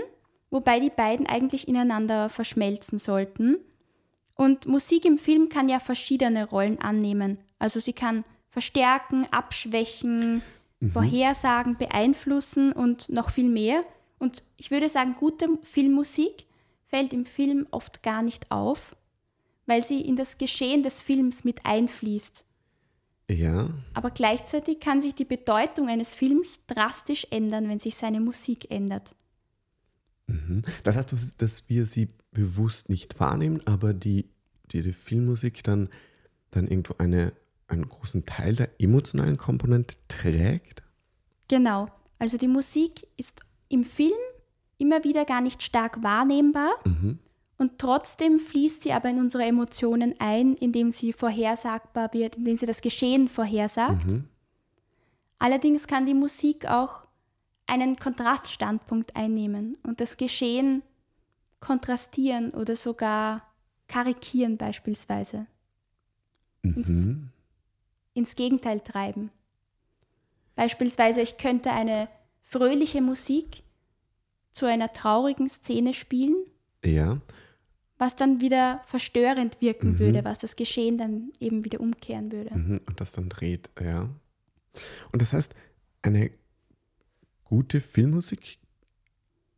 wobei 0.50 0.80
die 0.80 0.90
beiden 0.90 1.28
eigentlich 1.28 1.68
ineinander 1.68 2.30
verschmelzen 2.30 3.00
sollten. 3.00 3.58
Und 4.36 4.66
Musik 4.66 5.06
im 5.06 5.18
Film 5.18 5.50
kann 5.50 5.70
ja 5.70 5.80
verschiedene 5.80 6.48
Rollen 6.48 6.80
annehmen. 6.80 7.38
Also 7.60 7.80
sie 7.80 7.94
kann 7.94 8.24
verstärken, 8.50 9.28
abschwächen, 9.32 10.42
vorhersagen, 10.92 11.78
beeinflussen 11.78 12.72
und 12.72 13.10
noch 13.10 13.30
viel 13.30 13.50
mehr. 13.50 13.84
Und 14.20 14.44
ich 14.58 14.72
würde 14.72 14.90
sagen, 14.90 15.16
gute 15.20 15.48
Filmmusik 15.64 16.46
fällt 16.86 17.14
im 17.14 17.26
Film 17.26 17.68
oft 17.72 18.04
gar 18.04 18.22
nicht 18.22 18.52
auf, 18.52 18.96
weil 19.66 19.84
sie 19.84 20.02
in 20.02 20.16
das 20.16 20.38
Geschehen 20.38 20.84
des 20.84 21.02
Films 21.02 21.44
mit 21.44 21.66
einfließt. 21.66 22.46
Ja, 23.30 23.70
Aber 23.94 24.12
gleichzeitig 24.12 24.80
kann 24.82 25.02
sich 25.02 25.16
die 25.16 25.26
Bedeutung 25.26 25.88
eines 25.88 26.14
Films 26.14 26.66
drastisch 26.68 27.26
ändern, 27.32 27.70
wenn 27.70 27.80
sich 27.80 27.96
seine 27.96 28.20
Musik 28.20 28.70
ändert. 28.70 29.16
Mhm. 30.28 30.62
Das 30.84 30.98
heißt, 30.98 31.14
dass- 31.38 31.70
wir 31.70 31.86
sie 31.86 32.10
bewusst 32.32 32.90
nicht 32.90 33.20
wahrnehmen, 33.20 33.62
aber 33.66 33.94
die, 33.94 34.30
die, 34.72 34.82
die 34.82 34.94
Filmmusik 34.94 35.64
dann, 35.64 35.90
dann 36.52 36.68
irgendwo 36.68 36.96
eine, 36.98 37.34
einen 37.68 37.88
großen 37.88 38.26
Teil 38.26 38.56
der 38.56 38.70
emotionalen 38.80 39.38
Komponente 39.38 39.96
trägt? 40.08 40.84
Genau. 41.48 41.88
Also 42.20 42.38
die 42.38 42.48
Musik 42.48 43.08
ist 43.18 43.42
im 43.70 43.84
Film 43.84 44.12
immer 44.78 45.04
wieder 45.04 45.26
gar 45.26 45.42
nicht 45.42 45.64
stark 45.64 46.04
wahrnehmbar 46.04 46.72
Mhm. 46.86 47.20
Und 47.64 47.80
trotzdem 47.80 48.42
fließt 48.42 48.84
sie 48.84 48.92
aber 48.92 49.10
in 49.10 49.20
unsere 49.20 49.46
Emotionen 49.46 50.16
ein, 50.20 50.56
indem 50.56 50.92
sie 50.92 51.14
vorhersagbar 51.14 52.12
wird, 52.12 52.36
indem 52.36 52.58
sie 52.58 52.66
das 52.66 52.82
Geschehen 52.82 53.30
vorhersagt. 53.30 54.06
Mhm. 54.06 54.28
Allerdings 55.40 55.88
kann 55.88 56.06
die 56.06 56.14
Musik 56.14 56.68
auch 56.68 57.04
einen 57.66 57.96
Kontraststandpunkt 57.96 59.16
einnehmen 59.16 59.78
und 59.84 60.02
das 60.02 60.18
Geschehen 60.18 60.84
kontrastieren 61.62 62.52
oder 62.52 62.76
sogar 62.76 63.44
karikieren 63.88 64.58
beispielsweise. 64.58 65.48
Mhm. 66.64 67.30
ins 68.14 68.36
Gegenteil 68.36 68.82
treiben. 68.82 69.32
Beispielsweise, 70.56 71.22
ich 71.22 71.38
könnte 71.38 71.72
eine 71.72 72.10
fröhliche 72.42 73.02
Musik 73.02 73.64
zu 74.52 74.66
einer 74.66 74.92
traurigen 74.92 75.48
Szene 75.48 75.94
spielen, 75.94 76.36
Ja, 76.84 77.22
was 78.04 78.16
dann 78.16 78.42
wieder 78.42 78.82
verstörend 78.86 79.60
wirken 79.62 79.94
Mhm. 79.94 80.00
würde, 80.00 80.24
was 80.24 80.40
das 80.40 80.56
Geschehen 80.56 80.98
dann 80.98 81.32
eben 81.40 81.64
wieder 81.66 81.80
umkehren 81.80 82.32
würde. 82.32 82.56
mhm. 82.56 82.80
und 82.86 83.00
das 83.02 83.12
dann 83.14 83.30
dreht, 83.30 83.70
ja. 83.82 84.10
Und 85.12 85.22
das 85.22 85.34
heißt, 85.34 85.54
eine 86.02 86.32
gute 87.44 87.82
Filmmusik 87.82 88.58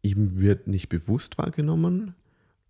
eben 0.03 0.39
wird 0.39 0.67
nicht 0.67 0.89
bewusst 0.89 1.37
wahrgenommen, 1.37 2.15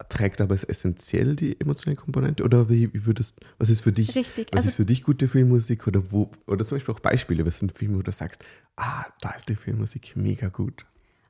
trägt 0.09 0.41
aber 0.41 0.55
essentiell 0.55 1.35
die 1.35 1.59
emotionale 1.59 1.95
Komponente 1.97 2.43
oder 2.43 2.69
wie, 2.69 2.93
wie 2.93 3.05
würdest, 3.05 3.39
was 3.57 3.69
ist 3.69 3.81
für 3.81 3.91
dich 3.91 4.15
Richtig. 4.15 4.47
Was 4.51 4.57
Also 4.59 4.69
ist 4.69 4.75
für 4.75 4.85
dich 4.85 5.03
gute 5.03 5.27
Filmmusik 5.27 5.87
oder 5.87 6.11
wo, 6.11 6.29
oder 6.47 6.63
zum 6.65 6.75
Beispiel 6.77 6.93
auch 6.93 6.99
Beispiele, 6.99 7.45
was 7.45 7.59
sind 7.59 7.71
Filme, 7.71 7.97
wo 7.97 8.01
du 8.01 8.11
sagst, 8.11 8.43
ah, 8.75 9.05
da 9.21 9.31
ist 9.31 9.47
die 9.49 9.55
Filmmusik 9.55 10.15
mega 10.15 10.49
gut. 10.49 10.85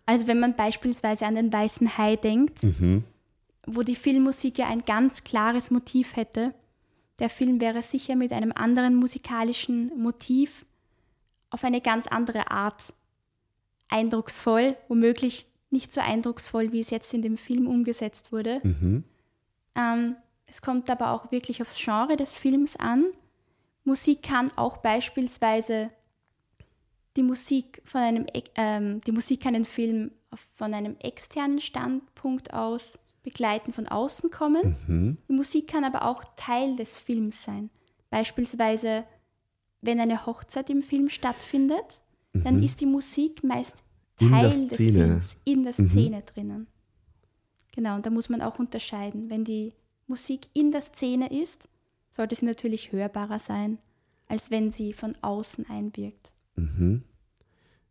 Also 0.08 0.28
wenn 0.28 0.40
man 0.40 0.56
beispielsweise 0.56 1.26
an 1.26 1.36
den 1.36 1.52
Weißen 1.54 1.98
Hai 1.98 2.16
denkt, 2.16 2.64
Mhm. 2.64 3.04
Wo 3.66 3.84
die 3.84 3.96
Filmmusik 3.96 4.58
ja 4.58 4.68
ein 4.68 4.86
ganz 4.86 5.24
klares 5.24 5.72
Motiv 5.72 6.16
hätte, 6.16 6.54
der 7.20 7.30
Film 7.30 7.62
wäre 7.62 7.82
sicher 7.82 8.16
mit 8.16 8.32
einem 8.34 8.52
anderen 8.54 8.96
musikalischen 8.96 9.92
Motiv 9.98 10.66
auf 11.50 11.64
eine 11.64 11.82
ganz 11.82 12.08
andere 12.08 12.52
Art 12.52 12.94
eindrucksvoll, 13.88 14.76
womöglich 14.88 15.46
nicht 15.70 15.92
so 15.92 16.02
eindrucksvoll, 16.02 16.72
wie 16.72 16.82
es 16.82 16.90
jetzt 16.90 17.14
in 17.14 17.22
dem 17.22 17.38
Film 17.38 17.68
umgesetzt 17.68 18.32
wurde. 18.32 18.60
Mhm. 18.64 19.04
Ähm, 19.76 20.16
es 20.48 20.62
kommt 20.62 20.90
aber 20.90 21.12
auch 21.12 21.32
wirklich 21.32 21.62
aufs 21.62 21.78
Genre 21.78 22.18
des 22.18 22.36
Films 22.36 22.76
an. 22.76 23.08
Musik 23.84 24.24
kann 24.24 24.52
auch 24.58 24.78
beispielsweise 24.78 25.90
die 27.16 27.24
Musik 27.24 27.82
von 27.86 28.02
einem, 28.02 28.26
ähm, 28.56 29.02
die 29.02 29.12
Musik 29.12 29.42
kann 29.42 29.54
den 29.54 29.66
Film 29.66 30.12
von 30.58 30.74
einem 30.74 30.98
externen 31.00 31.62
Standpunkt 31.62 32.54
aus 32.54 33.00
begleiten, 33.26 33.74
von 33.74 33.88
außen 33.90 34.32
kommen. 34.32 34.78
Mhm. 34.88 35.18
Die 35.28 35.34
Musik 35.34 35.68
kann 35.68 35.84
aber 35.84 36.06
auch 36.06 36.24
Teil 36.38 36.78
des 36.78 36.96
Films 36.96 37.44
sein. 37.44 37.70
Beispielsweise, 38.10 39.04
wenn 39.82 40.00
eine 40.00 40.26
Hochzeit 40.26 40.70
im 40.70 40.82
Film 40.82 41.10
stattfindet, 41.10 42.02
dann 42.34 42.62
ist 42.64 42.82
die 42.82 42.86
Musik 42.86 43.44
meist 43.44 43.84
Teil 44.18 44.68
des. 44.68 44.78
Films, 44.78 45.38
in 45.44 45.64
der 45.64 45.74
Mhm. 45.78 45.90
Szene 45.90 46.22
drinnen. 46.22 46.68
Genau, 47.74 47.96
und 47.96 48.06
da 48.06 48.10
muss 48.10 48.30
man 48.30 48.42
auch 48.42 48.60
unterscheiden. 48.60 49.30
Wenn 49.30 49.44
die 49.44 49.74
Musik 50.08 50.48
in 50.54 50.72
der 50.72 50.82
Szene 50.82 51.28
ist, 51.42 51.68
sollte 52.12 52.36
sie 52.36 52.46
natürlich 52.46 52.92
hörbarer 52.92 53.40
sein, 53.40 53.80
als 54.28 54.52
wenn 54.52 54.72
sie 54.72 54.94
von 54.94 55.16
außen 55.22 55.70
einwirkt. 55.70 56.32
Mhm. 56.56 57.04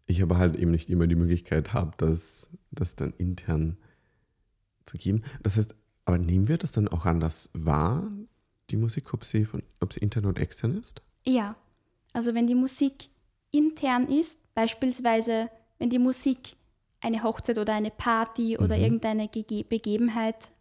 Ich 0.07 0.23
aber 0.23 0.39
halt 0.39 0.57
eben 0.57 0.71
nicht 0.71 0.91
immer 0.91 1.07
die 1.07 1.15
Möglichkeit 1.15 1.73
habe, 1.73 1.93
das, 1.97 2.49
das 2.71 2.97
dann 2.97 3.13
intern 3.17 3.77
zu 4.87 4.99
geben. 4.99 5.23
Das 5.43 5.57
heißt, 5.57 5.75
aber 6.05 6.19
nehmen 6.19 6.49
wir 6.49 6.59
das 6.59 6.73
dann 6.73 6.89
auch 6.89 7.07
anders 7.07 7.51
wahr, 7.55 8.11
die 8.71 8.77
Musik, 8.77 9.13
ob 9.15 9.25
sie, 9.25 9.45
von, 9.45 9.63
ob 9.81 9.93
sie 9.93 10.01
intern 10.01 10.27
oder 10.27 10.41
extern 10.43 10.77
ist? 10.77 11.03
Ja, 11.25 11.57
also 12.13 12.35
wenn 12.35 12.47
die 12.47 12.55
Musik 12.55 13.09
intern 13.51 14.09
ist, 14.09 14.41
beispielsweise 14.55 15.51
wenn 15.79 15.91
die 15.91 15.99
Musik 15.99 16.57
eine 17.01 17.23
Hochzeit 17.23 17.59
oder 17.59 17.75
eine 17.75 17.91
Party 17.91 18.57
oder 18.59 18.77
Mhm. 18.77 18.83
irgendeine 18.85 19.29
Gege 19.29 19.65
Begebenheit 19.65 20.53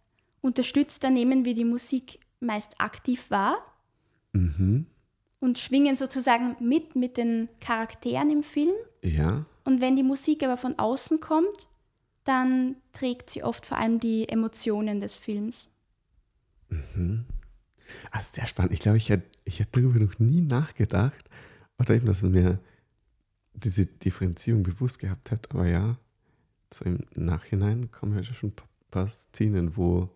unterstützt, 0.42 1.04
dann 1.04 1.14
nehmen 1.14 1.46
wir 1.46 1.54
die 1.54 1.66
Musik 1.66 2.20
meist 2.40 2.80
aktiv 2.80 3.30
wahr 3.32 3.58
Mhm. 4.34 4.88
und 5.40 5.58
schwingen 5.60 5.96
sozusagen 5.96 6.56
mit 6.60 6.96
mit 6.96 7.18
den 7.18 7.48
Charakteren 7.62 8.30
im 8.32 8.44
Film. 8.44 8.74
Ja. 9.04 9.46
Und 9.64 9.80
wenn 9.80 9.96
die 9.96 10.04
Musik 10.04 10.44
aber 10.44 10.58
von 10.58 10.78
außen 10.78 11.20
kommt, 11.22 11.68
dann 12.24 12.76
trägt 12.94 13.30
sie 13.30 13.44
oft 13.44 13.66
vor 13.66 13.78
allem 13.78 14.00
die 14.00 14.28
Emotionen 14.30 15.00
des 15.00 15.16
Films. 15.16 15.70
Ah, 18.12 18.22
sehr 18.22 18.46
spannend. 18.46 18.74
Ich 18.74 18.80
glaube, 18.80 18.98
ich 18.98 19.10
hätte 19.10 19.26
ich 19.46 19.62
darüber 19.72 20.00
noch 20.00 20.20
nie 20.20 20.42
nachgedacht. 20.42 21.30
Oder 21.80 21.96
eben, 21.96 22.06
dass 22.06 22.22
man 22.22 22.32
mir 22.32 22.60
diese 23.54 23.86
Differenzierung 23.86 24.64
bewusst 24.64 25.00
gehabt 25.00 25.32
hat. 25.32 25.52
Aber 25.52 25.68
ja, 25.68 25.98
so 26.74 26.86
im 26.86 27.00
Nachhinein 27.16 27.92
kommen 27.92 28.16
ja 28.16 28.24
schon 28.24 28.50
ein 28.50 28.56
paar- 28.56 28.68
paar 28.90 29.08
Szenen, 29.10 29.76
wo, 29.76 30.10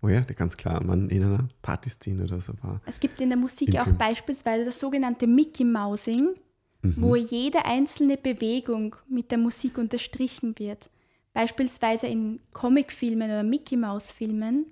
wo 0.00 0.08
ja, 0.08 0.20
ganz 0.20 0.56
klar 0.56 0.82
man 0.84 1.08
in 1.10 1.24
einer 1.24 1.48
Partyszene 1.62 2.24
oder 2.24 2.40
so 2.40 2.52
war. 2.62 2.80
Es 2.86 3.00
gibt 3.00 3.20
in 3.20 3.30
der 3.30 3.38
Musik 3.38 3.68
Im 3.74 3.80
auch 3.80 3.84
Film. 3.84 3.98
beispielsweise 3.98 4.64
das 4.64 4.78
sogenannte 4.78 5.26
Mickey 5.26 5.64
Mousing, 5.64 6.34
wo 6.96 7.16
jede 7.16 7.64
einzelne 7.64 8.16
Bewegung 8.16 8.96
mit 9.08 9.30
der 9.30 9.38
Musik 9.38 9.78
unterstrichen 9.78 10.58
wird. 10.58 10.90
Beispielsweise 11.32 12.06
in 12.06 12.40
Comicfilmen 12.52 13.30
oder 13.30 13.42
Mickey 13.42 13.76
Mouse 13.76 14.10
Filmen, 14.10 14.66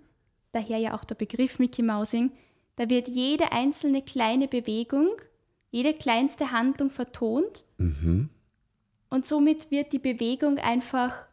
daher 0.53 0.79
ja 0.79 0.95
auch 0.97 1.05
der 1.05 1.15
Begriff 1.15 1.59
Mickey 1.59 1.83
Mousing, 1.83 2.33
da 2.77 2.89
wird 2.89 3.09
jede 3.09 3.53
einzelne 3.53 4.03
kleine 4.03 4.49
Bewegung, 4.49 5.09
jede 5.71 5.95
kleinste 5.95 6.51
Handlung 6.53 6.91
vertont 6.91 7.65
Mhm. 7.79 8.29
und 9.11 9.27
somit 9.27 9.71
wird 9.71 9.93
die 9.93 9.99
Bewegung 9.99 10.59
einfach 10.59 11.27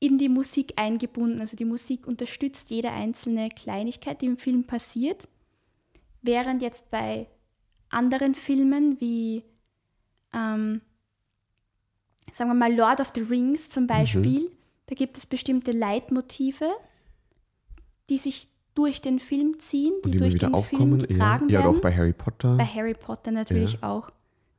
in 0.00 0.18
die 0.18 0.28
Musik 0.28 0.74
eingebunden. 0.76 1.40
Also 1.40 1.56
die 1.56 1.64
Musik 1.64 2.06
unterstützt 2.06 2.70
jede 2.70 2.90
einzelne 2.90 3.48
Kleinigkeit, 3.48 4.20
die 4.20 4.26
im 4.26 4.36
Film 4.38 4.64
passiert. 4.64 5.28
Während 6.22 6.62
jetzt 6.62 6.90
bei 6.90 7.26
anderen 7.88 8.34
Filmen 8.34 9.00
wie, 9.00 9.44
ähm, 10.34 10.80
sagen 12.32 12.50
wir 12.50 12.54
mal, 12.54 12.74
Lord 12.74 13.00
of 13.00 13.12
the 13.14 13.20
Rings 13.22 13.68
zum 13.70 13.86
Beispiel, 13.86 14.50
da 14.86 14.94
gibt 14.94 15.16
es 15.18 15.26
bestimmte 15.26 15.72
Leitmotive, 15.72 16.66
die 18.10 18.18
sich 18.18 18.48
durch 18.74 19.00
den 19.00 19.20
Film 19.20 19.60
ziehen, 19.60 19.92
die, 20.04 20.10
die 20.12 20.18
durch 20.18 20.34
wieder 20.34 20.48
den 20.48 20.54
aufkommen. 20.54 20.98
Film 20.98 21.00
Ja, 21.00 21.06
getragen 21.06 21.48
ja 21.48 21.58
werden. 21.60 21.68
oder 21.68 21.78
auch 21.78 21.82
bei 21.82 21.94
Harry 21.96 22.12
Potter. 22.12 22.56
Bei 22.56 22.64
Harry 22.66 22.94
Potter 22.94 23.30
natürlich 23.30 23.82
auch. 23.82 24.10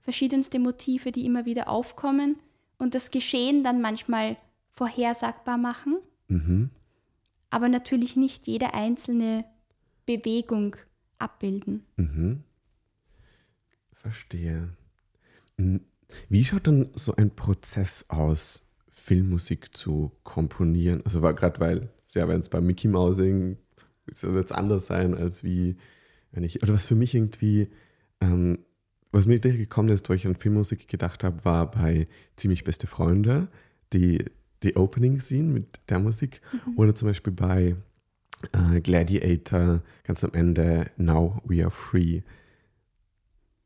Verschiedenste 0.01 0.59
Motive, 0.59 1.11
die 1.11 1.25
immer 1.25 1.45
wieder 1.45 1.67
aufkommen 1.67 2.37
und 2.77 2.95
das 2.95 3.11
Geschehen 3.11 3.63
dann 3.63 3.81
manchmal 3.81 4.37
vorhersagbar 4.71 5.57
machen, 5.57 5.97
Mhm. 6.27 6.69
aber 7.49 7.69
natürlich 7.69 8.15
nicht 8.15 8.47
jede 8.47 8.73
einzelne 8.73 9.45
Bewegung 10.05 10.75
abbilden. 11.17 11.83
Mhm. 11.97 12.43
Verstehe. 13.93 14.69
Mhm. 15.57 15.81
Wie 16.29 16.45
schaut 16.45 16.67
dann 16.67 16.89
so 16.93 17.15
ein 17.15 17.35
Prozess 17.35 18.05
aus, 18.09 18.63
Filmmusik 18.89 19.75
zu 19.75 20.11
komponieren? 20.23 21.01
Also 21.05 21.21
war 21.21 21.33
gerade 21.33 21.59
weil, 21.59 21.89
ja, 22.13 22.27
wenn 22.27 22.39
es 22.39 22.49
bei 22.49 22.61
Mickey 22.61 22.87
Mousing 22.87 23.57
wird 24.05 24.45
es 24.45 24.51
anders 24.51 24.85
sein, 24.85 25.15
als 25.15 25.43
wie, 25.43 25.77
wenn 26.31 26.43
ich, 26.43 26.61
oder 26.63 26.73
was 26.73 26.85
für 26.85 26.95
mich 26.95 27.15
irgendwie, 27.15 27.69
ähm, 28.21 28.59
was 29.11 29.27
mir 29.27 29.39
direkt 29.39 29.59
gekommen 29.59 29.89
ist, 29.89 30.09
wo 30.09 30.13
ich 30.13 30.27
an 30.27 30.35
Filmmusik 30.35 30.87
gedacht 30.87 31.23
habe, 31.23 31.43
war 31.45 31.71
bei 31.71 32.07
Ziemlich 32.35 32.63
Beste 32.63 32.87
Freunde, 32.87 33.47
die, 33.93 34.25
die 34.63 34.75
Opening-Scene 34.75 35.51
mit 35.51 35.79
der 35.89 35.99
Musik. 35.99 36.41
Oder 36.75 36.95
zum 36.95 37.07
Beispiel 37.07 37.33
bei 37.33 37.75
äh, 38.51 38.81
Gladiator, 38.81 39.81
ganz 40.03 40.23
am 40.23 40.33
Ende, 40.33 40.91
Now 40.97 41.41
We 41.45 41.63
Are 41.63 41.71
Free. 41.71 42.21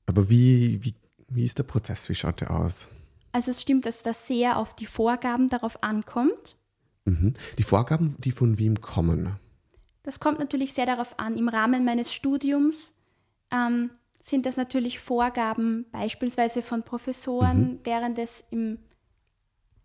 Aber 0.05 0.29
wie, 0.29 0.83
wie, 0.83 0.95
wie 1.29 1.45
ist 1.45 1.57
der 1.57 1.63
Prozess? 1.63 2.09
Wie 2.09 2.15
schaut 2.15 2.41
der 2.41 2.51
aus? 2.51 2.87
Also 3.31 3.51
es 3.51 3.61
stimmt, 3.61 3.85
dass 3.85 4.03
das 4.03 4.27
sehr 4.27 4.57
auf 4.57 4.75
die 4.75 4.85
Vorgaben 4.85 5.49
darauf 5.49 5.83
ankommt. 5.83 6.55
Mhm. 7.05 7.33
Die 7.57 7.63
Vorgaben, 7.63 8.15
die 8.19 8.31
von 8.31 8.57
wem 8.57 8.81
kommen? 8.81 9.35
Das 10.03 10.19
kommt 10.19 10.39
natürlich 10.39 10.73
sehr 10.73 10.85
darauf 10.85 11.19
an. 11.19 11.37
Im 11.37 11.49
Rahmen 11.49 11.85
meines 11.85 12.13
Studiums 12.13 12.93
ähm, 13.51 13.91
sind 14.21 14.45
das 14.45 14.57
natürlich 14.57 14.99
Vorgaben 14.99 15.85
beispielsweise 15.91 16.61
von 16.61 16.83
Professoren, 16.83 17.79
während 17.83 18.17
es 18.17 18.43
im 18.49 18.79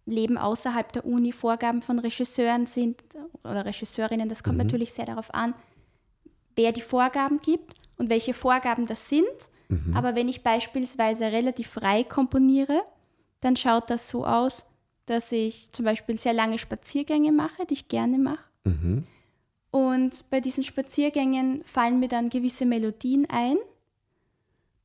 Leben 0.07 0.37
außerhalb 0.37 0.93
der 0.93 1.07
Uni 1.07 1.33
Vorgaben 1.33 1.83
von 1.83 1.99
Regisseuren 1.99 2.67
sind 2.67 3.03
oder 3.43 3.65
Regisseurinnen. 3.65 4.29
Das 4.29 4.43
kommt 4.43 4.59
natürlich 4.59 4.93
sehr 4.93 5.07
darauf 5.07 5.33
an, 5.33 5.55
wer 6.57 6.73
die 6.73 6.83
Vorgaben 6.83 7.41
gibt 7.41 7.75
und 7.97 8.11
welche 8.11 8.35
Vorgaben 8.35 8.87
das 8.87 9.09
sind. 9.09 9.25
Aber 9.95 10.15
wenn 10.15 10.29
ich 10.29 10.43
beispielsweise 10.43 11.27
relativ 11.27 11.69
frei 11.69 12.05
komponiere, 12.05 12.83
dann 13.41 13.57
schaut 13.57 13.91
das 13.91 14.09
so 14.09 14.25
aus, 14.27 14.65
dass 15.07 15.33
ich 15.33 15.71
zum 15.73 15.85
Beispiel 15.85 16.19
sehr 16.19 16.33
lange 16.33 16.59
Spaziergänge 16.59 17.33
mache, 17.33 17.67
die 17.67 17.75
ich 17.75 17.89
gerne 17.89 18.19
mache. 18.19 18.45
Mhm. 18.65 19.07
Und 19.71 20.31
bei 20.31 20.41
diesen 20.41 20.63
Spaziergängen 20.63 21.63
fallen 21.65 21.99
mir 21.99 22.09
dann 22.09 22.31
gewisse 22.31 22.65
Melodien 22.65 23.27
ein. 23.29 23.57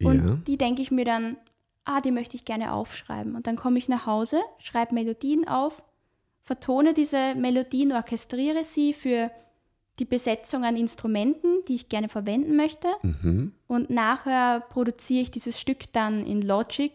Und 0.01 0.27
ja. 0.27 0.35
die 0.47 0.57
denke 0.57 0.81
ich 0.81 0.91
mir 0.91 1.05
dann, 1.05 1.37
ah, 1.85 2.01
die 2.01 2.11
möchte 2.11 2.35
ich 2.35 2.45
gerne 2.45 2.73
aufschreiben. 2.73 3.35
Und 3.35 3.47
dann 3.47 3.55
komme 3.55 3.77
ich 3.77 3.89
nach 3.89 4.05
Hause, 4.05 4.41
schreibe 4.57 4.95
Melodien 4.95 5.47
auf, 5.47 5.83
vertone 6.41 6.93
diese 6.93 7.35
Melodien, 7.35 7.91
orchestriere 7.91 8.63
sie 8.63 8.93
für 8.93 9.31
die 9.99 10.05
Besetzung 10.05 10.63
an 10.63 10.75
Instrumenten, 10.75 11.61
die 11.67 11.75
ich 11.75 11.89
gerne 11.89 12.09
verwenden 12.09 12.55
möchte. 12.55 12.87
Mhm. 13.01 13.53
Und 13.67 13.89
nachher 13.89 14.61
produziere 14.61 15.23
ich 15.23 15.31
dieses 15.31 15.59
Stück 15.59 15.91
dann 15.91 16.25
in 16.25 16.41
Logic. 16.41 16.91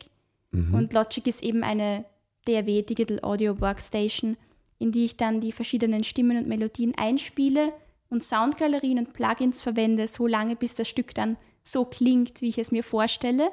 Und 0.73 0.93
Logic 0.93 1.27
ist 1.27 1.43
eben 1.43 1.65
eine 1.65 2.05
DAW 2.45 2.83
Digital 2.83 3.19
Audio 3.23 3.61
Workstation, 3.61 4.37
in 4.79 4.93
die 4.93 5.05
ich 5.05 5.17
dann 5.17 5.41
die 5.41 5.51
verschiedenen 5.51 6.05
Stimmen 6.05 6.37
und 6.37 6.47
Melodien 6.47 6.95
einspiele 6.97 7.73
und 8.09 8.23
Soundgalerien 8.23 8.99
und 8.99 9.13
Plugins 9.13 9.61
verwende, 9.61 10.07
so 10.07 10.27
lange 10.27 10.55
bis 10.55 10.77
das 10.77 10.89
Stück 10.89 11.15
dann 11.15 11.37
so 11.65 11.85
klingt, 11.85 12.41
wie 12.41 12.51
ich 12.51 12.59
es 12.59 12.71
mir 12.71 12.85
vorstelle, 12.85 13.51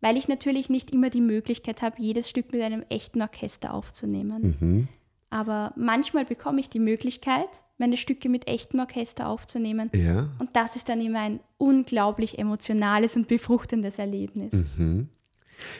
weil 0.00 0.16
ich 0.16 0.28
natürlich 0.28 0.68
nicht 0.68 0.92
immer 0.92 1.10
die 1.10 1.20
Möglichkeit 1.20 1.82
habe, 1.82 1.96
jedes 1.98 2.30
Stück 2.30 2.52
mit 2.52 2.62
einem 2.62 2.84
echten 2.88 3.22
Orchester 3.22 3.74
aufzunehmen. 3.74 4.56
Mhm. 4.60 4.88
Aber 5.34 5.72
manchmal 5.74 6.24
bekomme 6.24 6.60
ich 6.60 6.70
die 6.70 6.78
Möglichkeit, 6.78 7.48
meine 7.76 7.96
Stücke 7.96 8.28
mit 8.28 8.46
echtem 8.46 8.78
Orchester 8.78 9.28
aufzunehmen. 9.28 9.90
Ja. 9.92 10.28
Und 10.38 10.50
das 10.54 10.76
ist 10.76 10.88
dann 10.88 11.00
immer 11.00 11.22
ein 11.22 11.40
unglaublich 11.58 12.38
emotionales 12.38 13.16
und 13.16 13.26
befruchtendes 13.26 13.98
Erlebnis. 13.98 14.52
Mhm. 14.52 15.08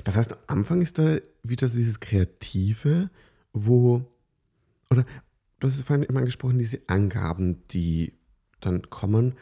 Das 0.03 0.17
heißt, 0.17 0.33
am 0.49 0.59
Anfang 0.59 0.83
ist 0.83 0.99
da 0.99 1.19
wieder 1.45 1.69
so 1.69 1.77
dieses 1.77 2.01
Kreative, 2.01 3.11
wo, 3.53 4.03
oder 4.91 5.05
du 5.61 5.69
hast 5.69 5.77
es 5.77 5.83
vorhin 5.83 6.03
immer 6.03 6.19
angesprochen, 6.19 6.59
diese 6.59 6.81
Angaben, 6.89 7.63
die 7.69 8.13
dann 8.59 8.91
kommen. 8.91 9.35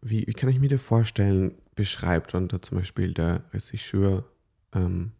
Wie, 0.00 0.28
wie 0.28 0.32
kann 0.32 0.48
ich 0.48 0.60
mir 0.60 0.68
das 0.68 0.80
vorstellen, 0.80 1.56
beschreibt 1.74 2.34
dann 2.34 2.46
da 2.46 2.62
zum 2.62 2.78
Beispiel 2.78 3.14
der 3.14 3.42
Regisseur, 3.52 4.22
ähm, 4.72 5.10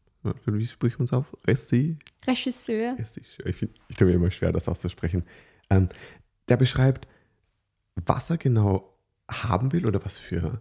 wie 0.46 0.66
spricht 0.66 0.98
man 0.98 1.04
es 1.04 1.12
auf? 1.12 1.36
Resi? 1.46 1.98
Regisseur. 2.26 2.92
Regisseur. 2.98 3.46
Ich, 3.46 3.56
find- 3.56 3.72
ich 3.88 3.96
tue 3.96 4.06
mir 4.08 4.14
immer 4.14 4.30
schwer, 4.30 4.52
das 4.52 4.68
auszusprechen. 4.68 5.24
Ähm, 5.70 5.88
der 6.48 6.56
beschreibt, 6.56 7.08
was 7.94 8.30
er 8.30 8.36
genau 8.38 8.92
haben 9.30 9.72
will 9.72 9.86
oder 9.86 10.04
was 10.04 10.18
für, 10.18 10.60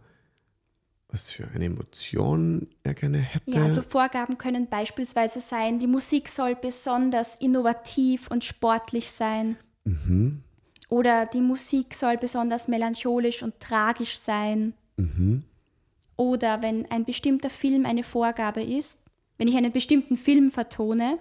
was 1.09 1.29
für 1.29 1.47
eine 1.49 1.65
Emotion 1.65 2.67
er 2.83 2.93
gerne 2.93 3.19
hätte. 3.19 3.51
Ja, 3.51 3.63
also 3.63 3.81
Vorgaben 3.81 4.37
können 4.37 4.67
beispielsweise 4.67 5.39
sein, 5.39 5.79
die 5.79 5.87
Musik 5.87 6.29
soll 6.29 6.55
besonders 6.55 7.35
innovativ 7.35 8.27
und 8.29 8.43
sportlich 8.43 9.11
sein. 9.11 9.57
Mhm. 9.83 10.41
Oder 10.89 11.25
die 11.25 11.41
Musik 11.41 11.93
soll 11.93 12.17
besonders 12.17 12.67
melancholisch 12.67 13.43
und 13.43 13.59
tragisch 13.59 14.17
sein. 14.17 14.73
Mhm. 14.97 15.43
Oder 16.15 16.61
wenn 16.61 16.89
ein 16.89 17.05
bestimmter 17.05 17.49
Film 17.49 17.85
eine 17.85 18.03
Vorgabe 18.03 18.63
ist, 18.63 19.01
wenn 19.37 19.47
ich 19.47 19.55
einen 19.55 19.71
bestimmten 19.71 20.15
Film 20.15 20.51
vertone, 20.51 21.19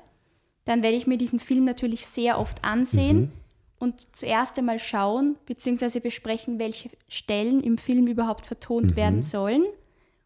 dann 0.64 0.82
werde 0.82 0.96
ich 0.96 1.06
mir 1.06 1.18
diesen 1.18 1.40
Film 1.40 1.64
natürlich 1.64 2.06
sehr 2.06 2.38
oft 2.38 2.64
ansehen 2.64 3.20
mhm. 3.20 3.32
und 3.78 4.16
zuerst 4.16 4.58
einmal 4.58 4.78
schauen 4.78 5.36
bzw. 5.46 6.00
besprechen, 6.00 6.58
welche 6.58 6.90
Stellen 7.08 7.62
im 7.62 7.78
Film 7.78 8.06
überhaupt 8.06 8.46
vertont 8.46 8.92
mhm. 8.92 8.96
werden 8.96 9.22
sollen 9.22 9.64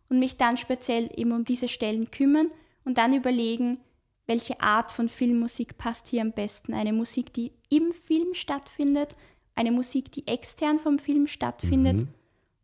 und 0.09 0.19
mich 0.19 0.37
dann 0.37 0.57
speziell 0.57 1.11
eben 1.17 1.33
um 1.33 1.45
diese 1.45 1.69
Stellen 1.69 2.11
kümmern 2.11 2.51
und 2.85 2.99
dann 2.99 3.15
überlegen, 3.15 3.79
welche 4.27 4.61
Art 4.61 4.93
von 4.93 5.09
Filmmusik 5.09 5.79
passt 5.79 6.09
hier 6.09 6.23
am 6.23 6.33
besten. 6.33 6.75
Eine 6.75 6.93
Musik, 6.93 7.33
die 7.33 7.53
im 7.71 7.93
Film 7.93 8.35
stattfindet, 8.35 9.17
eine 9.55 9.73
Musik, 9.73 10.13
die 10.13 10.27
extern 10.27 10.79
vom 10.79 10.99
Film 10.99 11.27
stattfindet 11.27 11.97
mhm. 11.97 12.09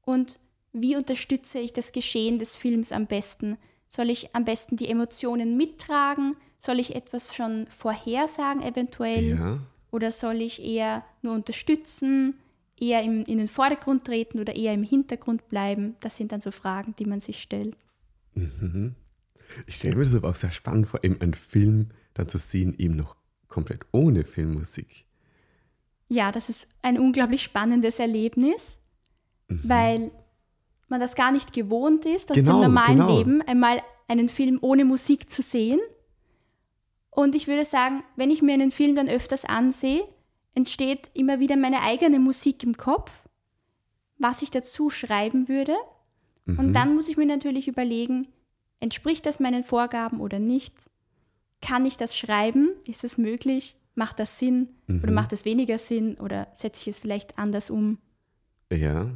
und 0.05 0.39
wie 0.73 0.97
unterstütze 0.97 1.61
ich 1.61 1.73
das 1.73 1.93
Geschehen 1.93 2.39
des 2.39 2.57
Films 2.57 2.93
am 2.93 3.07
besten? 3.07 3.57
Soll 3.89 4.11
ich 4.11 4.35
am 4.35 4.45
besten 4.45 4.77
die 4.77 4.89
Emotionen 4.89 5.57
mittragen? 5.57 6.37
Soll 6.59 6.81
ich 6.81 6.95
etwas 6.95 7.35
schon 7.35 7.67
vorhersagen 7.69 8.63
eventuell? 8.63 9.31
Ja. 9.31 9.59
Oder 9.91 10.11
soll 10.11 10.41
ich 10.41 10.63
eher 10.63 11.05
nur 11.23 11.35
unterstützen, 11.35 12.35
eher 12.79 13.03
im, 13.03 13.25
in 13.25 13.39
den 13.39 13.49
Vordergrund 13.49 14.05
treten 14.05 14.41
oder 14.41 14.57
eher 14.57 14.75
im 14.75 14.83
Hintergrund 14.83 15.49
bleiben? 15.49 15.95
Das 16.01 16.17
sind 16.17 16.33
dann 16.33 16.41
so 16.41 16.51
Fragen, 16.51 16.95
die 16.99 17.05
man 17.05 17.21
sich 17.21 17.41
stellt. 17.41 17.77
Mhm. 18.35 18.95
Ich 19.67 19.77
stelle 19.77 19.97
mir 19.97 20.05
das 20.05 20.15
aber 20.15 20.31
auch 20.31 20.35
sehr 20.35 20.53
spannend 20.53 20.89
vor, 20.89 21.05
eben 21.05 21.21
einen 21.21 21.35
Film 21.35 21.91
dann 22.15 22.29
zu 22.29 22.39
sehen, 22.39 22.75
eben 22.79 22.97
noch 22.97 23.17
komplett 23.49 23.83
ohne 23.93 24.25
Filmmusik. 24.25 25.07
Ja, 26.09 26.33
das 26.33 26.49
ist 26.49 26.69
ein 26.83 26.99
unglaublich 26.99 27.43
spannendes 27.43 27.99
Erlebnis, 27.99 28.79
mhm. 29.49 29.61
weil 29.65 30.11
man 30.95 31.01
das 31.01 31.17
gar 31.17 31.33
nicht 31.33 31.53
gewohnt 31.53 32.07
ist, 32.07 32.31
aus 32.31 32.37
genau, 32.37 32.61
dem 32.61 32.73
normalen 32.73 32.99
genau. 32.99 33.19
Leben 33.19 33.43
einmal 33.43 33.83
einen 34.07 34.29
Film 34.29 34.59
ohne 34.61 34.85
Musik 34.85 35.29
zu 35.29 35.43
sehen. 35.43 35.81
Und 37.11 37.35
ich 37.35 37.49
würde 37.49 37.65
sagen, 37.65 38.05
wenn 38.15 38.31
ich 38.31 38.43
mir 38.43 38.55
einen 38.55 38.71
Film 38.71 38.95
dann 38.95 39.09
öfters 39.09 39.45
ansehe, 39.45 40.05
entsteht 40.55 41.11
immer 41.15 41.41
wieder 41.41 41.57
meine 41.57 41.83
eigene 41.83 42.21
Musik 42.21 42.63
im 42.63 42.77
Kopf, 42.77 43.11
was 44.19 44.43
ich 44.43 44.53
dazu 44.53 44.89
schreiben 44.89 45.49
würde. 45.49 45.75
Mhm. 46.45 46.59
Und 46.61 46.73
dann 46.75 46.95
muss 46.95 47.09
ich 47.09 47.17
mir 47.17 47.27
natürlich 47.27 47.67
überlegen, 47.67 48.29
entspricht 48.79 49.27
das 49.27 49.41
meinen 49.41 49.65
Vorgaben 49.65 50.21
oder 50.21 50.39
nicht? 50.39 50.75
Kann 51.61 51.87
ich 51.87 51.97
das 51.97 52.17
schreiben? 52.17 52.71
Ist 52.87 53.03
es 53.03 53.19
möglich? 53.19 53.77
Macht 53.97 54.21
das 54.21 54.39
Sinn? 54.39 54.69
Mhm. 54.87 55.03
Oder 55.03 55.13
macht 55.13 55.33
es 55.33 55.45
weniger 55.45 55.79
Sinn? 55.79 56.19
Oder 56.21 56.47
setze 56.55 56.83
ich 56.83 56.89
es 56.95 57.01
vielleicht 57.01 57.37
anders 57.37 57.69
um? 57.69 57.99
Ja, 58.71 59.11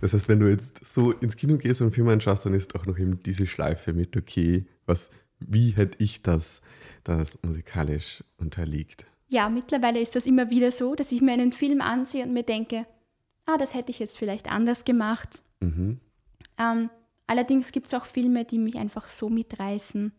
das 0.00 0.12
heißt, 0.12 0.28
wenn 0.28 0.40
du 0.40 0.48
jetzt 0.48 0.86
so 0.86 1.12
ins 1.12 1.36
Kino 1.36 1.56
gehst 1.56 1.80
und 1.80 1.86
einen 1.86 1.94
Film 1.94 2.08
anschaust, 2.08 2.46
dann 2.46 2.54
ist 2.54 2.74
auch 2.74 2.86
noch 2.86 2.98
eben 2.98 3.20
diese 3.22 3.46
Schleife 3.46 3.92
mit, 3.92 4.16
okay, 4.16 4.66
was, 4.86 5.10
wie 5.40 5.70
hätte 5.70 6.02
ich 6.02 6.22
das, 6.22 6.62
das 7.04 7.38
musikalisch 7.42 8.24
unterliegt? 8.38 9.06
Ja, 9.28 9.48
mittlerweile 9.48 10.00
ist 10.00 10.16
das 10.16 10.26
immer 10.26 10.50
wieder 10.50 10.72
so, 10.72 10.94
dass 10.94 11.12
ich 11.12 11.20
mir 11.20 11.32
einen 11.32 11.52
Film 11.52 11.80
ansehe 11.80 12.24
und 12.24 12.32
mir 12.32 12.44
denke, 12.44 12.86
ah, 13.46 13.58
das 13.58 13.74
hätte 13.74 13.90
ich 13.90 13.98
jetzt 13.98 14.16
vielleicht 14.16 14.50
anders 14.50 14.84
gemacht. 14.84 15.42
Mhm. 15.60 16.00
Ähm, 16.58 16.90
allerdings 17.26 17.72
gibt 17.72 17.88
es 17.88 17.94
auch 17.94 18.06
Filme, 18.06 18.44
die 18.44 18.58
mich 18.58 18.76
einfach 18.76 19.08
so 19.08 19.28
mitreißen, 19.28 20.12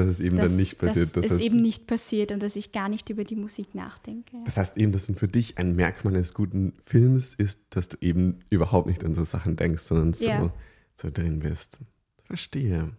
dass 0.00 0.08
es 0.08 0.20
eben 0.20 0.36
dass, 0.36 0.46
dann 0.46 0.56
nicht 0.56 0.78
passiert. 0.78 1.16
Dass 1.16 1.22
das 1.22 1.32
heißt, 1.32 1.40
es 1.40 1.46
eben 1.46 1.62
nicht 1.62 1.86
passiert 1.86 2.32
und 2.32 2.42
dass 2.42 2.56
ich 2.56 2.72
gar 2.72 2.88
nicht 2.88 3.08
über 3.10 3.24
die 3.24 3.36
Musik 3.36 3.74
nachdenke. 3.74 4.36
Das 4.44 4.56
heißt 4.56 4.76
eben, 4.76 4.92
dass 4.92 5.06
für 5.06 5.28
dich 5.28 5.58
ein 5.58 5.74
Merkmal 5.74 6.14
eines 6.14 6.34
guten 6.34 6.74
Films 6.84 7.34
ist, 7.34 7.60
dass 7.70 7.88
du 7.88 7.96
eben 8.00 8.40
überhaupt 8.50 8.86
nicht 8.86 9.04
an 9.04 9.14
so 9.14 9.24
Sachen 9.24 9.56
denkst, 9.56 9.82
sondern 9.82 10.12
so, 10.12 10.24
ja. 10.24 10.52
so 10.94 11.10
drin 11.10 11.40
bist. 11.40 11.80
Verstehe. 12.24 12.90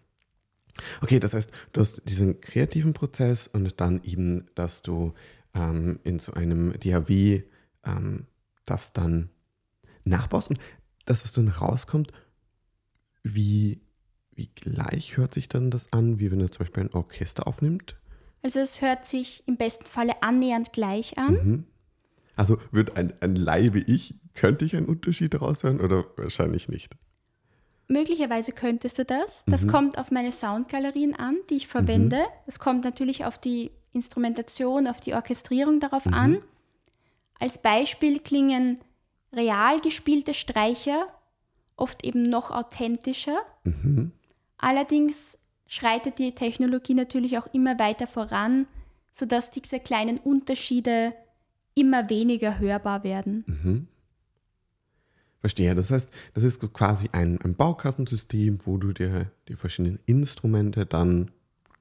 Okay, 1.02 1.20
das 1.20 1.34
heißt, 1.34 1.52
du 1.74 1.82
hast 1.82 2.08
diesen 2.08 2.40
kreativen 2.42 2.94
Prozess 2.94 3.48
und 3.48 3.80
dann 3.82 4.02
eben, 4.04 4.46
dass 4.56 4.82
du 4.82 5.14
ähm, 5.54 6.00
in 6.04 6.20
so 6.20 6.34
einem 6.34 6.74
DAW 6.80 7.44
ähm, 7.86 8.26
das 8.66 8.94
dann 8.94 9.30
nachbaust 10.06 10.50
und 10.50 10.60
das, 11.06 11.24
was 11.24 11.34
dann 11.34 11.48
rauskommt, 11.48 12.12
wie 13.24 13.81
wie 14.34 14.48
gleich 14.48 15.18
hört 15.18 15.34
sich 15.34 15.50
dann 15.50 15.70
das 15.70 15.92
an, 15.94 16.20
wie 16.20 16.32
wenn 16.32 16.40
er 16.40 16.52
zum 16.52 16.60
Beispiel 16.60 16.84
ein 16.84 16.94
Orchester 16.94 17.48
aufnimmt? 17.48 17.98
Also 18.44 18.60
es 18.60 18.82
hört 18.82 19.06
sich 19.06 19.44
im 19.48 19.58
besten 19.58 19.86
Falle 19.86 20.24
annähernd 20.24 20.74
gleich 20.74 21.18
an. 21.18 21.34
Mhm. 21.34 21.64
Also 22.36 22.58
wird 22.72 22.96
ein, 22.96 23.14
ein 23.22 23.36
wie 23.74 23.84
ich, 23.84 24.16
könnte 24.34 24.66
ich 24.66 24.76
einen 24.76 24.88
Unterschied 24.88 25.34
daraus 25.34 25.64
hören 25.64 25.82
oder 25.82 26.06
wahrscheinlich 26.16 26.70
nicht? 26.70 26.96
Möglicherweise 27.88 28.54
könntest 28.54 28.98
du 29.00 29.06
das. 29.06 29.44
Das 29.48 29.66
mhm. 29.66 29.70
kommt 29.70 29.98
auf 29.98 30.12
meine 30.12 30.32
Soundgalerien 30.32 31.14
an, 31.14 31.38
die 31.50 31.58
ich 31.58 31.68
verwende. 31.68 32.18
Mhm. 32.18 32.42
Das 32.46 32.58
kommt 32.58 32.84
natürlich 32.84 33.26
auf 33.26 33.38
die 33.38 33.72
Instrumentation, 33.92 34.88
auf 34.88 35.02
die 35.02 35.14
Orchestrierung 35.14 35.80
darauf 35.80 36.06
mhm. 36.06 36.14
an. 36.14 36.44
Als 37.38 37.62
Beispiel 37.62 38.20
klingen 38.20 38.80
real 39.34 39.82
gespielte 39.82 40.34
Streicher 40.34 41.08
oft 41.76 42.06
eben 42.06 42.30
noch 42.30 42.52
authentischer. 42.52 43.42
Mhm. 43.64 44.14
Allerdings 44.62 45.38
schreitet 45.66 46.20
die 46.20 46.34
Technologie 46.34 46.94
natürlich 46.94 47.38
auch 47.38 47.48
immer 47.54 47.78
weiter 47.80 48.08
voran, 48.08 48.68
sodass 49.12 49.52
diese 49.52 49.80
kleinen 49.80 50.18
Unterschiede 50.20 51.14
immer 51.74 52.10
weniger 52.10 52.60
hörbar 52.60 53.04
werden. 53.04 53.44
Mhm. 53.48 53.88
Verstehe. 55.40 55.74
Das 55.74 55.90
heißt, 55.90 56.14
das 56.36 56.44
ist 56.44 56.60
quasi 56.74 57.10
ein, 57.12 57.42
ein 57.42 57.56
Baukastensystem, 57.56 58.60
wo 58.66 58.78
du 58.78 58.94
dir 58.94 59.32
die 59.48 59.56
verschiedenen 59.56 60.00
Instrumente 60.06 60.86
dann 60.86 61.32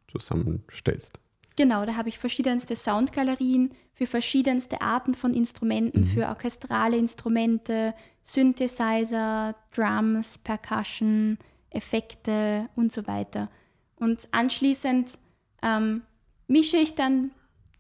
zusammenstellst. 0.09 1.21
Genau, 1.57 1.85
da 1.85 1.97
habe 1.97 2.09
ich 2.09 2.19
verschiedenste 2.19 2.75
Soundgalerien 2.75 3.75
für 3.93 4.07
verschiedenste 4.07 4.81
Arten 4.81 5.15
von 5.15 5.35
Instrumenten, 5.35 6.03
mhm. 6.03 6.07
für 6.07 6.29
orchestrale 6.29 6.97
Instrumente, 6.97 7.93
Synthesizer, 8.25 9.55
Drums, 9.75 10.39
Percussion, 10.39 11.37
Effekte 11.71 12.69
und 12.77 12.93
so 12.93 13.07
weiter. 13.07 13.49
Und 13.97 14.29
anschließend 14.33 15.19
ähm, 15.63 16.03
mische 16.47 16.77
ich 16.77 16.95
dann 16.95 17.31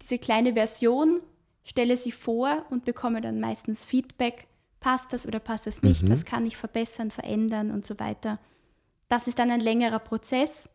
diese 0.01 0.19
kleine 0.19 0.55
Version, 0.55 1.21
stelle 1.65 1.97
sie 1.97 2.13
vor 2.13 2.65
und 2.71 2.85
bekomme 2.85 3.21
dann 3.21 3.41
meistens 3.41 3.85
Feedback. 3.85 4.47
Passt 4.81 5.13
das 5.13 5.27
oder 5.27 5.41
passt 5.41 5.67
das 5.67 5.83
nicht? 5.83 6.03
Mhm. 6.05 6.11
Was 6.11 6.25
kann 6.25 6.47
ich 6.47 6.57
verbessern, 6.57 7.11
verändern 7.11 7.71
und 7.71 7.85
so 7.85 7.99
weiter. 7.99 8.39
Das 9.09 9.27
ist 9.27 9.39
dann 9.39 9.51
ein 9.51 9.61
längerer 9.61 9.99
Prozess. 9.99 10.71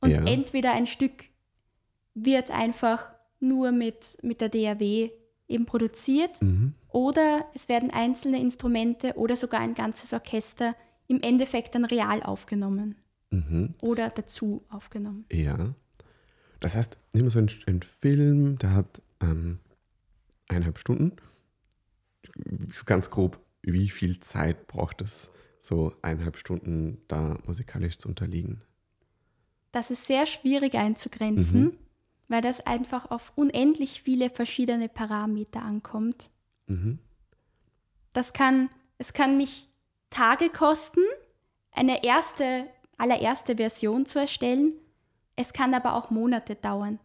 Und 0.00 0.10
ja. 0.10 0.24
entweder 0.24 0.72
ein 0.72 0.86
Stück 0.86 1.24
wird 2.14 2.50
einfach 2.50 3.14
nur 3.38 3.72
mit, 3.72 4.18
mit 4.22 4.40
der 4.40 4.48
DAW 4.48 5.10
eben 5.48 5.66
produziert 5.66 6.40
mhm. 6.42 6.74
oder 6.88 7.44
es 7.54 7.68
werden 7.68 7.90
einzelne 7.90 8.40
Instrumente 8.40 9.14
oder 9.14 9.36
sogar 9.36 9.60
ein 9.60 9.74
ganzes 9.74 10.12
Orchester 10.12 10.74
im 11.10 11.20
Endeffekt 11.22 11.74
dann 11.74 11.84
real 11.84 12.22
aufgenommen 12.22 12.94
mhm. 13.30 13.74
oder 13.82 14.10
dazu 14.10 14.64
aufgenommen. 14.68 15.24
Ja. 15.32 15.74
Das 16.60 16.76
heißt, 16.76 16.98
nehmen 17.12 17.26
wir 17.26 17.30
so 17.32 17.40
einen, 17.40 17.50
einen 17.66 17.82
Film, 17.82 18.58
der 18.58 18.74
hat 18.74 19.02
ähm, 19.20 19.58
eineinhalb 20.48 20.78
Stunden. 20.78 21.16
So 22.72 22.84
ganz 22.84 23.10
grob, 23.10 23.40
wie 23.62 23.88
viel 23.88 24.20
Zeit 24.20 24.68
braucht 24.68 25.02
es, 25.02 25.32
so 25.58 25.92
eineinhalb 26.00 26.36
Stunden 26.36 26.98
da 27.08 27.38
musikalisch 27.44 27.98
zu 27.98 28.08
unterliegen? 28.08 28.62
Das 29.72 29.90
ist 29.90 30.06
sehr 30.06 30.26
schwierig 30.26 30.74
einzugrenzen, 30.74 31.62
mhm. 31.62 31.78
weil 32.28 32.40
das 32.40 32.60
einfach 32.60 33.10
auf 33.10 33.32
unendlich 33.34 34.02
viele 34.02 34.30
verschiedene 34.30 34.88
Parameter 34.88 35.62
ankommt. 35.62 36.30
Mhm. 36.68 37.00
Das 38.12 38.32
kann, 38.32 38.70
es 38.98 39.12
kann 39.12 39.36
mich 39.36 39.69
Tage 40.10 40.48
kosten, 40.48 41.02
eine 41.72 42.04
erste, 42.04 42.66
allererste 42.98 43.56
Version 43.56 44.06
zu 44.06 44.18
erstellen. 44.18 44.74
Es 45.36 45.52
kann 45.52 45.72
aber 45.72 45.94
auch 45.94 46.10
Monate 46.10 46.56
dauern. 46.56 46.98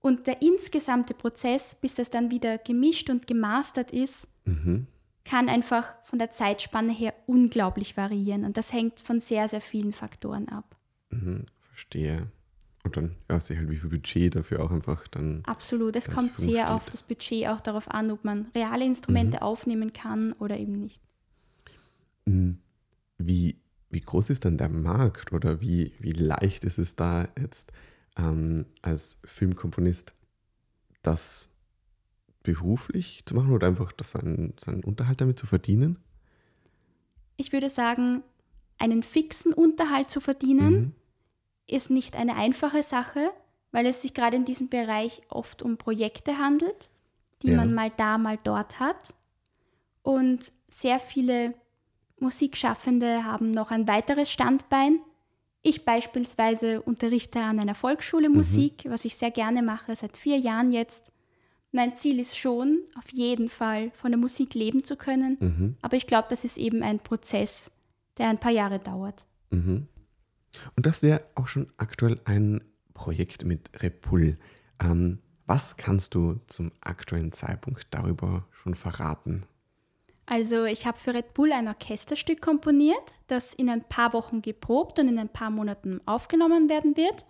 Und 0.00 0.26
der 0.26 0.42
insgesamte 0.42 1.14
Prozess, 1.14 1.76
bis 1.76 1.94
das 1.94 2.10
dann 2.10 2.30
wieder 2.30 2.58
gemischt 2.58 3.10
und 3.10 3.26
gemastert 3.26 3.92
ist, 3.92 4.28
mhm. 4.44 4.86
kann 5.24 5.48
einfach 5.48 5.94
von 6.04 6.18
der 6.18 6.30
Zeitspanne 6.30 6.92
her 6.92 7.14
unglaublich 7.26 7.96
variieren. 7.96 8.44
Und 8.44 8.56
das 8.56 8.72
hängt 8.72 8.98
von 9.00 9.20
sehr, 9.20 9.48
sehr 9.48 9.60
vielen 9.60 9.92
Faktoren 9.92 10.48
ab. 10.48 10.76
Mhm, 11.10 11.46
verstehe. 11.60 12.26
Und 12.84 12.96
dann 12.96 13.14
ja, 13.30 13.38
sehe 13.38 13.58
halt, 13.58 13.70
wie 13.70 13.76
viel 13.76 13.90
Budget 13.90 14.34
dafür 14.34 14.64
auch 14.64 14.72
einfach 14.72 15.06
dann. 15.06 15.42
Absolut, 15.46 15.94
es 15.94 16.10
kommt 16.10 16.36
sehr 16.36 16.64
steht. 16.64 16.74
auf 16.74 16.90
das 16.90 17.04
Budget 17.04 17.46
auch 17.46 17.60
darauf 17.60 17.88
an, 17.88 18.10
ob 18.10 18.24
man 18.24 18.46
reale 18.56 18.84
Instrumente 18.84 19.38
mhm. 19.38 19.42
aufnehmen 19.44 19.92
kann 19.92 20.32
oder 20.32 20.58
eben 20.58 20.72
nicht. 20.72 21.00
Mhm. 22.24 22.58
Wie, 23.18 23.60
wie 23.90 24.00
groß 24.00 24.30
ist 24.30 24.44
denn 24.44 24.58
der 24.58 24.68
Markt 24.68 25.32
oder 25.32 25.60
wie, 25.60 25.92
wie 25.98 26.12
leicht 26.12 26.64
ist 26.64 26.78
es 26.78 26.96
da 26.96 27.28
jetzt 27.38 27.72
ähm, 28.16 28.66
als 28.82 29.18
Filmkomponist 29.24 30.14
das 31.02 31.50
beruflich 32.42 33.24
zu 33.26 33.34
machen 33.34 33.52
oder 33.52 33.68
einfach 33.68 33.92
das 33.92 34.12
seinen, 34.12 34.54
seinen 34.60 34.84
Unterhalt 34.84 35.20
damit 35.20 35.38
zu 35.38 35.46
verdienen? 35.46 35.98
Ich 37.36 37.52
würde 37.52 37.70
sagen, 37.70 38.22
einen 38.78 39.02
fixen 39.02 39.52
Unterhalt 39.52 40.10
zu 40.10 40.20
verdienen, 40.20 40.74
mhm. 40.74 40.94
ist 41.66 41.90
nicht 41.90 42.16
eine 42.16 42.36
einfache 42.36 42.82
Sache, 42.82 43.30
weil 43.70 43.86
es 43.86 44.02
sich 44.02 44.14
gerade 44.14 44.36
in 44.36 44.44
diesem 44.44 44.68
Bereich 44.68 45.22
oft 45.28 45.62
um 45.62 45.76
Projekte 45.76 46.38
handelt, 46.38 46.90
die 47.42 47.50
ja. 47.50 47.56
man 47.56 47.74
mal 47.74 47.90
da, 47.96 48.18
mal 48.18 48.38
dort 48.42 48.80
hat. 48.80 49.14
Und 50.02 50.52
sehr 50.68 50.98
viele 50.98 51.54
Musikschaffende 52.22 53.24
haben 53.24 53.50
noch 53.50 53.70
ein 53.70 53.86
weiteres 53.86 54.30
Standbein. 54.30 55.00
Ich 55.60 55.84
beispielsweise 55.84 56.80
unterrichte 56.82 57.40
an 57.40 57.60
einer 57.60 57.74
Volksschule 57.74 58.28
mhm. 58.28 58.36
Musik, 58.36 58.84
was 58.88 59.04
ich 59.04 59.16
sehr 59.16 59.30
gerne 59.30 59.62
mache, 59.62 59.94
seit 59.94 60.16
vier 60.16 60.38
Jahren 60.38 60.72
jetzt. 60.72 61.12
Mein 61.70 61.96
Ziel 61.96 62.18
ist 62.18 62.36
schon, 62.38 62.80
auf 62.98 63.12
jeden 63.12 63.48
Fall 63.48 63.90
von 63.92 64.10
der 64.10 64.18
Musik 64.18 64.54
leben 64.54 64.84
zu 64.84 64.96
können. 64.96 65.36
Mhm. 65.40 65.76
Aber 65.82 65.96
ich 65.96 66.06
glaube, 66.06 66.28
das 66.30 66.44
ist 66.44 66.58
eben 66.58 66.82
ein 66.82 66.98
Prozess, 66.98 67.70
der 68.18 68.28
ein 68.28 68.40
paar 68.40 68.50
Jahre 68.50 68.78
dauert. 68.78 69.26
Mhm. 69.50 69.86
Und 70.76 70.86
das 70.86 71.02
wäre 71.02 71.24
auch 71.34 71.46
schon 71.46 71.72
aktuell 71.76 72.20
ein 72.24 72.62
Projekt 72.92 73.44
mit 73.44 73.70
Repul. 73.82 74.38
Ähm, 74.80 75.18
was 75.46 75.76
kannst 75.76 76.14
du 76.14 76.34
zum 76.46 76.72
aktuellen 76.80 77.32
Zeitpunkt 77.32 77.86
darüber 77.90 78.46
schon 78.50 78.74
verraten? 78.74 79.44
Also 80.32 80.64
ich 80.64 80.86
habe 80.86 80.98
für 80.98 81.12
Red 81.12 81.34
Bull 81.34 81.52
ein 81.52 81.68
Orchesterstück 81.68 82.40
komponiert, 82.40 83.12
das 83.26 83.52
in 83.52 83.68
ein 83.68 83.84
paar 83.84 84.14
Wochen 84.14 84.40
geprobt 84.40 84.98
und 84.98 85.08
in 85.08 85.18
ein 85.18 85.28
paar 85.28 85.50
Monaten 85.50 86.00
aufgenommen 86.06 86.70
werden 86.70 86.96
wird. 86.96 87.26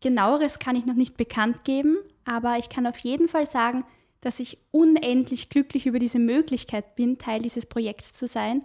Genaueres 0.00 0.60
kann 0.60 0.76
ich 0.76 0.86
noch 0.86 0.94
nicht 0.94 1.16
bekannt 1.16 1.64
geben, 1.64 1.96
aber 2.24 2.56
ich 2.56 2.68
kann 2.68 2.86
auf 2.86 2.98
jeden 2.98 3.26
Fall 3.26 3.46
sagen, 3.46 3.84
dass 4.20 4.38
ich 4.38 4.58
unendlich 4.70 5.48
glücklich 5.48 5.86
über 5.86 5.98
diese 5.98 6.20
Möglichkeit 6.20 6.94
bin, 6.94 7.18
Teil 7.18 7.42
dieses 7.42 7.66
Projekts 7.66 8.12
zu 8.12 8.28
sein. 8.28 8.64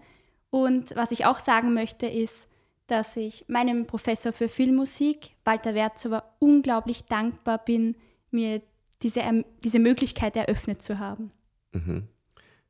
Und 0.52 0.95
was 0.95 1.10
ich 1.10 1.26
auch 1.26 1.39
sagen 1.39 1.74
möchte, 1.74 2.06
ist, 2.06 2.52
dass 2.86 3.18
ich 3.18 3.45
meinem 3.47 3.88
Professor 3.88 4.32
für 4.32 4.47
Filmmusik, 4.47 5.32
Walter 5.43 5.74
Werzower, 5.74 6.36
unglaublich 6.38 7.06
dankbar 7.06 7.58
bin, 7.58 7.95
mir 8.30 8.62
diese, 9.02 9.22
ähm, 9.22 9.43
diese 9.64 9.80
Möglichkeit 9.80 10.36
eröffnet 10.36 10.84
zu 10.84 11.00
haben. 11.00 11.32
Mhm. 11.72 12.10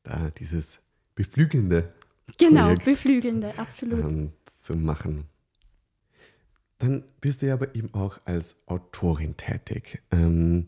Da 0.03 0.29
dieses 0.31 0.81
beflügelnde. 1.15 1.93
Genau, 2.37 2.65
Projekt, 2.65 2.85
beflügelnde, 2.85 3.53
absolut. 3.57 3.99
Ähm, 3.99 4.31
zu 4.59 4.75
machen. 4.75 5.25
Dann 6.77 7.03
bist 7.19 7.41
du 7.41 7.47
ja 7.47 7.53
aber 7.53 7.75
eben 7.75 7.93
auch 7.93 8.19
als 8.25 8.55
Autorin 8.67 9.35
tätig. 9.35 10.01
Ähm, 10.11 10.67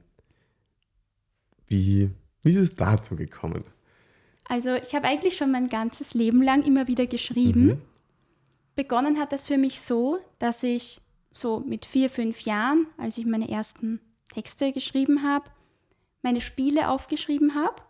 wie, 1.67 2.09
wie 2.43 2.51
ist 2.51 2.57
es 2.57 2.75
dazu 2.75 3.15
gekommen? 3.15 3.63
Also 4.45 4.75
ich 4.75 4.93
habe 4.93 5.07
eigentlich 5.07 5.37
schon 5.37 5.51
mein 5.51 5.69
ganzes 5.69 6.13
Leben 6.13 6.41
lang 6.41 6.63
immer 6.63 6.87
wieder 6.87 7.07
geschrieben. 7.07 7.65
Mhm. 7.65 7.81
Begonnen 8.75 9.19
hat 9.19 9.31
das 9.31 9.45
für 9.45 9.57
mich 9.57 9.79
so, 9.79 10.19
dass 10.39 10.63
ich 10.63 10.99
so 11.31 11.61
mit 11.61 11.85
vier, 11.85 12.09
fünf 12.09 12.41
Jahren, 12.41 12.87
als 12.97 13.17
ich 13.17 13.25
meine 13.25 13.49
ersten 13.49 14.01
Texte 14.33 14.73
geschrieben 14.73 15.23
habe, 15.23 15.49
meine 16.21 16.41
Spiele 16.41 16.89
aufgeschrieben 16.89 17.55
habe. 17.55 17.81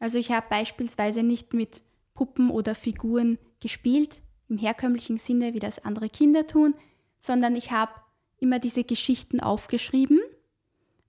Also 0.00 0.18
ich 0.18 0.32
habe 0.32 0.46
beispielsweise 0.50 1.22
nicht 1.22 1.54
mit 1.54 1.82
Puppen 2.14 2.50
oder 2.50 2.74
Figuren 2.74 3.38
gespielt, 3.60 4.20
im 4.48 4.58
herkömmlichen 4.58 5.18
Sinne, 5.18 5.54
wie 5.54 5.60
das 5.60 5.84
andere 5.84 6.08
Kinder 6.08 6.48
tun, 6.48 6.74
sondern 7.20 7.54
ich 7.54 7.70
habe 7.70 7.92
immer 8.38 8.58
diese 8.58 8.82
Geschichten 8.82 9.38
aufgeschrieben, 9.38 10.18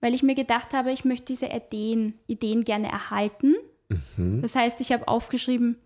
weil 0.01 0.13
ich 0.13 0.21
mir 0.21 0.35
gedacht 0.35 0.73
habe, 0.75 0.91
ich 0.91 1.05
möchte 1.05 1.25
diese 1.25 1.47
Ideen, 1.47 2.19
Ideen 2.27 2.63
gerne 2.63 2.91
erhalten 2.91 3.55
Mhm. 4.17 4.41
Das 4.41 4.55
heißt, 4.55 4.81
ich 4.81 4.91
habe 4.91 5.07
aufgeschrieben, 5.07 5.77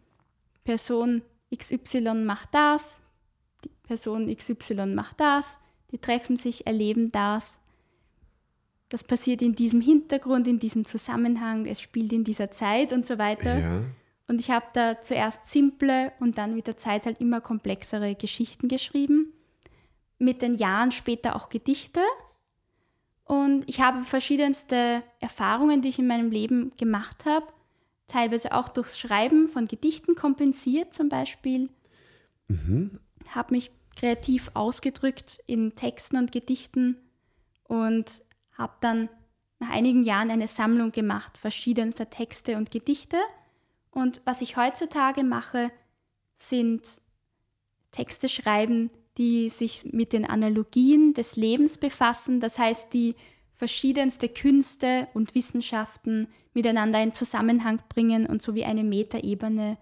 Person 0.64 1.22
XY 1.56 2.26
macht 2.26 2.54
das, 2.54 3.02
die 3.64 3.70
Person 3.84 4.34
XY 4.34 4.88
macht 4.88 5.20
das, 5.20 5.60
die 5.92 6.00
treffen 6.00 6.38
sich, 6.38 6.66
erleben 6.68 7.12
das. 7.12 7.60
Das 8.96 9.04
passiert 9.04 9.42
in 9.42 9.56
diesem 9.56 9.82
Hintergrund, 9.82 10.48
in 10.48 10.58
diesem 10.58 10.86
Zusammenhang, 10.86 11.66
es 11.66 11.82
spielt 11.82 12.14
in 12.14 12.24
dieser 12.24 12.50
Zeit 12.50 12.94
und 12.94 13.06
so 13.06 13.18
weiter. 13.18 13.60
Ja. 13.60 13.82
Und 14.30 14.40
ich 14.40 14.52
habe 14.52 14.68
da 14.72 15.02
zuerst 15.02 15.50
simple 15.50 16.14
und 16.22 16.38
dann 16.38 16.56
mit 16.56 16.68
der 16.68 16.78
Zeit 16.78 17.06
halt 17.06 17.20
immer 17.20 17.42
komplexere 17.42 18.16
Geschichten 18.16 18.70
geschrieben. 18.70 19.34
Mit 20.18 20.42
den 20.42 20.56
Jahren 20.56 20.94
später 20.94 21.36
auch 21.36 21.50
Gedichte. 21.50 22.00
Und 23.26 23.68
ich 23.68 23.82
habe 23.82 24.06
verschiedenste 24.06 25.04
Erfahrungen, 25.20 25.82
die 25.82 25.90
ich 25.90 26.00
in 26.00 26.08
meinem 26.08 26.32
Leben 26.32 26.72
gemacht 26.78 27.26
habe, 27.26 27.48
teilweise 28.08 28.54
auch 28.54 28.70
durchs 28.70 28.98
Schreiben 28.98 29.50
von 29.50 29.68
Gedichten 29.68 30.16
kompensiert 30.16 30.94
zum 30.94 31.10
Beispiel. 31.10 31.68
Mhm. 32.48 33.02
Habe 33.28 33.56
mich 33.56 33.72
kreativ 33.98 34.52
ausgedrückt 34.54 35.44
in 35.48 35.74
Texten 35.74 36.16
und 36.16 36.32
Gedichten 36.32 36.96
und 37.66 38.22
habe 38.58 38.74
dann 38.82 39.10
nach 39.60 39.70
einigen 39.70 40.04
Jahren 40.04 40.32
eine 40.32 40.48
Sammlung 40.48 40.92
gemacht 40.92 41.38
verschiedenster 41.38 42.10
Texte 42.10 42.58
und 42.58 42.72
Gedichte. 42.72 43.18
Und 43.92 44.22
was 44.26 44.42
ich 44.42 44.58
heutzutage 44.58 45.24
mache, 45.24 45.72
sind 46.36 47.02
Texte 47.92 48.28
schreiben, 48.28 48.92
die 49.18 49.48
sich 49.48 49.86
mit 49.94 50.12
den 50.12 50.26
Analogien 50.26 51.14
des 51.14 51.38
Lebens 51.38 51.78
befassen, 51.78 52.42
das 52.42 52.60
heißt, 52.60 52.94
die 52.94 53.16
verschiedenste 53.56 54.28
Künste 54.28 55.08
und 55.14 55.34
Wissenschaften 55.34 56.28
miteinander 56.54 57.02
in 57.02 57.14
Zusammenhang 57.14 57.82
bringen 57.88 58.26
und 58.26 58.42
so 58.42 58.54
wie 58.54 58.66
eine 58.66 58.84
Metaebene 58.84 59.78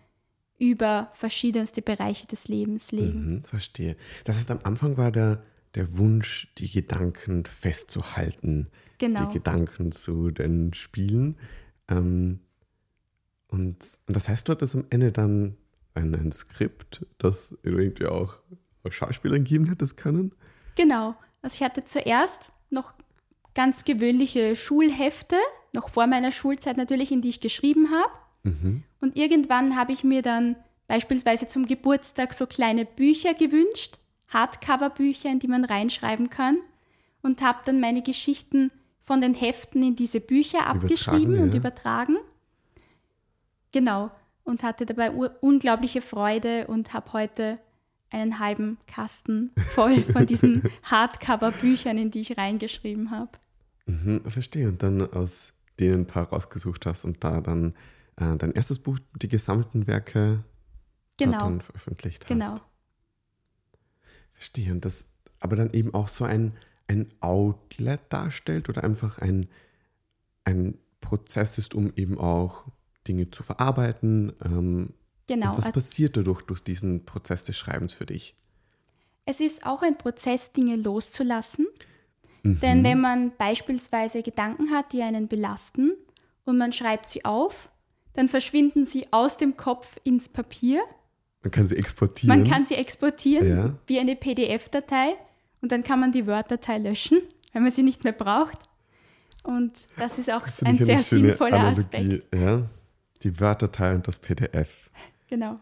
über 0.59 1.09
verschiedenste 1.13 1.81
Bereiche 1.81 2.27
des 2.27 2.47
Lebens 2.47 2.91
legen. 2.91 3.35
Mhm, 3.35 3.43
verstehe. 3.43 3.95
Das 4.23 4.37
heißt, 4.37 4.51
am 4.51 4.59
Anfang 4.63 4.97
war 4.97 5.11
der, 5.11 5.43
der 5.75 5.97
Wunsch, 5.97 6.53
die 6.57 6.69
Gedanken 6.69 7.45
festzuhalten, 7.45 8.69
genau. 8.97 9.25
die 9.25 9.33
Gedanken 9.33 9.91
zu 9.91 10.31
den 10.31 10.73
Spielen. 10.73 11.37
Ähm, 11.87 12.39
und, 13.47 13.77
und, 14.07 14.15
das 14.15 14.29
heißt, 14.29 14.47
du 14.47 14.51
hattest 14.51 14.75
am 14.75 14.85
Ende 14.89 15.11
dann 15.11 15.57
ein, 15.95 16.13
ein 16.15 16.31
Skript, 16.31 17.05
das 17.17 17.57
irgendwie 17.63 18.07
auch, 18.07 18.35
auch 18.83 18.91
Schauspielern 18.91 19.43
geben 19.43 19.65
hättest 19.65 19.97
können? 19.97 20.33
Genau. 20.75 21.15
Also 21.41 21.55
ich 21.55 21.63
hatte 21.63 21.83
zuerst 21.83 22.51
noch 22.69 22.93
ganz 23.53 23.85
gewöhnliche 23.85 24.55
Schulhefte, 24.55 25.37
noch 25.73 25.89
vor 25.89 26.07
meiner 26.07 26.31
Schulzeit 26.31 26.77
natürlich, 26.77 27.11
in 27.11 27.21
die 27.21 27.29
ich 27.29 27.39
geschrieben 27.39 27.89
habe. 27.91 28.11
Mhm. 28.43 28.83
Und 28.99 29.15
irgendwann 29.15 29.75
habe 29.75 29.91
ich 29.91 30.03
mir 30.03 30.21
dann 30.21 30.55
beispielsweise 30.87 31.47
zum 31.47 31.65
Geburtstag 31.65 32.33
so 32.33 32.45
kleine 32.47 32.85
Bücher 32.85 33.33
gewünscht, 33.33 33.97
Hardcover-Bücher, 34.33 35.29
in 35.29 35.39
die 35.39 35.47
man 35.47 35.65
reinschreiben 35.65 36.29
kann. 36.29 36.57
Und 37.21 37.41
habe 37.41 37.59
dann 37.65 37.79
meine 37.79 38.01
Geschichten 38.01 38.71
von 39.03 39.21
den 39.21 39.33
Heften 39.33 39.81
in 39.81 39.95
diese 39.95 40.19
Bücher 40.19 40.67
abgeschrieben 40.67 41.39
und 41.39 41.53
ja. 41.53 41.59
übertragen. 41.59 42.17
Genau. 43.71 44.11
Und 44.43 44.63
hatte 44.63 44.85
dabei 44.85 45.11
unglaubliche 45.11 46.01
Freude 46.01 46.67
und 46.67 46.93
habe 46.93 47.13
heute 47.13 47.59
einen 48.09 48.39
halben 48.39 48.77
Kasten 48.87 49.51
voll 49.73 50.01
von 50.03 50.25
diesen 50.25 50.63
Hardcover-Büchern, 50.83 51.97
in 51.97 52.11
die 52.11 52.21
ich 52.21 52.37
reingeschrieben 52.37 53.11
habe. 53.11 53.31
Mhm, 53.85 54.21
verstehe. 54.29 54.67
Und 54.67 54.83
dann 54.83 55.01
aus 55.13 55.53
denen 55.79 56.01
ein 56.01 56.07
paar 56.07 56.29
rausgesucht 56.29 56.85
hast 56.85 57.05
und 57.05 57.23
da 57.23 57.41
dann 57.41 57.73
äh, 58.17 58.37
dein 58.37 58.51
erstes 58.51 58.79
Buch, 58.79 58.99
die 59.21 59.27
gesammelten 59.27 59.87
Werke, 59.87 60.43
genau. 61.17 61.39
dann 61.39 61.61
veröffentlicht 61.61 62.23
hast. 62.23 62.29
Genau. 62.29 62.55
Verstehe. 64.33 64.71
Und 64.71 64.85
das 64.85 65.05
aber 65.39 65.55
dann 65.55 65.71
eben 65.73 65.93
auch 65.93 66.07
so 66.07 66.23
ein, 66.23 66.53
ein 66.87 67.07
Outlet 67.19 68.01
darstellt 68.09 68.69
oder 68.69 68.83
einfach 68.83 69.19
ein, 69.19 69.49
ein 70.45 70.77
Prozess 71.01 71.57
ist, 71.57 71.75
um 71.75 71.91
eben 71.95 72.17
auch 72.17 72.65
Dinge 73.07 73.29
zu 73.29 73.43
verarbeiten. 73.43 74.33
Ähm, 74.43 74.93
genau. 75.27 75.49
Und 75.49 75.57
was 75.57 75.65
also, 75.65 75.73
passiert 75.73 76.15
dadurch 76.17 76.41
durch 76.43 76.63
diesen 76.63 77.05
Prozess 77.05 77.43
des 77.43 77.57
Schreibens 77.57 77.93
für 77.93 78.05
dich? 78.05 78.35
Es 79.25 79.39
ist 79.39 79.65
auch 79.65 79.81
ein 79.81 79.97
Prozess, 79.97 80.53
Dinge 80.53 80.75
loszulassen. 80.75 81.67
Mhm. 82.43 82.59
Denn 82.59 82.83
wenn 82.83 83.01
man 83.01 83.35
beispielsweise 83.37 84.23
Gedanken 84.23 84.71
hat, 84.71 84.93
die 84.93 85.01
einen 85.01 85.27
belasten 85.27 85.93
und 86.45 86.57
man 86.57 86.73
schreibt 86.73 87.09
sie 87.09 87.25
auf, 87.25 87.69
dann 88.13 88.27
verschwinden 88.27 88.85
sie 88.85 89.11
aus 89.11 89.37
dem 89.37 89.57
Kopf 89.57 89.97
ins 90.03 90.29
Papier. 90.29 90.83
Man 91.43 91.51
kann 91.51 91.67
sie 91.67 91.75
exportieren. 91.75 92.39
Man 92.39 92.49
kann 92.49 92.65
sie 92.65 92.75
exportieren 92.75 93.47
ja. 93.47 93.75
wie 93.87 93.99
eine 93.99 94.15
PDF-Datei 94.15 95.15
und 95.61 95.71
dann 95.71 95.83
kann 95.83 95.99
man 95.99 96.11
die 96.11 96.25
Word-Datei 96.25 96.77
löschen, 96.77 97.19
wenn 97.51 97.63
man 97.63 97.71
sie 97.71 97.83
nicht 97.83 98.03
mehr 98.03 98.13
braucht. 98.13 98.57
Und 99.43 99.73
das 99.97 100.17
ist 100.19 100.31
auch 100.31 100.43
das 100.43 100.63
ein 100.63 100.77
sehr 100.77 100.99
sinnvoller 100.99 101.59
Analogie, 101.59 101.81
Aspekt. 101.81 102.35
Ja? 102.35 102.61
Die 103.23 103.39
Word-Datei 103.39 103.93
und 103.95 104.07
das 104.07 104.19
PDF. 104.19 104.89
Genau. 105.27 105.57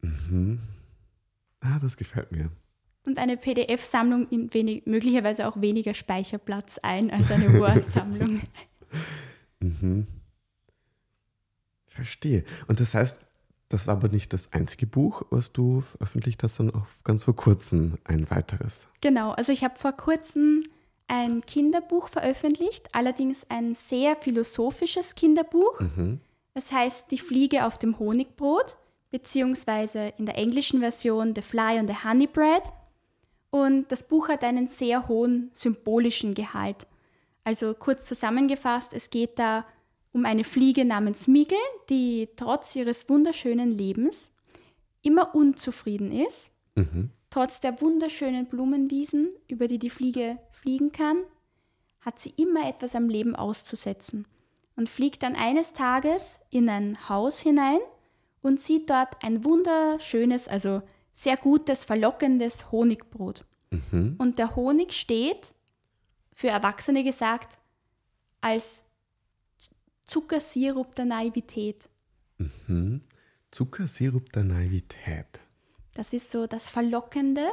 Mhm. 0.00 0.60
Ah, 1.60 1.78
das 1.78 1.96
gefällt 1.96 2.32
mir 2.32 2.50
und 3.08 3.18
eine 3.18 3.36
PDF-Sammlung 3.36 4.28
nimmt 4.30 4.54
wenig, 4.54 4.84
möglicherweise 4.86 5.48
auch 5.48 5.60
weniger 5.60 5.94
Speicherplatz 5.94 6.78
ein 6.82 7.10
als 7.10 7.30
eine 7.32 7.58
Word-Sammlung. 7.58 8.40
mhm. 9.60 10.06
Verstehe. 11.86 12.44
Und 12.68 12.80
das 12.80 12.94
heißt, 12.94 13.24
das 13.68 13.86
war 13.86 13.96
aber 13.96 14.08
nicht 14.08 14.32
das 14.32 14.52
einzige 14.52 14.86
Buch, 14.86 15.22
was 15.30 15.52
du 15.52 15.82
veröffentlicht 15.82 16.42
hast, 16.42 16.56
sondern 16.56 16.80
auch 16.80 16.86
ganz 17.04 17.24
vor 17.24 17.36
kurzem 17.36 17.98
ein 18.04 18.30
weiteres. 18.30 18.88
Genau, 19.00 19.32
also 19.32 19.52
ich 19.52 19.62
habe 19.62 19.78
vor 19.78 19.92
kurzem 19.92 20.64
ein 21.06 21.42
Kinderbuch 21.42 22.08
veröffentlicht, 22.08 22.94
allerdings 22.94 23.46
ein 23.50 23.74
sehr 23.74 24.16
philosophisches 24.16 25.14
Kinderbuch. 25.14 25.80
Mhm. 25.80 26.20
Es 26.54 26.72
heißt 26.72 27.10
Die 27.10 27.18
Fliege 27.18 27.66
auf 27.66 27.78
dem 27.78 27.98
Honigbrot, 27.98 28.76
beziehungsweise 29.10 30.12
in 30.18 30.26
der 30.26 30.36
englischen 30.36 30.80
Version 30.80 31.34
The 31.34 31.42
Fly 31.42 31.78
on 31.78 31.88
the 31.88 31.94
Honey 32.04 32.26
Bread. 32.26 32.72
Und 33.50 33.90
das 33.90 34.06
Buch 34.06 34.28
hat 34.28 34.44
einen 34.44 34.68
sehr 34.68 35.08
hohen 35.08 35.50
symbolischen 35.54 36.34
Gehalt. 36.34 36.86
Also 37.44 37.72
kurz 37.74 38.04
zusammengefasst, 38.04 38.92
es 38.92 39.08
geht 39.08 39.38
da 39.38 39.60
um 39.60 39.64
eine 40.24 40.44
Fliege 40.44 40.84
namens 40.84 41.26
Migel, 41.28 41.58
die 41.88 42.28
trotz 42.36 42.74
ihres 42.76 43.08
wunderschönen 43.08 43.70
Lebens 43.70 44.32
immer 45.02 45.34
unzufrieden 45.34 46.12
ist. 46.12 46.52
Mhm. 46.74 47.10
Trotz 47.30 47.60
der 47.60 47.80
wunderschönen 47.80 48.46
Blumenwiesen, 48.46 49.30
über 49.48 49.66
die 49.66 49.78
die 49.78 49.90
Fliege 49.90 50.38
fliegen 50.52 50.92
kann, 50.92 51.24
hat 52.00 52.18
sie 52.20 52.32
immer 52.36 52.68
etwas 52.68 52.94
am 52.94 53.08
Leben 53.08 53.36
auszusetzen 53.36 54.26
und 54.76 54.88
fliegt 54.88 55.22
dann 55.22 55.34
eines 55.34 55.72
Tages 55.72 56.40
in 56.50 56.68
ein 56.68 57.08
Haus 57.08 57.40
hinein 57.40 57.80
und 58.40 58.60
sieht 58.60 58.88
dort 58.88 59.22
ein 59.22 59.44
wunderschönes, 59.44 60.48
also 60.48 60.82
sehr 61.12 61.36
gutes, 61.36 61.84
verlockendes 61.84 62.70
Honigbrot. 62.70 63.44
Mhm. 63.70 64.14
Und 64.18 64.38
der 64.38 64.56
Honig 64.56 64.92
steht, 64.92 65.52
für 66.32 66.48
Erwachsene 66.48 67.02
gesagt, 67.02 67.58
als 68.40 68.87
Zuckersirup 70.08 70.94
der 70.94 71.04
Naivität. 71.04 71.88
Mhm. 72.38 73.02
Zuckersirup 73.50 74.32
der 74.32 74.44
Naivität. 74.44 75.40
Das 75.94 76.12
ist 76.12 76.30
so 76.30 76.46
das 76.46 76.68
Verlockende, 76.68 77.46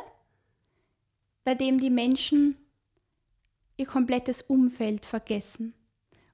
bei 1.44 1.54
dem 1.54 1.80
die 1.80 1.90
Menschen 1.90 2.58
ihr 3.78 3.86
komplettes 3.86 4.42
Umfeld 4.42 5.06
vergessen. 5.06 5.74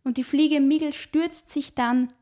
Und 0.03 0.17
die 0.17 0.23
Fliege 0.23 0.61
Migel 0.61 0.93
stürzt 0.93 1.49
sich 1.49 1.73
dann 1.73 2.13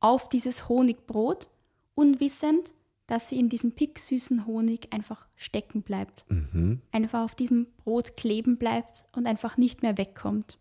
auf 0.00 0.28
dieses 0.28 0.68
Honigbrot, 0.68 1.48
unwissend, 1.94 2.72
dass 3.06 3.30
sie 3.30 3.38
in 3.38 3.48
diesem 3.48 3.72
picksüßen 3.72 4.44
Honig 4.44 4.92
einfach 4.92 5.26
stecken 5.36 5.82
bleibt. 5.82 6.26
Mhm. 6.30 6.82
Einfach 6.92 7.24
auf 7.24 7.34
diesem 7.34 7.66
Brot 7.78 8.18
kleben 8.18 8.58
bleibt 8.58 9.06
und 9.12 9.26
einfach 9.26 9.56
nicht 9.56 9.82
mehr 9.82 9.96
wegkommt. 9.96 10.58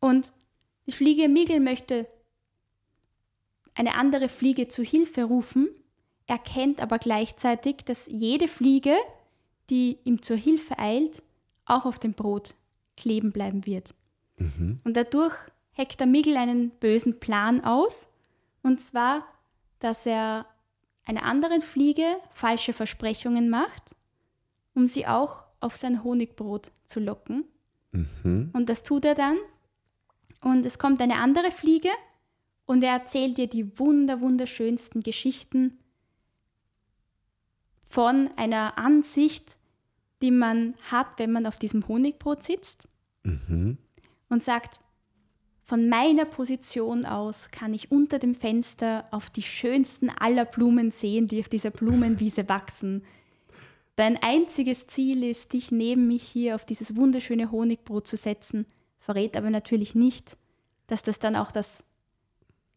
Und 0.00 0.32
die 0.86 0.92
Fliege 0.92 1.28
Migel 1.28 1.60
möchte 1.60 2.06
eine 3.74 3.94
andere 3.94 4.28
Fliege 4.28 4.68
zu 4.68 4.82
Hilfe 4.82 5.24
rufen, 5.24 5.68
erkennt 6.26 6.80
aber 6.80 6.98
gleichzeitig, 6.98 7.78
dass 7.84 8.06
jede 8.06 8.48
Fliege, 8.48 8.96
die 9.70 9.98
ihm 10.04 10.22
zur 10.22 10.36
Hilfe 10.36 10.78
eilt, 10.78 11.22
auch 11.64 11.84
auf 11.86 11.98
dem 11.98 12.14
Brot 12.14 12.54
kleben 12.96 13.32
bleiben 13.32 13.66
wird. 13.66 13.94
Mhm. 14.36 14.78
Und 14.84 14.96
dadurch 14.96 15.34
heckt 15.72 16.00
der 16.00 16.06
Migel 16.06 16.36
einen 16.36 16.70
bösen 16.70 17.18
Plan 17.20 17.64
aus, 17.64 18.10
und 18.62 18.80
zwar, 18.80 19.26
dass 19.80 20.06
er 20.06 20.46
einer 21.04 21.24
anderen 21.24 21.60
Fliege 21.60 22.16
falsche 22.32 22.72
Versprechungen 22.72 23.50
macht, 23.50 23.94
um 24.74 24.88
sie 24.88 25.06
auch 25.06 25.44
auf 25.60 25.76
sein 25.76 26.02
Honigbrot 26.02 26.70
zu 26.84 27.00
locken. 27.00 27.44
Mhm. 27.92 28.50
Und 28.52 28.68
das 28.68 28.82
tut 28.82 29.04
er 29.04 29.14
dann. 29.14 29.36
Und 30.44 30.66
es 30.66 30.78
kommt 30.78 31.00
eine 31.00 31.16
andere 31.16 31.50
Fliege 31.50 31.88
und 32.66 32.84
er 32.84 32.92
erzählt 32.92 33.38
ihr 33.38 33.46
die 33.46 33.78
wunder, 33.78 34.20
wunderschönsten 34.20 35.02
Geschichten 35.02 35.78
von 37.86 38.28
einer 38.36 38.76
Ansicht, 38.76 39.56
die 40.20 40.30
man 40.30 40.74
hat, 40.90 41.06
wenn 41.16 41.32
man 41.32 41.46
auf 41.46 41.56
diesem 41.56 41.88
Honigbrot 41.88 42.42
sitzt. 42.42 42.88
Mhm. 43.22 43.78
Und 44.28 44.44
sagt, 44.44 44.80
von 45.62 45.88
meiner 45.88 46.26
Position 46.26 47.06
aus 47.06 47.50
kann 47.50 47.72
ich 47.72 47.90
unter 47.90 48.18
dem 48.18 48.34
Fenster 48.34 49.08
auf 49.12 49.30
die 49.30 49.42
schönsten 49.42 50.10
aller 50.10 50.44
Blumen 50.44 50.90
sehen, 50.90 51.26
die 51.26 51.40
auf 51.40 51.48
dieser 51.48 51.70
Blumenwiese 51.70 52.48
wachsen. 52.50 53.02
Dein 53.96 54.22
einziges 54.22 54.88
Ziel 54.88 55.24
ist, 55.24 55.54
dich 55.54 55.70
neben 55.70 56.06
mich 56.06 56.22
hier 56.22 56.54
auf 56.54 56.66
dieses 56.66 56.96
wunderschöne 56.96 57.50
Honigbrot 57.50 58.06
zu 58.06 58.18
setzen, 58.18 58.66
verrät 59.04 59.36
aber 59.36 59.50
natürlich 59.50 59.94
nicht, 59.94 60.38
dass 60.86 61.02
das 61.02 61.18
dann 61.18 61.36
auch 61.36 61.52
das 61.52 61.84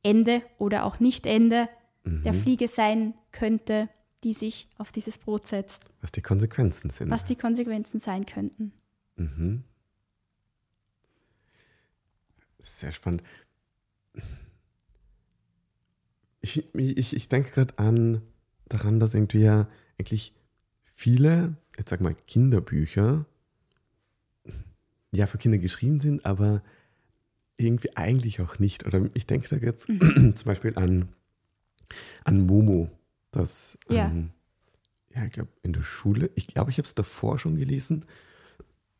Ende 0.03 0.41
oder 0.57 0.83
auch 0.83 0.99
Nicht-Ende 0.99 1.69
mhm. 2.03 2.23
der 2.23 2.33
Fliege 2.33 2.67
sein 2.67 3.13
könnte, 3.31 3.87
die 4.25 4.33
sich 4.33 4.67
auf 4.77 4.91
dieses 4.91 5.17
Brot 5.17 5.47
setzt. 5.47 5.85
Was 6.01 6.11
die 6.11 6.21
Konsequenzen 6.21 6.89
sind. 6.89 7.09
Was 7.09 7.23
die 7.23 7.35
Konsequenzen 7.35 8.01
sein 8.01 8.25
könnten. 8.25 8.73
Mhm. 9.15 9.63
Sehr 12.59 12.91
spannend. 12.91 13.23
Ich, 16.41 16.73
ich, 16.73 17.15
ich 17.15 17.27
denke 17.29 17.51
gerade 17.51 17.79
an 17.79 18.21
daran, 18.67 18.99
dass 18.99 19.13
irgendwie 19.13 19.41
ja 19.41 19.67
eigentlich 19.97 20.33
viele, 20.83 21.55
jetzt 21.77 21.89
sag 21.89 22.01
mal, 22.01 22.15
Kinderbücher 22.15 23.25
ja 25.11 25.27
für 25.27 25.37
Kinder 25.37 25.57
geschrieben 25.57 25.99
sind, 25.99 26.25
aber 26.25 26.61
irgendwie 27.57 27.95
eigentlich 27.95 28.41
auch 28.41 28.59
nicht. 28.59 28.85
Oder 28.85 29.09
ich 29.13 29.25
denke 29.25 29.47
da 29.49 29.55
jetzt 29.57 29.89
mhm. 29.89 30.35
zum 30.35 30.45
Beispiel 30.45 30.77
an, 30.77 31.09
an 32.23 32.45
Momo, 32.45 32.89
das 33.31 33.77
ja, 33.89 34.07
ähm, 34.07 34.31
ja 35.13 35.23
ich 35.25 35.31
glaube 35.31 35.49
in 35.63 35.73
der 35.73 35.83
Schule, 35.83 36.29
ich 36.35 36.47
glaube, 36.47 36.71
ich 36.71 36.77
habe 36.77 36.87
es 36.87 36.95
davor 36.95 37.39
schon 37.39 37.57
gelesen 37.57 38.05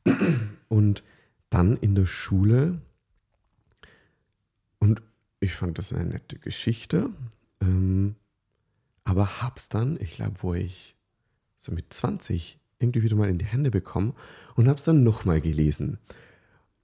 und 0.68 1.04
dann 1.50 1.78
in 1.78 1.96
der 1.96 2.06
Schule 2.06 2.82
und 4.80 5.02
ich 5.40 5.54
fand 5.54 5.78
das 5.78 5.94
eine 5.94 6.06
nette 6.06 6.40
Geschichte. 6.40 7.12
Ähm, 7.62 8.16
aber 9.04 9.42
hab's 9.42 9.70
dann, 9.70 9.98
ich 10.02 10.12
glaube, 10.12 10.36
wo 10.42 10.54
ich 10.54 10.96
so 11.56 11.72
mit 11.72 11.94
20 11.94 12.60
irgendwie 12.80 13.04
wieder 13.04 13.16
mal 13.16 13.30
in 13.30 13.38
die 13.38 13.46
Hände 13.46 13.72
bekommen 13.72 14.14
und 14.56 14.68
hab's 14.68 14.84
dann 14.84 15.04
nochmal 15.04 15.42
gelesen. 15.42 15.98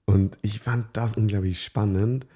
Und 0.04 0.38
ich 0.42 0.60
fand 0.60 0.88
das 0.96 1.16
unglaublich 1.16 1.64
spannend, 1.64 2.26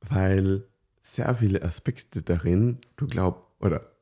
weil 0.00 0.64
sehr 1.00 1.34
viele 1.34 1.62
Aspekte 1.62 2.22
darin, 2.22 2.78
du 2.96 3.06
glaubst, 3.06 3.42
oder 3.60 3.92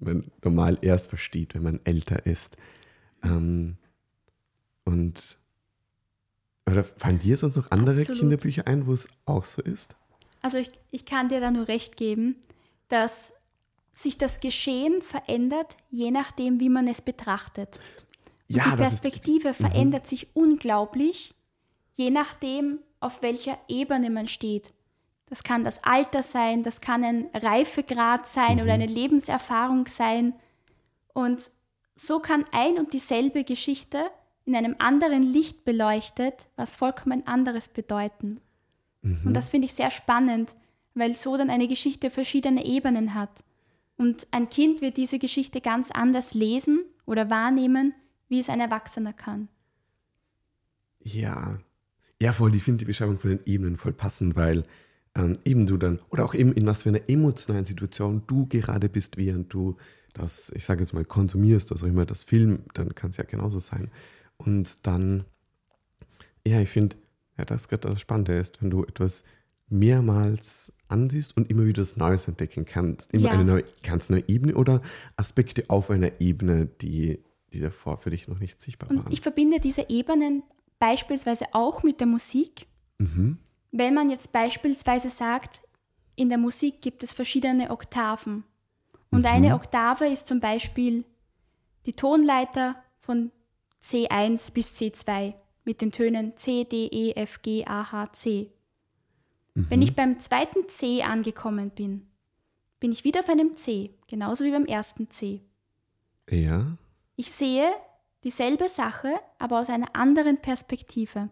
man 0.00 0.30
normal 0.42 0.78
erst 0.82 1.08
versteht, 1.08 1.54
wenn 1.54 1.62
man 1.62 1.80
älter 1.84 2.26
ist. 2.26 2.56
Ähm, 3.22 3.76
und 4.84 5.38
oder 6.68 6.84
fallen 6.84 7.18
dir 7.18 7.36
sonst 7.36 7.56
noch 7.56 7.70
andere 7.70 7.98
Absolut. 8.00 8.20
Kinderbücher 8.20 8.66
ein, 8.66 8.86
wo 8.86 8.92
es 8.92 9.08
auch 9.26 9.44
so 9.44 9.62
ist? 9.62 9.96
Also 10.40 10.58
ich, 10.58 10.70
ich 10.90 11.04
kann 11.04 11.28
dir 11.28 11.40
da 11.40 11.50
nur 11.50 11.68
recht 11.68 11.96
geben, 11.96 12.36
dass 12.88 13.32
sich 13.92 14.18
das 14.18 14.40
Geschehen 14.40 15.00
verändert, 15.02 15.76
je 15.90 16.10
nachdem, 16.10 16.60
wie 16.60 16.68
man 16.68 16.88
es 16.88 17.00
betrachtet. 17.00 17.78
Ja, 18.54 18.70
die 18.70 18.76
Perspektive 18.76 19.48
ist, 19.48 19.60
mhm. 19.60 19.66
verändert 19.66 20.06
sich 20.06 20.28
unglaublich, 20.34 21.34
je 21.94 22.10
nachdem, 22.10 22.78
auf 23.00 23.22
welcher 23.22 23.58
Ebene 23.68 24.10
man 24.10 24.26
steht. 24.26 24.72
Das 25.26 25.42
kann 25.42 25.64
das 25.64 25.82
Alter 25.84 26.22
sein, 26.22 26.62
das 26.62 26.80
kann 26.80 27.04
ein 27.04 27.26
Reifegrad 27.34 28.26
sein 28.26 28.56
mhm. 28.56 28.62
oder 28.62 28.74
eine 28.74 28.86
Lebenserfahrung 28.86 29.86
sein. 29.86 30.34
Und 31.12 31.50
so 31.94 32.20
kann 32.20 32.44
ein 32.52 32.78
und 32.78 32.92
dieselbe 32.92 33.44
Geschichte 33.44 34.10
in 34.44 34.54
einem 34.54 34.76
anderen 34.78 35.22
Licht 35.22 35.64
beleuchtet, 35.64 36.48
was 36.56 36.74
vollkommen 36.76 37.26
anderes 37.26 37.68
bedeuten. 37.68 38.40
Mhm. 39.02 39.20
Und 39.24 39.34
das 39.34 39.48
finde 39.48 39.66
ich 39.66 39.74
sehr 39.74 39.90
spannend, 39.90 40.54
weil 40.94 41.14
so 41.16 41.36
dann 41.36 41.50
eine 41.50 41.68
Geschichte 41.68 42.10
verschiedene 42.10 42.64
Ebenen 42.64 43.14
hat. 43.14 43.42
Und 43.96 44.26
ein 44.32 44.48
Kind 44.48 44.80
wird 44.80 44.96
diese 44.96 45.18
Geschichte 45.18 45.60
ganz 45.60 45.90
anders 45.90 46.34
lesen 46.34 46.84
oder 47.06 47.30
wahrnehmen, 47.30 47.94
wie 48.28 48.40
es 48.40 48.48
ein 48.48 48.60
Erwachsener 48.60 49.12
kann. 49.12 49.48
Ja, 51.00 51.58
ja, 52.20 52.32
voll, 52.32 52.54
ich 52.54 52.62
finde 52.62 52.78
die 52.78 52.84
Beschreibung 52.86 53.18
von 53.18 53.30
den 53.30 53.40
Ebenen 53.44 53.76
voll 53.76 53.92
passend, 53.92 54.36
weil 54.36 54.64
ähm, 55.14 55.38
eben 55.44 55.66
du 55.66 55.76
dann, 55.76 56.00
oder 56.10 56.24
auch 56.24 56.34
eben 56.34 56.52
in 56.52 56.66
was 56.66 56.82
für 56.82 56.88
einer 56.88 57.08
emotionalen 57.08 57.64
Situation 57.64 58.22
du 58.26 58.46
gerade 58.46 58.88
bist, 58.88 59.16
während 59.16 59.52
du 59.52 59.76
das, 60.12 60.50
ich 60.54 60.64
sage 60.64 60.80
jetzt 60.80 60.94
mal, 60.94 61.04
konsumierst, 61.04 61.72
auch 61.72 61.82
immer 61.82 62.06
das 62.06 62.22
Film, 62.22 62.60
dann 62.74 62.94
kann 62.94 63.10
es 63.10 63.16
ja 63.16 63.24
genauso 63.24 63.58
sein. 63.58 63.90
Und 64.36 64.86
dann, 64.86 65.24
ja, 66.46 66.60
ich 66.60 66.70
finde, 66.70 66.96
ja, 67.36 67.44
das 67.44 67.68
gerade 67.68 67.88
das 67.88 68.00
Spannende 68.00 68.34
ist, 68.34 68.62
wenn 68.62 68.70
du 68.70 68.84
etwas 68.84 69.24
mehrmals 69.68 70.72
ansiehst 70.88 71.36
und 71.36 71.50
immer 71.50 71.64
wieder 71.64 71.82
das 71.82 71.96
Neues 71.96 72.28
entdecken 72.28 72.64
kannst. 72.64 73.12
Immer 73.12 73.24
ja. 73.24 73.30
eine 73.32 73.44
neue, 73.44 73.64
ganz 73.82 74.08
neue 74.08 74.24
Ebene 74.28 74.54
oder 74.54 74.82
Aspekte 75.16 75.64
auf 75.68 75.90
einer 75.90 76.20
Ebene, 76.20 76.66
die, 76.66 77.18
die 77.54 77.60
davor 77.60 77.96
für 77.96 78.10
dich 78.10 78.28
noch 78.28 78.38
nicht 78.38 78.60
sichtbar 78.60 78.90
und 78.90 79.04
waren. 79.04 79.12
Ich 79.12 79.20
verbinde 79.20 79.60
diese 79.60 79.88
Ebenen 79.88 80.42
beispielsweise 80.78 81.46
auch 81.52 81.82
mit 81.82 82.00
der 82.00 82.06
Musik. 82.06 82.66
Mhm. 82.98 83.38
Wenn 83.70 83.94
man 83.94 84.10
jetzt 84.10 84.32
beispielsweise 84.32 85.08
sagt, 85.10 85.62
in 86.16 86.28
der 86.28 86.38
Musik 86.38 86.82
gibt 86.82 87.02
es 87.02 87.12
verschiedene 87.12 87.70
Oktaven 87.70 88.44
Und 89.10 89.20
Mhm. 89.20 89.26
eine 89.26 89.54
Oktave 89.54 90.06
ist 90.06 90.26
zum 90.26 90.40
Beispiel 90.40 91.04
die 91.86 91.92
Tonleiter 91.92 92.74
von 93.00 93.30
C1 93.82 94.52
bis 94.52 94.74
C2 94.76 95.34
mit 95.64 95.80
den 95.80 95.92
Tönen 95.92 96.36
C, 96.36 96.64
D, 96.64 96.86
E, 96.86 97.12
F, 97.12 97.40
G, 97.42 97.64
A, 97.64 97.92
H, 97.92 98.12
C. 98.12 98.50
Wenn 99.54 99.82
ich 99.82 99.94
beim 99.94 100.18
zweiten 100.18 100.68
C 100.68 101.02
angekommen 101.02 101.70
bin, 101.70 102.08
bin 102.80 102.90
ich 102.90 103.04
wieder 103.04 103.20
auf 103.20 103.28
einem 103.28 103.54
C, 103.56 103.94
genauso 104.08 104.44
wie 104.44 104.50
beim 104.50 104.66
ersten 104.66 105.08
C. 105.10 105.42
Ja. 106.28 106.76
Ich 107.16 107.30
sehe 107.30 107.70
dieselbe 108.24 108.68
Sache, 108.68 109.12
aber 109.38 109.60
aus 109.60 109.70
einer 109.70 109.94
anderen 109.94 110.38
Perspektive. 110.38 111.30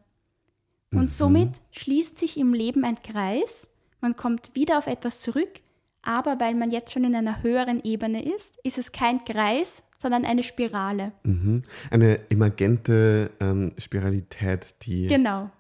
Und 0.95 1.11
somit 1.11 1.63
schließt 1.71 2.19
sich 2.19 2.37
im 2.37 2.53
Leben 2.53 2.85
ein 2.85 3.03
Kreis, 3.03 3.69
man 4.03 4.17
kommt 4.17 4.55
wieder 4.55 4.79
auf 4.79 4.87
etwas 4.87 5.21
zurück, 5.21 5.61
aber 6.03 6.41
weil 6.41 6.55
man 6.55 6.71
jetzt 6.71 6.93
schon 6.93 7.05
in 7.05 7.15
einer 7.15 7.43
höheren 7.43 7.83
Ebene 7.85 8.23
ist, 8.23 8.59
ist 8.65 8.77
es 8.77 8.93
kein 8.93 9.25
Kreis, 9.25 9.85
sondern 9.97 10.25
eine 10.25 10.43
Spirale. 10.43 11.13
Mhm. 11.23 11.63
Eine 11.91 12.19
emergente 12.29 13.31
ähm, 13.41 13.73
Spiralität, 13.79 14.75
die. 14.83 15.07
Genau. 15.07 15.51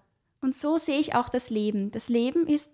Und 0.40 0.56
so 0.56 0.76
sehe 0.76 0.98
ich 0.98 1.14
auch 1.14 1.28
das 1.28 1.48
Leben. 1.48 1.92
Das 1.92 2.08
Leben 2.08 2.48
ist 2.48 2.72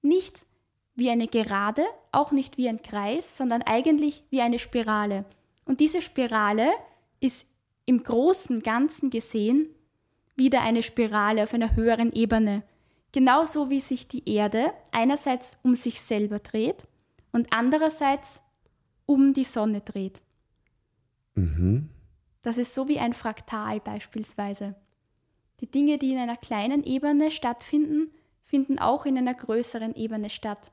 nicht 0.00 0.46
wie 0.94 1.10
eine 1.10 1.28
Gerade, 1.28 1.82
auch 2.10 2.32
nicht 2.32 2.56
wie 2.56 2.68
ein 2.68 2.80
Kreis, 2.80 3.36
sondern 3.36 3.60
eigentlich 3.62 4.24
wie 4.30 4.40
eine 4.40 4.58
Spirale. 4.58 5.26
Und 5.64 5.80
diese 5.80 6.02
Spirale 6.02 6.70
ist 7.20 7.48
im 7.86 8.02
großen 8.02 8.62
Ganzen 8.62 9.10
gesehen 9.10 9.68
wieder 10.36 10.62
eine 10.62 10.82
Spirale 10.82 11.42
auf 11.42 11.54
einer 11.54 11.76
höheren 11.76 12.12
Ebene. 12.12 12.62
Genauso 13.12 13.70
wie 13.70 13.80
sich 13.80 14.08
die 14.08 14.28
Erde 14.28 14.72
einerseits 14.90 15.56
um 15.62 15.74
sich 15.74 16.00
selber 16.00 16.40
dreht 16.40 16.86
und 17.32 17.48
andererseits 17.52 18.42
um 19.06 19.32
die 19.32 19.44
Sonne 19.44 19.80
dreht. 19.80 20.20
Mhm. 21.34 21.90
Das 22.42 22.58
ist 22.58 22.74
so 22.74 22.88
wie 22.88 22.98
ein 22.98 23.14
Fraktal 23.14 23.80
beispielsweise. 23.80 24.74
Die 25.60 25.70
Dinge, 25.70 25.98
die 25.98 26.12
in 26.12 26.18
einer 26.18 26.36
kleinen 26.36 26.82
Ebene 26.84 27.30
stattfinden, 27.30 28.10
finden 28.44 28.78
auch 28.78 29.06
in 29.06 29.16
einer 29.16 29.34
größeren 29.34 29.94
Ebene 29.94 30.30
statt. 30.30 30.72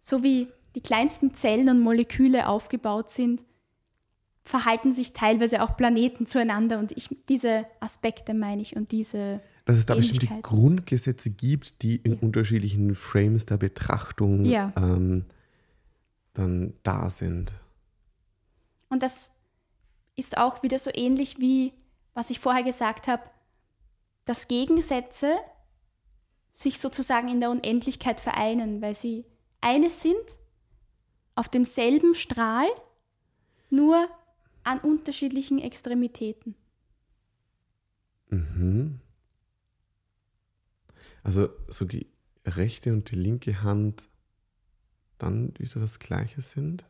So 0.00 0.22
wie 0.22 0.48
die 0.74 0.80
kleinsten 0.80 1.34
Zellen 1.34 1.68
und 1.68 1.80
Moleküle 1.80 2.48
aufgebaut 2.48 3.10
sind, 3.10 3.42
verhalten 4.44 4.92
sich 4.92 5.12
teilweise 5.12 5.62
auch 5.62 5.76
Planeten 5.76 6.26
zueinander 6.26 6.78
und 6.78 6.92
ich, 6.92 7.08
diese 7.28 7.66
Aspekte 7.78 8.34
meine 8.34 8.62
ich 8.62 8.74
und 8.74 8.90
diese 8.90 9.40
Dass 9.64 9.76
es 9.76 9.86
da 9.86 9.94
bestimmte. 9.94 10.40
Grundgesetze 10.42 11.30
gibt, 11.30 11.82
die 11.82 11.96
in 11.96 12.12
Ja. 12.14 12.18
unterschiedlichen 12.22 12.94
Frames 12.94 13.46
der 13.46 13.58
Betrachtung 13.58 14.44
Ja. 14.44 14.72
ähm, 14.76 15.26
dann 16.32 16.74
da 16.82 17.10
sind. 17.10 17.54
Und 18.88 19.02
das 19.02 19.30
ist 20.16 20.38
auch 20.38 20.62
wieder 20.62 20.78
so 20.78 20.90
ähnlich 20.92 21.38
wie, 21.38 21.72
was 22.14 22.30
ich 22.30 22.40
vorher 22.40 22.62
gesagt 22.64 23.08
habe, 23.08 23.22
dass 24.24 24.48
Gegensätze 24.48 25.36
sich 26.52 26.78
sozusagen 26.80 27.28
in 27.28 27.40
der 27.40 27.50
Unendlichkeit 27.50 28.20
vereinen, 28.20 28.82
weil 28.82 28.94
sie 28.94 29.24
eines 29.60 30.02
sind, 30.02 30.16
auf 31.40 31.48
demselben 31.48 32.14
Strahl, 32.14 32.68
nur 33.70 34.10
an 34.62 34.78
unterschiedlichen 34.78 35.58
Extremitäten. 35.58 36.54
Mhm. 38.28 39.00
Also 41.22 41.48
so 41.68 41.86
die 41.86 42.12
rechte 42.44 42.92
und 42.92 43.10
die 43.10 43.16
linke 43.16 43.62
Hand 43.62 44.10
dann 45.16 45.54
wieder 45.58 45.80
das 45.80 45.98
gleiche 45.98 46.42
sind. 46.42 46.84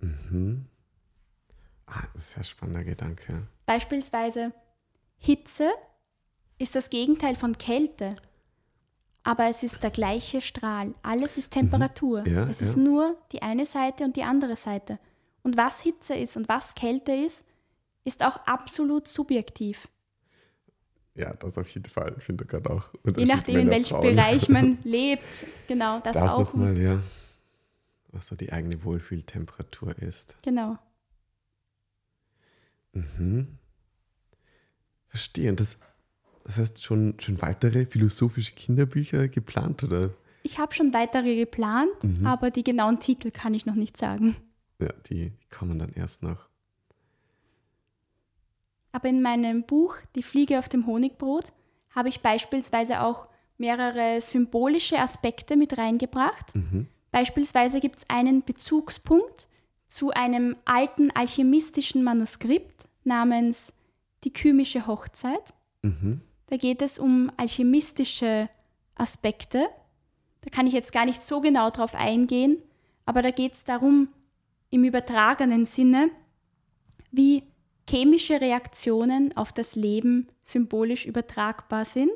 Mhm. 0.00 0.66
Ah, 1.86 2.02
das 2.14 2.24
ist 2.24 2.32
ja 2.32 2.38
ein 2.38 2.44
spannender 2.46 2.82
Gedanke. 2.82 3.46
Beispielsweise 3.64 4.52
Hitze 5.18 5.70
ist 6.58 6.74
das 6.74 6.90
Gegenteil 6.90 7.36
von 7.36 7.56
Kälte, 7.58 8.16
aber 9.24 9.48
es 9.48 9.62
ist 9.62 9.82
der 9.82 9.90
gleiche 9.90 10.40
Strahl. 10.40 10.94
Alles 11.02 11.38
ist 11.38 11.50
Temperatur. 11.50 12.20
Mhm. 12.20 12.34
Ja, 12.34 12.44
es 12.44 12.60
ist 12.60 12.76
ja. 12.76 12.82
nur 12.82 13.16
die 13.32 13.42
eine 13.42 13.64
Seite 13.66 14.04
und 14.04 14.16
die 14.16 14.22
andere 14.22 14.54
Seite. 14.54 14.98
Und 15.42 15.56
was 15.56 15.80
Hitze 15.80 16.14
ist 16.14 16.36
und 16.36 16.48
was 16.48 16.74
Kälte 16.74 17.12
ist, 17.12 17.44
ist 18.04 18.24
auch 18.24 18.36
absolut 18.46 19.08
subjektiv. 19.08 19.88
Ja, 21.14 21.32
das 21.34 21.56
auf 21.58 21.68
jeden 21.68 21.88
Fall. 21.88 22.14
Ich 22.18 22.24
finde 22.24 22.44
gerade 22.44 22.68
auch. 22.70 22.90
Je 23.16 23.24
nachdem, 23.24 23.60
in 23.60 23.70
welchem. 23.70 24.00
Bereich 24.00 24.48
man 24.48 24.78
lebt. 24.84 25.46
Genau, 25.68 26.00
das, 26.00 26.14
Das 26.14 26.32
auch. 26.32 26.40
nochmal, 26.40 26.76
ja. 26.76 27.00
Was 28.08 28.26
so 28.26 28.36
die 28.36 28.52
eigene 28.52 28.82
Wohlfühltemperatur 28.84 29.96
ist. 29.98 30.36
Genau. 30.42 30.78
Mhm. 32.92 33.58
Verstehe. 35.08 35.50
Und 35.50 35.60
das, 35.60 35.78
das 36.44 36.58
heißt 36.58 36.82
schon, 36.82 37.14
schon 37.20 37.40
weitere 37.42 37.86
philosophische 37.86 38.52
Kinderbücher 38.54 39.28
geplant, 39.28 39.82
oder? 39.84 40.10
Ich 40.42 40.58
habe 40.58 40.74
schon 40.74 40.92
weitere 40.92 41.36
geplant, 41.36 42.02
Mhm. 42.02 42.26
aber 42.26 42.50
die 42.50 42.64
genauen 42.64 43.00
Titel 43.00 43.30
kann 43.30 43.54
ich 43.54 43.64
noch 43.66 43.74
nicht 43.74 43.96
sagen. 43.96 44.36
Ja, 44.78 44.92
die, 45.06 45.30
die 45.30 45.48
kommen 45.50 45.78
dann 45.78 45.92
erst 45.92 46.22
noch. 46.22 46.48
Aber 48.92 49.08
in 49.08 49.22
meinem 49.22 49.64
Buch 49.64 49.96
Die 50.14 50.22
Fliege 50.22 50.58
auf 50.58 50.68
dem 50.68 50.86
Honigbrot 50.86 51.52
habe 51.90 52.08
ich 52.08 52.20
beispielsweise 52.20 53.00
auch 53.00 53.28
mehrere 53.58 54.20
symbolische 54.20 54.98
Aspekte 54.98 55.56
mit 55.56 55.78
reingebracht. 55.78 56.54
Mhm. 56.54 56.86
Beispielsweise 57.10 57.80
gibt 57.80 57.98
es 57.98 58.10
einen 58.10 58.42
Bezugspunkt 58.44 59.48
zu 59.86 60.10
einem 60.10 60.56
alten 60.64 61.10
alchemistischen 61.12 62.02
Manuskript 62.02 62.86
namens 63.04 63.72
Die 64.24 64.32
kymische 64.32 64.86
Hochzeit. 64.86 65.54
Mhm. 65.82 66.20
Da 66.54 66.58
geht 66.58 66.82
es 66.82 67.00
um 67.00 67.32
alchemistische 67.36 68.48
Aspekte. 68.94 69.68
Da 70.40 70.50
kann 70.52 70.68
ich 70.68 70.72
jetzt 70.72 70.92
gar 70.92 71.04
nicht 71.04 71.20
so 71.20 71.40
genau 71.40 71.68
drauf 71.70 71.96
eingehen, 71.96 72.62
aber 73.06 73.22
da 73.22 73.32
geht 73.32 73.54
es 73.54 73.64
darum, 73.64 74.06
im 74.70 74.84
übertragenen 74.84 75.66
Sinne, 75.66 76.10
wie 77.10 77.42
chemische 77.90 78.40
Reaktionen 78.40 79.36
auf 79.36 79.52
das 79.52 79.74
Leben 79.74 80.28
symbolisch 80.44 81.06
übertragbar 81.06 81.84
sind. 81.84 82.12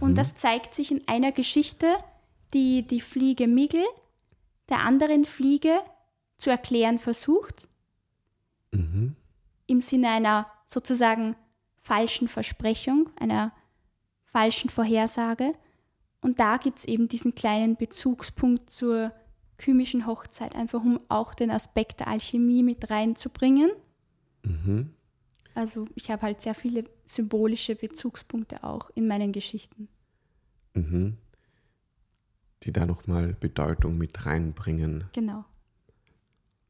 Und 0.00 0.18
das 0.18 0.36
zeigt 0.36 0.74
sich 0.74 0.92
in 0.92 1.08
einer 1.08 1.32
Geschichte, 1.32 1.86
die 2.52 2.86
die 2.86 3.00
Fliege 3.00 3.48
Migel 3.48 3.86
der 4.68 4.80
anderen 4.80 5.24
Fliege 5.24 5.80
zu 6.36 6.50
erklären 6.50 6.98
versucht, 6.98 7.66
Mhm. 8.72 9.16
im 9.68 9.80
Sinne 9.80 10.10
einer 10.10 10.50
sozusagen 10.66 11.34
falschen 11.86 12.26
Versprechung, 12.26 13.10
einer 13.16 13.52
falschen 14.24 14.70
Vorhersage. 14.70 15.54
Und 16.20 16.40
da 16.40 16.56
gibt 16.56 16.78
es 16.80 16.84
eben 16.84 17.06
diesen 17.06 17.34
kleinen 17.36 17.76
Bezugspunkt 17.76 18.70
zur 18.70 19.12
chemischen 19.60 20.04
Hochzeit, 20.06 20.56
einfach 20.56 20.82
um 20.82 20.98
auch 21.08 21.32
den 21.32 21.50
Aspekt 21.50 22.00
der 22.00 22.08
Alchemie 22.08 22.64
mit 22.64 22.90
reinzubringen. 22.90 23.70
Mhm. 24.42 24.94
Also 25.54 25.86
ich 25.94 26.10
habe 26.10 26.22
halt 26.22 26.42
sehr 26.42 26.54
viele 26.54 26.84
symbolische 27.06 27.76
Bezugspunkte 27.76 28.64
auch 28.64 28.90
in 28.96 29.06
meinen 29.06 29.30
Geschichten. 29.32 29.88
Mhm. 30.74 31.16
Die 32.64 32.72
da 32.72 32.84
nochmal 32.84 33.34
Bedeutung 33.34 33.96
mit 33.96 34.26
reinbringen, 34.26 35.04
Genau. 35.12 35.44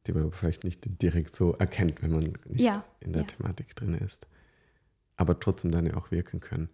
die 0.06 0.12
man 0.12 0.24
aber 0.24 0.32
vielleicht 0.32 0.64
nicht 0.64 1.00
direkt 1.02 1.34
so 1.34 1.54
erkennt, 1.54 2.02
wenn 2.02 2.10
man 2.12 2.32
nicht 2.44 2.60
Ja, 2.60 2.84
in 3.00 3.14
der 3.14 3.22
ja. 3.22 3.28
Thematik 3.28 3.74
drin 3.74 3.94
ist. 3.94 4.28
Aber 5.16 5.40
trotzdem 5.40 5.70
dann 5.70 5.86
ja 5.86 5.96
auch 5.96 6.10
wirken 6.10 6.40
können. 6.40 6.68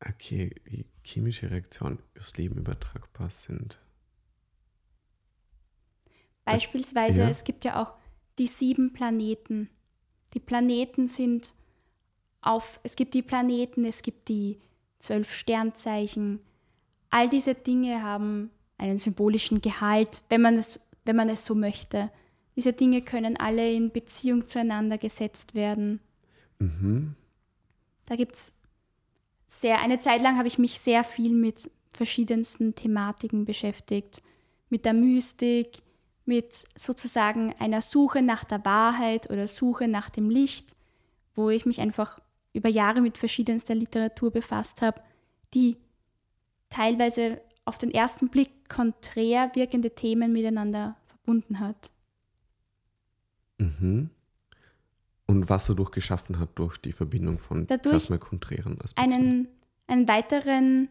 Okay, 0.00 0.54
wie 0.64 0.86
chemische 1.04 1.50
Reaktionen 1.50 1.98
aufs 2.16 2.36
Leben 2.36 2.56
übertragbar 2.58 3.30
sind. 3.30 3.80
Beispielsweise, 6.44 7.22
Ja. 7.22 7.28
es 7.28 7.44
gibt 7.44 7.64
ja 7.64 7.82
auch 7.82 7.94
die 8.38 8.46
sieben 8.46 8.92
Planeten. 8.92 9.68
Die 10.34 10.40
Planeten 10.40 11.08
sind 11.08 11.54
auf, 12.40 12.80
es 12.84 12.96
gibt 12.96 13.14
die 13.14 13.22
Planeten, 13.22 13.84
es 13.84 14.02
gibt 14.02 14.28
die 14.28 14.58
zwölf 14.98 15.32
Sternzeichen. 15.34 16.40
All 17.10 17.28
diese 17.28 17.54
Dinge 17.54 18.02
haben 18.02 18.50
einen 18.78 18.98
symbolischen 18.98 19.60
Gehalt, 19.60 20.22
wenn 20.28 20.40
man 20.42 20.56
es, 20.56 20.78
wenn 21.04 21.16
man 21.16 21.28
es 21.28 21.44
so 21.44 21.54
möchte. 21.54 22.10
Diese 22.56 22.72
Dinge 22.72 23.02
können 23.02 23.36
alle 23.36 23.72
in 23.72 23.90
Beziehung 23.90 24.46
zueinander 24.46 24.98
gesetzt 24.98 25.54
werden. 25.54 26.00
Mhm. 26.58 27.14
Da 28.08 28.16
gibt 28.16 28.36
es 28.36 28.54
sehr, 29.46 29.82
eine 29.82 29.98
Zeit 29.98 30.22
lang 30.22 30.38
habe 30.38 30.48
ich 30.48 30.58
mich 30.58 30.80
sehr 30.80 31.04
viel 31.04 31.34
mit 31.34 31.70
verschiedensten 31.92 32.74
Thematiken 32.74 33.44
beschäftigt. 33.44 34.22
Mit 34.70 34.86
der 34.86 34.94
Mystik, 34.94 35.82
mit 36.24 36.64
sozusagen 36.74 37.54
einer 37.58 37.82
Suche 37.82 38.22
nach 38.22 38.44
der 38.44 38.64
Wahrheit 38.64 39.28
oder 39.28 39.46
Suche 39.46 39.88
nach 39.88 40.08
dem 40.08 40.30
Licht, 40.30 40.74
wo 41.34 41.50
ich 41.50 41.66
mich 41.66 41.80
einfach 41.80 42.20
über 42.54 42.70
Jahre 42.70 43.02
mit 43.02 43.18
verschiedenster 43.18 43.74
Literatur 43.74 44.30
befasst 44.30 44.80
habe, 44.80 45.02
die 45.52 45.76
teilweise 46.70 47.42
auf 47.66 47.76
den 47.76 47.90
ersten 47.90 48.30
Blick 48.30 48.70
konträr 48.70 49.50
wirkende 49.54 49.94
Themen 49.94 50.32
miteinander 50.32 50.96
verbunden 51.08 51.60
hat. 51.60 51.90
Mhm. 53.58 54.08
Und 55.30 55.50
was 55.50 55.66
dadurch 55.66 55.90
geschaffen 55.90 56.38
hat 56.38 56.48
durch 56.56 56.78
die 56.78 56.90
Verbindung 56.92 57.38
von 57.38 57.66
mal 58.08 58.18
konträren 58.18 58.80
Aspekten 58.80 59.12
Einen, 59.12 59.48
einen 59.86 60.08
weiteren 60.08 60.88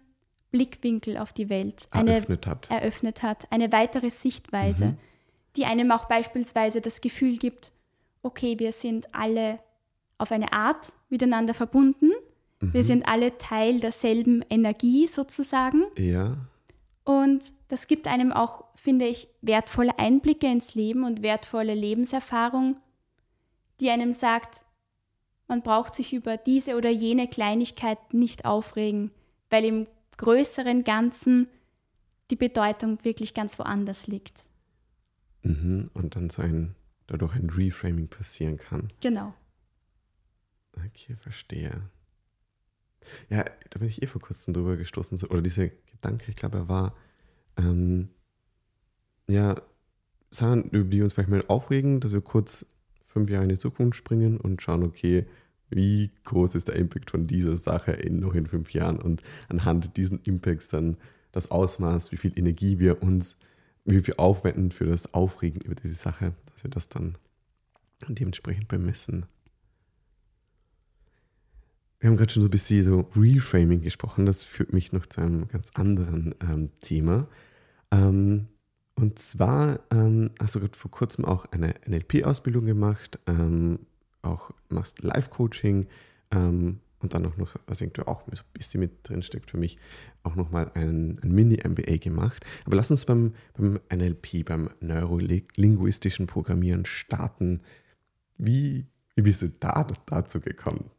Blickwinkel 0.51 1.17
auf 1.17 1.33
die 1.33 1.49
Welt 1.49 1.87
eine, 1.91 2.11
eröffnet 2.11 2.45
hat. 2.47 2.69
eröffnet 2.71 3.23
hat, 3.23 3.51
eine 3.51 3.71
weitere 3.71 4.09
Sichtweise, 4.11 4.85
Mhm. 4.85 4.97
die 5.55 5.65
einem 5.65 5.91
auch 5.91 6.05
beispielsweise 6.05 6.81
das 6.81 7.01
Gefühl 7.01 7.37
gibt, 7.37 7.71
okay, 8.21 8.59
wir 8.59 8.71
sind 8.71 9.13
alle 9.13 9.59
auf 10.19 10.31
eine 10.31 10.53
Art 10.53 10.93
miteinander 11.09 11.53
verbunden, 11.55 12.11
wir 12.59 12.81
Mhm. 12.81 12.85
sind 12.85 13.09
alle 13.09 13.37
Teil 13.37 13.79
derselben 13.79 14.43
Energie 14.49 15.07
sozusagen 15.07 15.83
Ja. 15.97 16.37
und 17.03 17.51
das 17.69 17.87
gibt 17.87 18.07
einem 18.07 18.31
auch, 18.31 18.65
finde 18.75 19.05
ich, 19.07 19.27
wertvolle 19.41 19.97
Einblicke 19.99 20.47
ins 20.47 20.75
Leben 20.75 21.03
und 21.05 21.23
wertvolle 21.23 21.73
Lebenserfahrung, 21.73 22.77
die 23.79 23.89
einem 23.89 24.13
sagt, 24.13 24.63
man 25.47 25.61
braucht 25.61 25.95
sich 25.95 26.13
über 26.13 26.37
diese 26.37 26.75
oder 26.75 26.89
jene 26.89 27.27
Kleinigkeit 27.27 28.13
nicht 28.13 28.45
aufregen, 28.45 29.11
weil 29.49 29.65
im 29.65 29.87
größeren 30.17 30.83
Ganzen 30.83 31.47
die 32.29 32.35
Bedeutung 32.35 33.03
wirklich 33.03 33.33
ganz 33.33 33.57
woanders 33.57 34.07
liegt. 34.07 34.43
Mhm. 35.43 35.89
Und 35.93 36.15
dann 36.15 36.29
so 36.29 36.41
ein, 36.41 36.75
dadurch 37.07 37.35
ein 37.35 37.49
Reframing 37.49 38.09
passieren 38.09 38.57
kann. 38.57 38.91
Genau. 39.01 39.33
Okay, 40.75 41.15
verstehe. 41.15 41.89
Ja, 43.29 43.45
da 43.69 43.79
bin 43.79 43.87
ich 43.87 44.01
eh 44.01 44.07
vor 44.07 44.21
kurzem 44.21 44.53
drüber 44.53 44.75
gestoßen. 44.75 45.17
Oder 45.29 45.41
dieser 45.41 45.69
Gedanke, 45.69 46.29
ich 46.29 46.35
glaube, 46.35 46.57
er 46.57 46.67
war, 46.67 46.95
ähm, 47.57 48.09
ja, 49.27 49.55
Sachen, 50.29 50.65
über 50.71 50.89
die 50.89 50.97
wir 50.97 51.03
uns 51.05 51.13
vielleicht 51.13 51.29
mal 51.29 51.45
aufregen, 51.47 52.01
dass 52.01 52.11
wir 52.11 52.21
kurz 52.21 52.65
fünf 53.17 53.29
Jahre 53.29 53.43
in 53.43 53.49
die 53.49 53.57
Zukunft 53.57 53.97
springen 53.97 54.37
und 54.37 54.61
schauen, 54.61 54.83
okay, 54.83 55.25
wie 55.69 56.11
groß 56.23 56.55
ist 56.55 56.67
der 56.67 56.75
Impact 56.75 57.11
von 57.11 57.27
dieser 57.27 57.57
Sache 57.57 57.91
in 57.91 58.19
noch 58.19 58.35
in 58.35 58.47
fünf 58.47 58.71
Jahren 58.73 59.01
und 59.01 59.21
anhand 59.49 59.97
diesen 59.97 60.19
Impacts 60.23 60.67
dann 60.67 60.97
das 61.31 61.51
Ausmaß, 61.51 62.11
wie 62.11 62.17
viel 62.17 62.37
Energie 62.37 62.79
wir 62.79 63.03
uns, 63.03 63.37
wie 63.85 64.01
viel 64.01 64.15
aufwenden 64.17 64.71
für 64.71 64.85
das 64.85 65.13
Aufregen 65.13 65.61
über 65.61 65.75
diese 65.75 65.93
Sache, 65.95 66.33
dass 66.51 66.63
wir 66.63 66.69
das 66.69 66.89
dann 66.89 67.17
dementsprechend 68.07 68.67
bemessen. 68.67 69.25
Wir 71.99 72.09
haben 72.09 72.17
gerade 72.17 72.31
schon 72.31 72.43
so 72.43 72.47
ein 72.47 72.51
bisschen 72.51 72.83
so 72.83 73.09
Reframing 73.15 73.81
gesprochen. 73.81 74.25
Das 74.25 74.43
führt 74.43 74.71
mich 74.71 74.91
noch 74.91 75.07
zu 75.07 75.21
einem 75.21 75.47
ganz 75.47 75.71
anderen 75.73 76.35
ähm, 76.41 76.69
Thema. 76.79 77.27
Ähm, 77.91 78.47
und 78.97 79.19
zwar 79.19 79.79
ähm, 79.91 80.31
hast 80.39 80.55
du 80.55 80.59
gerade 80.59 80.77
vor 80.77 80.89
kurzem 80.89 81.23
auch 81.23 81.45
eine 81.51 81.75
NLP-Ausbildung 81.87 82.65
gemacht, 82.65 83.19
ähm, 83.27 83.79
auch 84.23 84.49
machst 84.69 85.03
Live-Coaching 85.03 85.87
ähm, 86.31 86.79
und 86.99 87.13
dann 87.13 87.27
auch 87.27 87.37
noch, 87.37 87.55
was 87.67 87.81
irgendwie 87.81 88.01
auch 88.07 88.25
ein 88.25 88.33
bisschen 88.53 88.79
mit 88.79 89.07
drin 89.07 89.21
steckt 89.21 89.51
für 89.51 89.57
mich, 89.57 89.77
auch 90.23 90.35
nochmal 90.35 90.71
ein, 90.73 91.19
ein 91.21 91.31
Mini-MBA 91.31 91.97
gemacht. 91.97 92.43
Aber 92.65 92.75
lass 92.75 92.89
uns 92.89 93.05
beim, 93.05 93.35
beim 93.55 93.79
NLP, 93.93 94.43
beim 94.43 94.71
neurolinguistischen 94.79 96.25
Programmieren 96.25 96.87
starten. 96.87 97.61
Wie, 98.39 98.87
wie 99.15 99.21
bist 99.21 99.43
du 99.43 99.49
da 99.49 99.85
dazu 100.07 100.39
gekommen? 100.39 100.89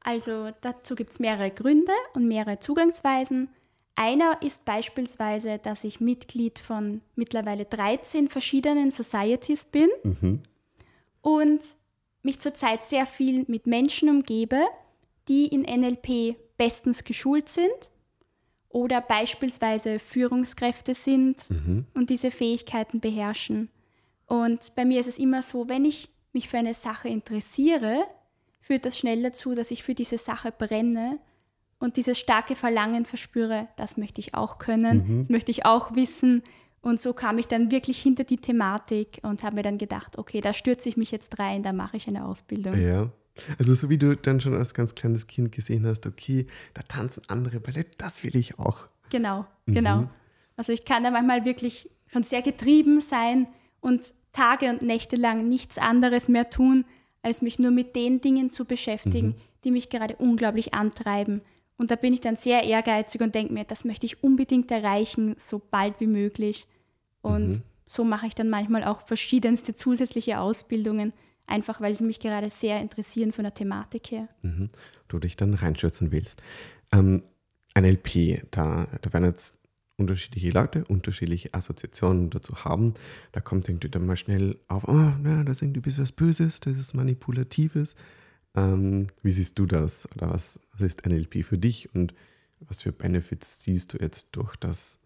Also 0.00 0.52
dazu 0.62 0.94
gibt 0.94 1.10
es 1.10 1.20
mehrere 1.20 1.50
Gründe 1.50 1.92
und 2.14 2.28
mehrere 2.28 2.60
Zugangsweisen. 2.60 3.50
Einer 3.96 4.40
ist 4.42 4.64
beispielsweise, 4.66 5.58
dass 5.58 5.82
ich 5.82 6.00
Mitglied 6.00 6.58
von 6.58 7.00
mittlerweile 7.14 7.64
13 7.64 8.28
verschiedenen 8.28 8.90
Societies 8.90 9.64
bin 9.64 9.88
Mhm. 10.04 10.42
und 11.22 11.60
mich 12.22 12.38
zurzeit 12.38 12.84
sehr 12.84 13.06
viel 13.06 13.44
mit 13.48 13.66
Menschen 13.66 14.10
umgebe, 14.10 14.60
die 15.28 15.46
in 15.46 15.62
NLP 15.62 16.36
bestens 16.58 17.04
geschult 17.04 17.48
sind 17.48 17.90
oder 18.68 19.00
beispielsweise 19.00 19.98
Führungskräfte 19.98 20.94
sind 20.94 21.48
Mhm. 21.50 21.86
und 21.94 22.10
diese 22.10 22.30
Fähigkeiten 22.30 23.00
beherrschen. 23.00 23.70
Und 24.26 24.74
bei 24.74 24.84
mir 24.84 25.00
ist 25.00 25.06
es 25.08 25.18
immer 25.18 25.42
so, 25.42 25.68
wenn 25.70 25.84
ich 25.86 26.10
mich 26.34 26.48
für 26.48 26.58
eine 26.58 26.74
Sache 26.74 27.08
interessiere, 27.08 28.04
führt 28.60 28.84
das 28.84 28.98
schnell 28.98 29.22
dazu, 29.22 29.54
dass 29.54 29.70
ich 29.70 29.82
für 29.82 29.94
diese 29.94 30.18
Sache 30.18 30.52
brenne 30.52 31.18
und 31.86 31.96
dieses 31.96 32.18
starke 32.18 32.56
Verlangen 32.56 33.04
verspüre, 33.06 33.68
das 33.76 33.96
möchte 33.96 34.20
ich 34.20 34.34
auch 34.34 34.58
können, 34.58 35.20
das 35.20 35.28
möchte 35.28 35.52
ich 35.52 35.64
auch 35.64 35.94
wissen. 35.94 36.42
Und 36.80 37.00
so 37.00 37.12
kam 37.12 37.38
ich 37.38 37.46
dann 37.46 37.70
wirklich 37.70 38.02
hinter 38.02 38.24
die 38.24 38.38
Thematik 38.38 39.20
und 39.22 39.44
habe 39.44 39.54
mir 39.54 39.62
dann 39.62 39.78
gedacht, 39.78 40.18
okay, 40.18 40.40
da 40.40 40.52
stürze 40.52 40.88
ich 40.88 40.96
mich 40.96 41.12
jetzt 41.12 41.38
rein, 41.38 41.62
da 41.62 41.72
mache 41.72 41.96
ich 41.96 42.08
eine 42.08 42.26
Ausbildung. 42.26 42.76
Ja. 42.76 43.10
Also 43.60 43.74
so 43.74 43.88
wie 43.88 43.98
du 43.98 44.16
dann 44.16 44.40
schon 44.40 44.54
als 44.54 44.74
ganz 44.74 44.96
kleines 44.96 45.28
Kind 45.28 45.52
gesehen 45.52 45.86
hast, 45.86 46.06
okay, 46.06 46.48
da 46.74 46.82
tanzen 46.82 47.22
andere 47.28 47.60
Ballett, 47.60 47.94
das 47.98 48.24
will 48.24 48.34
ich 48.34 48.58
auch. 48.58 48.88
Genau, 49.10 49.46
genau. 49.66 50.08
Also 50.56 50.72
ich 50.72 50.84
kann 50.84 51.04
da 51.04 51.12
manchmal 51.12 51.44
wirklich 51.44 51.88
schon 52.08 52.24
sehr 52.24 52.42
getrieben 52.42 53.00
sein 53.00 53.46
und 53.80 54.12
Tage 54.32 54.70
und 54.70 54.82
Nächte 54.82 55.14
lang 55.14 55.48
nichts 55.48 55.78
anderes 55.78 56.28
mehr 56.28 56.50
tun, 56.50 56.84
als 57.22 57.42
mich 57.42 57.60
nur 57.60 57.70
mit 57.70 57.94
den 57.94 58.20
Dingen 58.20 58.50
zu 58.50 58.64
beschäftigen, 58.64 59.36
die 59.62 59.70
mich 59.70 59.88
gerade 59.88 60.16
unglaublich 60.16 60.74
antreiben. 60.74 61.42
Und 61.78 61.90
da 61.90 61.96
bin 61.96 62.14
ich 62.14 62.20
dann 62.20 62.36
sehr 62.36 62.64
ehrgeizig 62.64 63.20
und 63.20 63.34
denke 63.34 63.52
mir, 63.52 63.64
das 63.64 63.84
möchte 63.84 64.06
ich 64.06 64.22
unbedingt 64.22 64.70
erreichen, 64.70 65.34
so 65.38 65.60
bald 65.70 66.00
wie 66.00 66.06
möglich. 66.06 66.66
Und 67.20 67.62
so 67.86 68.04
mache 68.04 68.26
ich 68.26 68.34
dann 68.34 68.48
manchmal 68.48 68.84
auch 68.84 69.06
verschiedenste 69.06 69.74
zusätzliche 69.74 70.40
Ausbildungen, 70.40 71.12
einfach 71.46 71.80
weil 71.80 71.94
sie 71.94 72.04
mich 72.04 72.20
gerade 72.20 72.50
sehr 72.50 72.80
interessieren 72.80 73.32
von 73.32 73.44
der 73.44 73.54
Thematik 73.54 74.10
her. 74.10 74.28
Mhm. 74.42 74.70
Du 75.08 75.18
dich 75.18 75.36
dann 75.36 75.54
reinstürzen 75.54 76.12
willst. 76.12 76.42
Ähm, 76.92 77.22
NLP, 77.78 78.50
da, 78.50 78.86
da 79.02 79.12
werden 79.12 79.26
jetzt 79.26 79.58
unterschiedliche 79.98 80.50
Leute 80.50 80.84
unterschiedliche 80.84 81.52
Assoziationen 81.54 82.30
dazu 82.30 82.64
haben. 82.64 82.94
Da 83.32 83.40
kommt 83.40 83.68
irgendwie 83.68 83.88
dann 83.88 84.06
mal 84.06 84.16
schnell 84.16 84.58
auf, 84.68 84.86
oh, 84.88 84.92
na, 84.92 85.42
das 85.44 85.58
ist 85.58 85.62
irgendwie 85.62 85.80
ein 85.80 85.82
bisschen 85.82 86.02
was 86.02 86.12
Böses, 86.12 86.60
das 86.60 86.76
ist 86.76 86.94
Manipulatives. 86.94 87.94
Ähm, 88.56 89.08
wie 89.22 89.30
siehst 89.30 89.58
du 89.58 89.66
das? 89.66 90.08
Oder 90.16 90.30
was, 90.30 90.60
was 90.72 90.80
ist 90.80 91.06
NLP 91.06 91.44
für 91.44 91.58
dich 91.58 91.94
und 91.94 92.14
was 92.60 92.82
für 92.82 92.92
Benefits 92.92 93.62
siehst 93.62 93.92
du 93.92 93.98
jetzt 93.98 94.30
durch 94.32 94.56
das, 94.56 94.98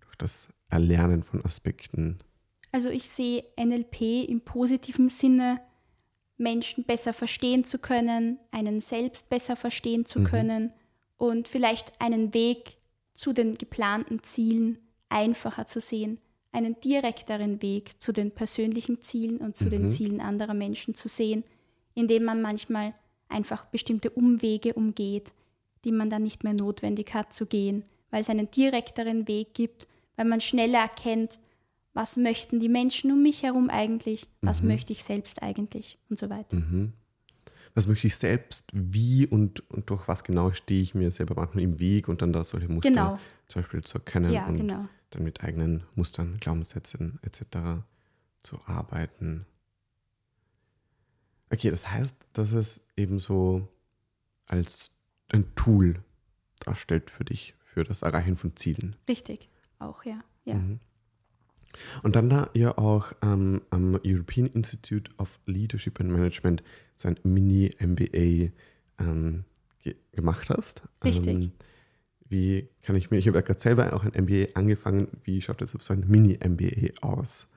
durch 0.00 0.16
das 0.16 0.48
Erlernen 0.70 1.22
von 1.22 1.44
Aspekten? 1.44 2.18
Also 2.72 2.88
ich 2.88 3.08
sehe 3.08 3.44
NLP 3.58 4.28
im 4.28 4.40
positiven 4.40 5.08
Sinne, 5.08 5.60
Menschen 6.38 6.84
besser 6.84 7.12
verstehen 7.12 7.64
zu 7.64 7.78
können, 7.78 8.38
einen 8.50 8.80
selbst 8.80 9.28
besser 9.30 9.56
verstehen 9.56 10.04
zu 10.04 10.22
können 10.22 10.72
und 11.16 11.48
vielleicht 11.48 11.98
einen 12.00 12.34
Weg 12.34 12.76
zu 13.14 13.32
den 13.32 13.56
geplanten 13.56 14.22
Zielen 14.22 14.78
einfacher 15.08 15.64
zu 15.64 15.80
sehen, 15.80 16.18
einen 16.52 16.78
direkteren 16.80 17.62
Weg 17.62 18.00
zu 18.02 18.12
den 18.12 18.32
persönlichen 18.32 19.00
Zielen 19.00 19.38
und 19.38 19.56
zu 19.56 19.70
den 19.70 19.88
Zielen 19.88 20.20
anderer 20.20 20.54
Menschen 20.54 20.94
zu 20.94 21.08
sehen, 21.08 21.44
indem 21.96 22.22
man 22.22 22.40
manchmal 22.40 22.94
einfach 23.28 23.64
bestimmte 23.64 24.10
Umwege 24.10 24.74
umgeht, 24.74 25.32
die 25.84 25.90
man 25.90 26.10
dann 26.10 26.22
nicht 26.22 26.44
mehr 26.44 26.54
notwendig 26.54 27.12
hat 27.14 27.32
zu 27.32 27.46
gehen, 27.46 27.82
weil 28.10 28.20
es 28.20 28.30
einen 28.30 28.48
direkteren 28.50 29.26
Weg 29.26 29.54
gibt, 29.54 29.88
weil 30.14 30.26
man 30.26 30.40
schneller 30.40 30.78
erkennt, 30.78 31.40
was 31.92 32.16
möchten 32.16 32.60
die 32.60 32.68
Menschen 32.68 33.10
um 33.10 33.22
mich 33.22 33.42
herum 33.42 33.70
eigentlich, 33.70 34.28
was 34.42 34.62
möchte 34.62 34.92
ich 34.92 35.02
selbst 35.02 35.42
eigentlich 35.42 35.98
und 36.10 36.18
so 36.18 36.28
weiter. 36.30 36.56
Mhm. 36.56 36.92
Was 37.74 37.86
möchte 37.86 38.06
ich 38.06 38.16
selbst, 38.16 38.70
wie 38.72 39.26
und, 39.26 39.68
und 39.70 39.90
durch 39.90 40.06
was 40.06 40.22
genau 40.22 40.52
stehe 40.52 40.82
ich 40.82 40.94
mir 40.94 41.10
selber 41.10 41.34
manchmal 41.34 41.64
im 41.64 41.78
Weg 41.78 42.08
und 42.08 42.22
dann 42.22 42.32
da 42.32 42.44
solche 42.44 42.68
Muster 42.68 42.90
Genau. 42.90 43.18
zum 43.48 43.62
Beispiel 43.62 43.82
zu 43.82 43.98
erkennen 43.98 44.32
Ja, 44.32 44.46
und 44.46 44.58
genau. 44.58 44.86
dann 45.10 45.24
mit 45.24 45.42
eigenen 45.42 45.84
Mustern, 45.94 46.36
Glaubenssätzen 46.38 47.18
etc. 47.22 47.82
zu 48.42 48.60
arbeiten. 48.66 49.46
Okay, 51.50 51.70
das 51.70 51.90
heißt, 51.90 52.26
dass 52.32 52.52
es 52.52 52.86
eben 52.96 53.18
so 53.20 53.68
als 54.46 54.90
ein 55.32 55.54
Tool 55.54 56.02
darstellt 56.60 57.10
für 57.10 57.24
dich, 57.24 57.54
für 57.62 57.84
das 57.84 58.02
Erreichen 58.02 58.36
von 58.36 58.56
Zielen. 58.56 58.96
Richtig, 59.08 59.48
auch, 59.78 60.04
ja. 60.04 60.20
ja. 60.44 60.54
Mhm. 60.54 60.80
Und 62.02 62.16
dann 62.16 62.30
da 62.30 62.48
ihr 62.54 62.78
auch 62.78 63.12
ähm, 63.22 63.62
am 63.70 64.00
European 64.04 64.46
Institute 64.46 65.10
of 65.18 65.38
Leadership 65.46 66.00
and 66.00 66.10
Management 66.10 66.62
so 66.94 67.08
ein 67.08 67.18
Mini-MBA 67.22 68.52
ähm, 68.98 69.44
ge 69.80 69.94
gemacht 70.12 70.48
hast. 70.48 70.84
Richtig. 71.04 71.28
Ähm, 71.28 71.52
wie 72.28 72.68
kann 72.82 72.96
ich 72.96 73.10
mir, 73.10 73.18
ich 73.18 73.28
habe 73.28 73.38
ja 73.38 73.42
gerade 73.42 73.60
selber 73.60 73.92
auch 73.92 74.04
ein 74.04 74.12
MBA 74.24 74.54
angefangen, 74.54 75.08
wie 75.24 75.40
schaut 75.40 75.60
jetzt 75.60 75.80
so 75.80 75.92
ein 75.92 76.04
Mini-MBA 76.08 77.02
aus? 77.02 77.48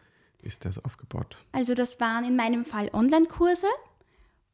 Ist 0.41 0.65
das 0.65 0.83
aufgebaut? 0.83 1.37
Also 1.51 1.73
das 1.73 1.99
waren 1.99 2.23
in 2.23 2.35
meinem 2.35 2.65
Fall 2.65 2.89
Online-Kurse 2.93 3.67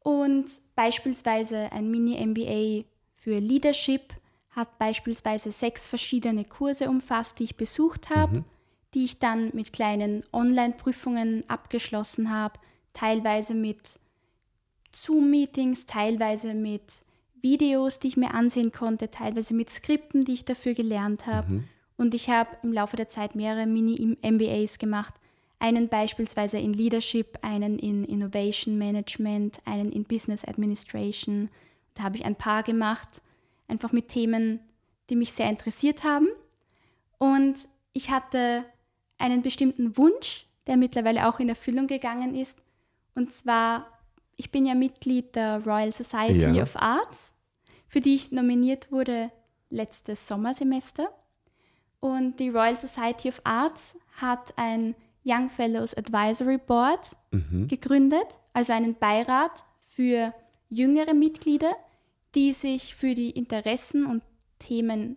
und 0.00 0.46
beispielsweise 0.74 1.70
ein 1.72 1.90
Mini-MBA 1.90 2.84
für 3.16 3.38
Leadership 3.38 4.14
hat 4.50 4.78
beispielsweise 4.78 5.52
sechs 5.52 5.86
verschiedene 5.86 6.44
Kurse 6.44 6.88
umfasst, 6.88 7.38
die 7.38 7.44
ich 7.44 7.56
besucht 7.56 8.08
habe, 8.10 8.38
mhm. 8.38 8.44
die 8.94 9.04
ich 9.04 9.18
dann 9.18 9.50
mit 9.52 9.72
kleinen 9.72 10.24
Online-Prüfungen 10.32 11.44
abgeschlossen 11.48 12.30
habe, 12.30 12.58
teilweise 12.94 13.54
mit 13.54 13.98
Zoom-Meetings, 14.92 15.86
teilweise 15.86 16.54
mit 16.54 17.02
Videos, 17.42 17.98
die 17.98 18.08
ich 18.08 18.16
mir 18.16 18.32
ansehen 18.32 18.72
konnte, 18.72 19.10
teilweise 19.10 19.54
mit 19.54 19.70
Skripten, 19.70 20.24
die 20.24 20.32
ich 20.32 20.44
dafür 20.44 20.74
gelernt 20.74 21.26
habe. 21.26 21.52
Mhm. 21.52 21.64
Und 21.98 22.14
ich 22.14 22.30
habe 22.30 22.56
im 22.62 22.72
Laufe 22.72 22.96
der 22.96 23.08
Zeit 23.08 23.34
mehrere 23.34 23.66
Mini-MBAs 23.66 24.78
gemacht. 24.78 25.14
Einen 25.58 25.88
beispielsweise 25.88 26.58
in 26.58 26.72
Leadership, 26.72 27.38
einen 27.42 27.78
in 27.78 28.04
Innovation 28.04 28.76
Management, 28.78 29.58
einen 29.64 29.90
in 29.90 30.04
Business 30.04 30.44
Administration. 30.44 31.48
Da 31.94 32.02
habe 32.04 32.16
ich 32.16 32.24
ein 32.24 32.36
paar 32.36 32.62
gemacht, 32.62 33.22
einfach 33.68 33.92
mit 33.92 34.08
Themen, 34.08 34.60
die 35.08 35.16
mich 35.16 35.32
sehr 35.32 35.48
interessiert 35.48 36.04
haben. 36.04 36.28
Und 37.18 37.68
ich 37.92 38.10
hatte 38.10 38.64
einen 39.18 39.42
bestimmten 39.42 39.96
Wunsch, 39.96 40.46
der 40.66 40.76
mittlerweile 40.76 41.28
auch 41.28 41.40
in 41.40 41.48
Erfüllung 41.48 41.86
gegangen 41.86 42.34
ist. 42.34 42.58
Und 43.14 43.32
zwar, 43.32 43.86
ich 44.36 44.50
bin 44.50 44.66
ja 44.66 44.74
Mitglied 44.74 45.34
der 45.34 45.64
Royal 45.64 45.92
Society 45.92 46.56
ja. 46.56 46.62
of 46.62 46.76
Arts, 46.76 47.32
für 47.88 48.00
die 48.00 48.14
ich 48.14 48.32
nominiert 48.32 48.92
wurde 48.92 49.30
letztes 49.70 50.26
Sommersemester. 50.26 51.08
Und 52.00 52.38
die 52.38 52.50
Royal 52.50 52.76
Society 52.76 53.28
of 53.28 53.40
Arts 53.44 53.96
hat 54.20 54.52
ein 54.56 54.94
Young 55.26 55.50
Fellows 55.50 55.92
Advisory 55.94 56.58
Board 56.58 57.16
mhm. 57.32 57.66
gegründet, 57.66 58.38
also 58.52 58.72
einen 58.72 58.94
Beirat 58.94 59.64
für 59.82 60.32
jüngere 60.68 61.14
Mitglieder, 61.14 61.74
die 62.34 62.52
sich 62.52 62.94
für 62.94 63.14
die 63.14 63.30
Interessen 63.30 64.06
und 64.06 64.22
Themen 64.58 65.16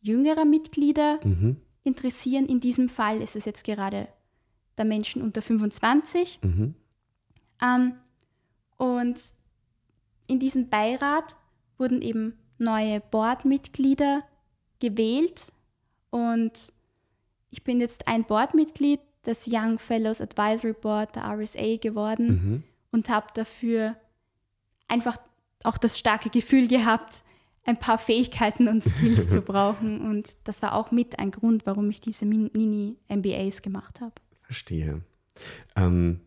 jüngerer 0.00 0.44
Mitglieder 0.44 1.20
mhm. 1.24 1.56
interessieren. 1.84 2.46
In 2.46 2.60
diesem 2.60 2.88
Fall 2.88 3.22
ist 3.22 3.36
es 3.36 3.44
jetzt 3.44 3.64
gerade 3.64 4.08
der 4.76 4.84
Menschen 4.84 5.22
unter 5.22 5.40
25. 5.40 6.40
Mhm. 6.42 6.74
Ähm, 7.62 7.94
und 8.76 9.20
in 10.26 10.38
diesem 10.40 10.68
Beirat 10.68 11.36
wurden 11.78 12.02
eben 12.02 12.38
neue 12.58 13.00
Boardmitglieder 13.00 14.24
gewählt 14.80 15.52
und 16.10 16.72
ich 17.50 17.62
bin 17.62 17.80
jetzt 17.80 18.08
ein 18.08 18.24
Boardmitglied 18.24 19.00
des 19.26 19.48
Young 19.50 19.78
Fellows 19.78 20.20
Advisory 20.20 20.74
Board 20.74 21.16
der 21.16 21.24
RSA 21.24 21.76
geworden 21.76 22.26
mhm. 22.26 22.62
und 22.90 23.08
habe 23.08 23.26
dafür 23.34 23.96
einfach 24.88 25.18
auch 25.64 25.78
das 25.78 25.98
starke 25.98 26.30
Gefühl 26.30 26.68
gehabt, 26.68 27.24
ein 27.64 27.78
paar 27.78 27.98
Fähigkeiten 27.98 28.68
und 28.68 28.84
Skills 28.84 29.28
zu 29.30 29.40
brauchen. 29.40 30.00
Und 30.02 30.36
das 30.44 30.62
war 30.62 30.74
auch 30.74 30.90
mit 30.90 31.18
ein 31.18 31.30
Grund, 31.30 31.66
warum 31.66 31.90
ich 31.90 32.00
diese 32.00 32.26
Mini-MBAs 32.26 33.62
gemacht 33.62 34.00
habe. 34.00 34.14
Verstehe. 34.42 35.00
Ähm, 35.74 36.20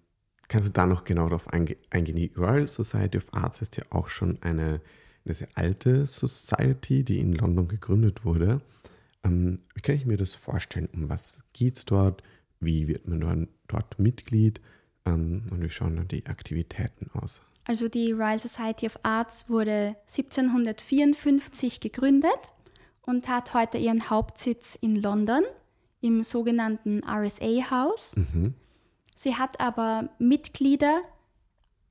kannst 0.48 0.68
du 0.68 0.74
da 0.74 0.86
noch 0.86 1.04
genau 1.04 1.26
darauf 1.30 1.48
eingehen? 1.50 2.16
Die 2.16 2.34
Royal 2.36 2.68
Society 2.68 3.18
of 3.18 3.34
Arts 3.34 3.62
ist 3.62 3.78
ja 3.78 3.84
auch 3.92 4.10
schon 4.10 4.42
eine, 4.42 4.82
eine 5.26 5.34
sehr 5.34 5.50
alte 5.54 6.06
Society, 6.06 7.04
die 7.04 7.20
in 7.20 7.34
London 7.34 7.68
gegründet 7.68 8.26
wurde. 8.26 8.62
Ähm, 9.24 9.60
wie 9.76 9.82
kann 9.82 9.96
ich 9.96 10.06
mir 10.06 10.18
das 10.18 10.36
vorstellen? 10.36 10.90
Um 10.94 11.10
was 11.10 11.44
geht 11.54 11.78
es 11.78 11.86
dort? 11.86 12.24
Wie 12.60 12.88
wird 12.88 13.08
man 13.08 13.20
dort, 13.20 13.50
dort 13.68 14.00
Mitglied? 14.00 14.62
Ähm, 15.06 15.44
und 15.52 15.62
wie 15.62 15.70
schauen 15.70 15.96
dann 15.96 16.08
die 16.08 16.26
Aktivitäten 16.26 17.10
aus? 17.14 17.42
Also 17.66 17.88
die 17.88 18.12
Royal 18.12 18.40
Society 18.40 18.86
of 18.86 19.00
Arts 19.04 19.50
wurde 19.50 19.96
1754 20.08 21.80
gegründet 21.80 22.54
und 23.06 23.28
hat 23.28 23.54
heute 23.54 23.78
ihren 23.78 24.10
Hauptsitz 24.10 24.78
in 24.80 24.96
London 25.02 25.44
im 26.02 26.24
sogenannten 26.24 27.04
RSA 27.04 27.70
House. 27.70 28.16
Mhm. 28.16 28.54
Sie 29.16 29.36
hat 29.36 29.60
aber 29.60 30.10
Mitglieder 30.20 31.02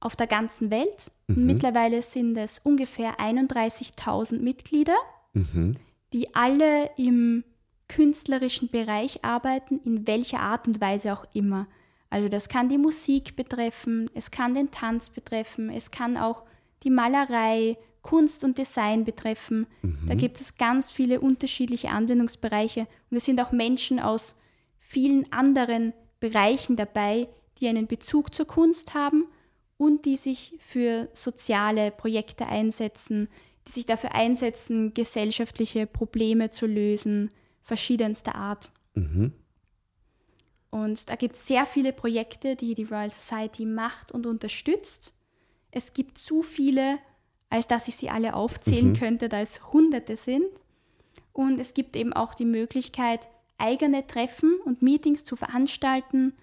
auf 0.01 0.17
der 0.17 0.27
ganzen 0.27 0.71
Welt. 0.71 1.11
Mhm. 1.27 1.47
Mittlerweile 1.47 2.01
sind 2.01 2.37
es 2.37 2.61
ungefähr 2.61 3.19
31.000 3.19 4.41
Mitglieder. 4.41 4.97
Mhm 5.35 5.77
die 6.13 6.35
alle 6.35 6.91
im 6.97 7.45
künstlerischen 7.89 8.69
Bereich 8.69 9.25
arbeiten, 9.25 9.81
in 9.85 10.07
welcher 10.07 10.41
Art 10.41 10.67
und 10.67 10.81
Weise 10.81 11.13
auch 11.13 11.27
immer. 11.33 11.67
Also 12.11 12.29
das 12.29 12.49
kann 12.49 12.69
die 12.69 12.79
Musik 12.79 13.37
betreffen, 13.37 14.11
es 14.15 14.31
kann 14.31 14.55
den 14.55 14.71
Tanz 14.71 15.11
betreffen, 15.11 15.71
es 15.71 15.91
kann 15.91 16.17
auch 16.17 16.45
die 16.83 16.91
Malerei, 16.91 17.77
Kunst 18.03 18.45
und 18.45 18.57
Design 18.59 19.05
betreffen. 19.05 19.67
Mhm. 19.83 20.07
Da 20.07 20.15
gibt 20.15 20.41
es 20.41 20.57
ganz 20.57 20.91
viele 20.91 21.21
unterschiedliche 21.21 21.91
Anwendungsbereiche 21.91 22.87
und 23.11 23.17
es 23.17 23.25
sind 23.25 23.41
auch 23.41 23.51
Menschen 23.51 23.99
aus 23.99 24.37
vielen 24.79 25.31
anderen 25.33 25.93
Bereichen 26.21 26.77
dabei, 26.77 27.29
die 27.59 27.69
einen 27.69 27.89
Bezug 27.89 28.35
zur 28.35 28.47
Kunst 28.47 28.95
haben 28.95 29.27
und 29.77 30.05
die 30.05 30.17
sich 30.17 30.55
für 30.61 31.09
soziale 31.13 31.91
Projekte 31.91 32.47
einsetzen, 32.47 33.29
die 33.67 33.73
sich 33.73 33.87
dafür 33.87 34.15
einsetzen, 34.15 34.95
gesellschaftliche 34.95 35.87
Probleme 35.87 36.51
zu 36.51 36.67
lösen, 36.67 37.31
verschiedenster 37.67 38.35
Art. 38.37 38.71
Mhm. 38.95 39.33
Und 40.71 41.11
da 41.11 41.17
gibt 41.17 41.35
es 41.35 41.47
sehr 41.47 41.67
viele 41.67 41.93
Projekte, 41.93 42.57
die 42.57 42.75
die 42.75 42.85
Royal 42.85 43.11
Society 43.11 43.67
macht 43.67 44.13
und 44.13 44.27
unterstützt. 44.27 45.13
Es 45.71 45.93
gibt 45.93 46.17
zu 46.17 46.43
viele, 46.43 46.99
als 47.51 47.67
dass 47.67 47.89
ich 47.89 47.97
sie 47.97 48.09
alle 48.09 48.35
aufzählen 48.35 48.91
mhm. 48.91 48.97
könnte, 48.97 49.29
da 49.29 49.41
es 49.41 49.73
Hunderte 49.73 50.17
sind. 50.17 50.49
Und 51.33 51.59
es 51.61 51.75
gibt 51.75 51.97
eben 51.97 52.13
auch 52.13 52.35
die 52.35 52.45
Möglichkeit, 52.45 53.29
eigene 53.59 54.07
Treffen 54.07 54.59
und 54.65 54.81
Meetings 54.81 55.25
zu 55.25 55.35
veranstalten, 55.37 56.35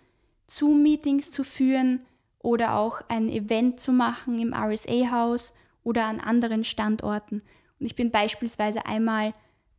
Zoom-Meetings 0.47 1.31
zu 1.31 1.43
führen 1.43 2.03
oder 2.39 2.77
auch 2.77 3.01
ein 3.07 3.29
Event 3.29 3.79
zu 3.79 3.91
machen 3.91 4.39
im 4.39 4.53
RSA-Haus 4.53 5.53
oder 5.83 6.05
an 6.05 6.19
anderen 6.19 6.63
Standorten. 6.63 7.41
Und 7.79 7.85
ich 7.85 7.95
bin 7.95 8.11
beispielsweise 8.11 8.85
einmal 8.85 9.33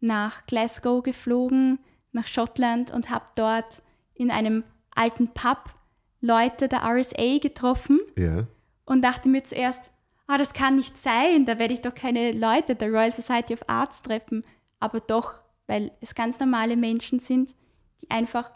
nach 0.04 0.46
Glasgow 0.46 1.02
geflogen, 1.02 1.78
nach 2.12 2.26
Schottland 2.26 2.90
und 2.90 3.10
habe 3.10 3.24
dort 3.34 3.82
in 4.14 4.30
einem 4.30 4.62
alten 4.94 5.28
Pub 5.28 5.74
Leute 6.20 6.68
der 6.68 6.82
RSA 6.84 7.38
getroffen 7.38 8.00
ja. 8.16 8.46
und 8.84 9.02
dachte 9.02 9.28
mir 9.28 9.42
zuerst, 9.42 9.90
ah, 10.26 10.38
das 10.38 10.52
kann 10.52 10.76
nicht 10.76 10.96
sein, 10.96 11.44
da 11.44 11.58
werde 11.58 11.74
ich 11.74 11.80
doch 11.80 11.94
keine 11.94 12.32
Leute 12.32 12.76
der 12.76 12.88
Royal 12.88 13.12
Society 13.12 13.54
of 13.54 13.64
Arts 13.66 14.02
treffen. 14.02 14.44
Aber 14.78 15.00
doch, 15.00 15.42
weil 15.66 15.90
es 16.00 16.14
ganz 16.14 16.38
normale 16.38 16.76
Menschen 16.76 17.18
sind, 17.18 17.54
die 18.00 18.10
einfach 18.10 18.52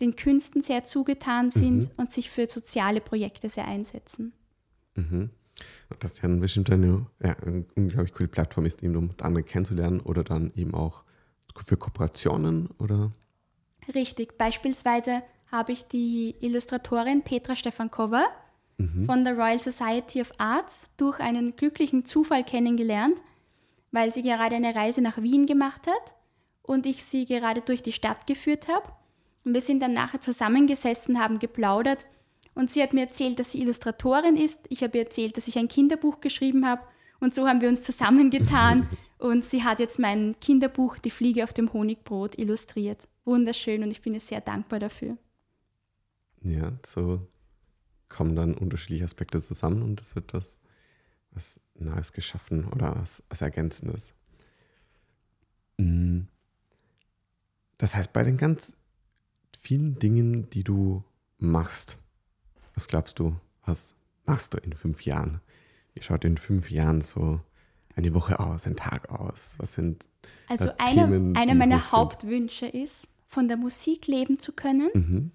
den 0.00 0.16
Künsten 0.16 0.62
sehr 0.62 0.84
zugetan 0.84 1.50
sind 1.50 1.84
mhm. 1.84 1.90
und 1.96 2.10
sich 2.10 2.30
für 2.30 2.46
soziale 2.46 3.00
Projekte 3.00 3.48
sehr 3.48 3.66
einsetzen. 3.66 4.32
Mhm. 4.94 5.30
Dass 5.98 6.20
ja 6.20 6.28
bestimmt 6.28 6.70
eine, 6.70 7.06
ja, 7.22 7.36
eine 7.44 7.64
unglaublich 7.76 8.14
coole 8.14 8.28
Plattform 8.28 8.66
ist, 8.66 8.82
eben 8.82 8.96
um 8.96 9.10
andere 9.20 9.42
kennenzulernen 9.42 10.00
oder 10.00 10.24
dann 10.24 10.52
eben 10.54 10.74
auch 10.74 11.04
für 11.64 11.76
Kooperationen 11.76 12.70
oder? 12.78 13.10
Richtig. 13.94 14.38
Beispielsweise 14.38 15.22
habe 15.50 15.72
ich 15.72 15.84
die 15.86 16.36
Illustratorin 16.40 17.22
Petra 17.22 17.56
Stefankova 17.56 18.26
mhm. 18.78 19.06
von 19.06 19.24
der 19.24 19.34
Royal 19.34 19.58
Society 19.58 20.20
of 20.20 20.32
Arts 20.38 20.90
durch 20.96 21.20
einen 21.20 21.56
glücklichen 21.56 22.04
Zufall 22.04 22.44
kennengelernt, 22.44 23.20
weil 23.90 24.12
sie 24.12 24.22
gerade 24.22 24.56
eine 24.56 24.74
Reise 24.74 25.00
nach 25.00 25.20
Wien 25.20 25.46
gemacht 25.46 25.86
hat 25.86 26.14
und 26.62 26.86
ich 26.86 27.04
sie 27.04 27.24
gerade 27.24 27.60
durch 27.60 27.82
die 27.82 27.92
Stadt 27.92 28.26
geführt 28.26 28.68
habe. 28.68 28.92
Und 29.44 29.54
wir 29.54 29.60
sind 29.60 29.80
dann 29.80 29.92
nachher 29.92 30.20
zusammengesessen, 30.20 31.18
haben 31.18 31.38
geplaudert 31.38 32.06
und 32.54 32.70
sie 32.70 32.82
hat 32.82 32.92
mir 32.92 33.02
erzählt, 33.02 33.38
dass 33.38 33.52
sie 33.52 33.60
Illustratorin 33.60 34.36
ist. 34.36 34.58
Ich 34.68 34.82
habe 34.82 34.98
ihr 34.98 35.04
erzählt, 35.04 35.36
dass 35.36 35.48
ich 35.48 35.58
ein 35.58 35.68
Kinderbuch 35.68 36.20
geschrieben 36.20 36.66
habe. 36.66 36.82
Und 37.20 37.34
so 37.34 37.46
haben 37.46 37.60
wir 37.60 37.68
uns 37.68 37.82
zusammengetan. 37.82 38.88
und 39.18 39.44
sie 39.44 39.62
hat 39.62 39.78
jetzt 39.78 39.98
mein 39.98 40.38
Kinderbuch 40.40 40.98
Die 40.98 41.10
Fliege 41.10 41.44
auf 41.44 41.52
dem 41.52 41.72
Honigbrot 41.72 42.38
illustriert. 42.38 43.08
Wunderschön 43.24 43.82
und 43.82 43.90
ich 43.90 44.02
bin 44.02 44.14
ihr 44.14 44.20
sehr 44.20 44.40
dankbar 44.40 44.80
dafür. 44.80 45.16
Ja, 46.42 46.72
so 46.84 47.26
kommen 48.08 48.34
dann 48.34 48.54
unterschiedliche 48.54 49.04
Aspekte 49.04 49.40
zusammen 49.40 49.82
und 49.82 50.00
es 50.00 50.14
wird 50.16 50.34
was, 50.34 50.58
was 51.30 51.60
Neues 51.74 52.12
geschaffen 52.12 52.64
oder 52.64 52.96
was, 52.96 53.22
was 53.28 53.40
Ergänzendes. 53.40 54.14
Mm. 55.78 56.22
Das 57.78 57.94
heißt, 57.94 58.12
bei 58.12 58.24
den 58.24 58.36
ganz 58.36 58.76
vielen 59.58 59.98
Dingen, 59.98 60.50
die 60.50 60.64
du 60.64 61.04
machst, 61.38 61.99
was 62.80 62.88
glaubst 62.88 63.18
du, 63.18 63.36
was 63.66 63.94
machst 64.24 64.54
du 64.54 64.58
in 64.58 64.72
fünf 64.72 65.02
Jahren? 65.02 65.42
Wie 65.92 66.02
schaut 66.02 66.24
in 66.24 66.38
fünf 66.38 66.70
Jahren 66.70 67.02
so 67.02 67.38
eine 67.94 68.14
Woche 68.14 68.40
aus, 68.40 68.66
ein 68.66 68.74
Tag 68.74 69.10
aus? 69.10 69.56
Was 69.58 69.74
sind 69.74 70.08
Also 70.48 70.70
einer 70.78 71.38
eine 71.38 71.54
meiner 71.54 71.92
Hauptwünsche 71.92 72.64
ist, 72.64 73.06
von 73.26 73.48
der 73.48 73.58
Musik 73.58 74.06
leben 74.06 74.38
zu 74.38 74.52
können 74.52 74.88
mhm. 74.94 75.30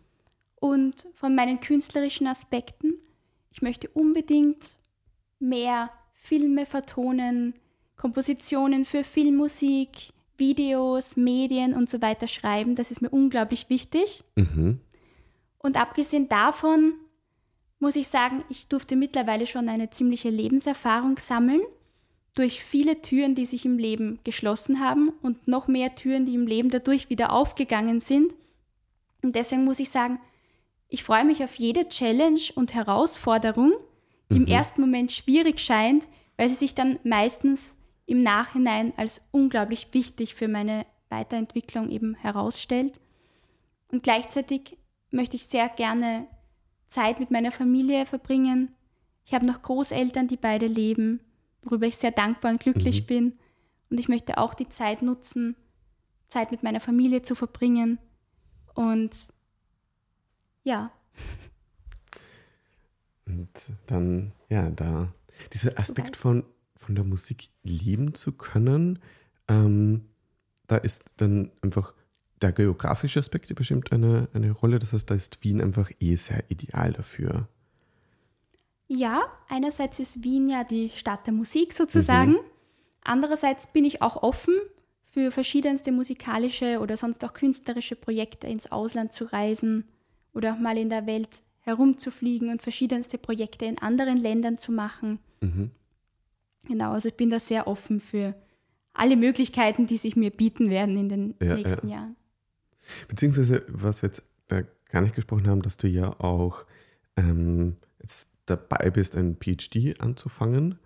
und 0.56 1.06
von 1.14 1.36
meinen 1.36 1.60
künstlerischen 1.60 2.26
Aspekten. 2.26 2.96
Ich 3.52 3.62
möchte 3.62 3.90
unbedingt 3.90 4.78
mehr 5.38 5.92
Filme 6.14 6.66
vertonen, 6.66 7.54
Kompositionen 7.96 8.86
für 8.86 9.04
Filmmusik, 9.04 10.14
Videos, 10.36 11.16
Medien 11.16 11.76
und 11.76 11.92
so 11.92 12.02
weiter 12.02 12.26
schreiben. 12.26 12.74
Das 12.74 12.90
ist 12.90 13.04
mir 13.04 13.10
unglaublich 13.10 13.70
wichtig. 13.70 14.24
Mhm. 14.36 14.80
Und 15.60 15.80
abgesehen 15.80 16.28
davon 16.28 16.96
muss 17.86 17.96
ich 17.96 18.08
sagen, 18.08 18.44
ich 18.50 18.68
durfte 18.68 18.96
mittlerweile 18.96 19.46
schon 19.46 19.70
eine 19.70 19.92
ziemliche 19.92 20.32
Lebenserfahrung 20.32 21.20
sammeln 21.20 21.62
durch 22.36 22.64
viele 22.64 23.04
Türen, 23.04 23.36
die 23.36 23.46
sich 23.46 23.64
im 23.64 23.78
Leben 23.78 24.18
geschlossen 24.24 24.80
haben 24.80 25.10
und 25.22 25.48
noch 25.48 25.68
mehr 25.68 25.94
Türen, 25.94 26.26
die 26.26 26.34
im 26.34 26.48
Leben 26.48 26.72
dadurch 26.72 27.12
wieder 27.12 27.32
aufgegangen 27.32 28.00
sind. 28.00 28.34
Und 29.22 29.36
deswegen 29.36 29.66
muss 29.66 29.80
ich 29.80 29.92
sagen, 29.92 30.20
ich 30.90 31.04
freue 31.04 31.26
mich 31.26 31.44
auf 31.44 31.54
jede 31.58 31.88
Challenge 31.88 32.42
und 32.56 32.74
Herausforderung, 32.74 33.74
die 34.32 34.40
mhm. 34.40 34.48
im 34.48 34.52
ersten 34.52 34.82
Moment 34.82 35.12
schwierig 35.12 35.60
scheint, 35.60 36.08
weil 36.38 36.50
sie 36.50 36.56
sich 36.56 36.74
dann 36.74 36.98
meistens 37.04 37.78
im 38.08 38.24
Nachhinein 38.24 38.94
als 38.98 39.22
unglaublich 39.30 39.90
wichtig 39.92 40.34
für 40.34 40.48
meine 40.48 40.88
Weiterentwicklung 41.10 41.90
eben 41.90 42.16
herausstellt. 42.16 43.00
Und 43.92 44.02
gleichzeitig 44.02 44.76
möchte 45.12 45.36
ich 45.36 45.46
sehr 45.46 45.70
gerne 45.70 46.26
Zeit 46.88 47.20
mit 47.20 47.32
meiner 47.32 47.52
Familie 47.52 48.06
verbringen. 48.06 48.74
Ich 49.26 49.34
habe 49.34 49.46
noch 49.46 49.62
Großeltern, 49.62 50.28
die 50.28 50.38
beide 50.38 50.68
leben, 50.68 51.20
worüber 51.64 51.88
ich 51.88 51.98
sehr 51.98 52.12
dankbar 52.12 52.52
und 52.52 52.60
glücklich 52.62 53.02
mhm. 53.02 53.06
bin. 53.06 53.34
Und 53.90 54.00
ich 54.00 54.08
möchte 54.08 54.38
auch 54.38 54.54
die 54.54 54.70
Zeit 54.70 55.02
nutzen, 55.02 55.56
Zeit 56.28 56.52
mit 56.52 56.64
meiner 56.64 56.80
Familie 56.80 57.22
zu 57.22 57.36
verbringen. 57.36 58.00
Und 58.74 59.16
ja. 60.64 60.92
Und 63.28 63.74
dann, 63.88 64.34
ja, 64.50 64.70
da 64.70 65.12
dieser 65.52 65.80
Aspekt 65.80 66.16
von, 66.16 66.44
von 66.76 66.94
der 66.94 67.04
Musik 67.04 67.50
leben 67.64 68.14
zu 68.14 68.34
können, 68.34 69.00
ähm, 69.48 70.06
da 70.68 70.78
ist 70.78 71.06
dann 71.18 71.52
einfach 71.62 71.94
der 72.42 72.52
geografische 72.52 73.20
Aspekt 73.20 73.54
bestimmt 73.56 73.92
eine, 73.92 74.28
eine 74.34 74.52
Rolle. 74.52 74.80
Das 74.80 74.94
heißt, 74.94 75.10
da 75.10 75.16
ist 75.16 75.44
Wien 75.44 75.62
einfach 75.62 75.90
eh 76.00 76.16
sehr 76.16 76.44
ideal 76.50 76.94
dafür. 76.94 77.48
Ja, 78.88 79.24
einerseits 79.48 80.00
ist 80.00 80.24
Wien 80.24 80.50
ja 80.50 80.64
die 80.64 80.90
Stadt 80.90 81.26
der 81.26 81.34
Musik 81.34 81.74
sozusagen. 81.74 82.34
Mhm. 82.34 82.40
Andererseits 83.02 83.68
bin 83.68 83.86
ich 83.86 84.02
auch 84.02 84.22
offen 84.22 84.54
für 85.06 85.32
verschiedenste 85.32 85.92
musikalische 85.92 86.80
oder 86.80 86.98
sonst 86.98 87.24
auch 87.24 87.34
künstlerische 87.34 87.96
Projekte 87.96 88.48
ins 88.48 88.72
Ausland 88.72 89.14
zu 89.14 89.26
reisen 89.26 89.86
oder 90.34 90.54
auch 90.54 90.60
mal 90.60 90.78
in 90.78 90.90
der 90.90 91.06
Welt 91.06 91.42
herumzufliegen 91.62 92.50
und 92.50 92.62
verschiedenste 92.62 93.18
Projekte 93.18 93.66
in 93.66 93.80
anderen 93.80 94.18
Ländern 94.18 94.58
zu 94.58 94.72
machen. 94.72 95.20
Mhm. 95.42 95.72
Genau, 96.68 96.92
also 96.92 97.08
ich 97.08 97.16
bin 97.16 97.30
da 97.30 97.40
sehr 97.40 97.68
offen 97.68 98.00
für 98.00 98.36
alle 98.94 99.16
Möglichkeiten, 99.16 99.88
die 99.88 99.98
sich 99.98 100.16
mir 100.16 100.32
bieten 100.32 100.70
werden 100.70 100.98
in 100.98 101.10
den 101.10 101.36
ja, 101.42 101.56
nächsten 101.56 101.88
ja. 101.88 101.96
Jahren. 101.96 102.16
Beziehungsweise, 103.08 103.64
was 103.68 104.02
wir 104.02 104.10
jetzt 104.10 104.24
da 104.48 104.62
gar 104.90 105.02
nicht 105.02 105.16
gesprochen 105.16 105.48
haben, 105.48 105.62
dass 105.62 105.78
du 105.78 105.88
ja 105.88 106.20
auch 106.20 106.66
ähm, 107.18 107.78
jetzt 108.02 108.30
dabei 108.46 108.92
bist, 108.92 109.16
ein 109.16 109.38
PhD 109.38 110.00
anzufangen. 110.00 110.80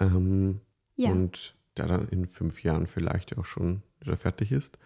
Ähm, 0.00 0.60
ja. 0.96 1.10
Und 1.10 1.54
der 1.76 1.86
dann 1.86 2.08
in 2.08 2.26
fünf 2.26 2.62
Jahren 2.62 2.86
vielleicht 2.86 3.36
auch 3.36 3.44
schon 3.44 3.82
wieder 4.00 4.16
fertig 4.16 4.52
ist. 4.52 4.78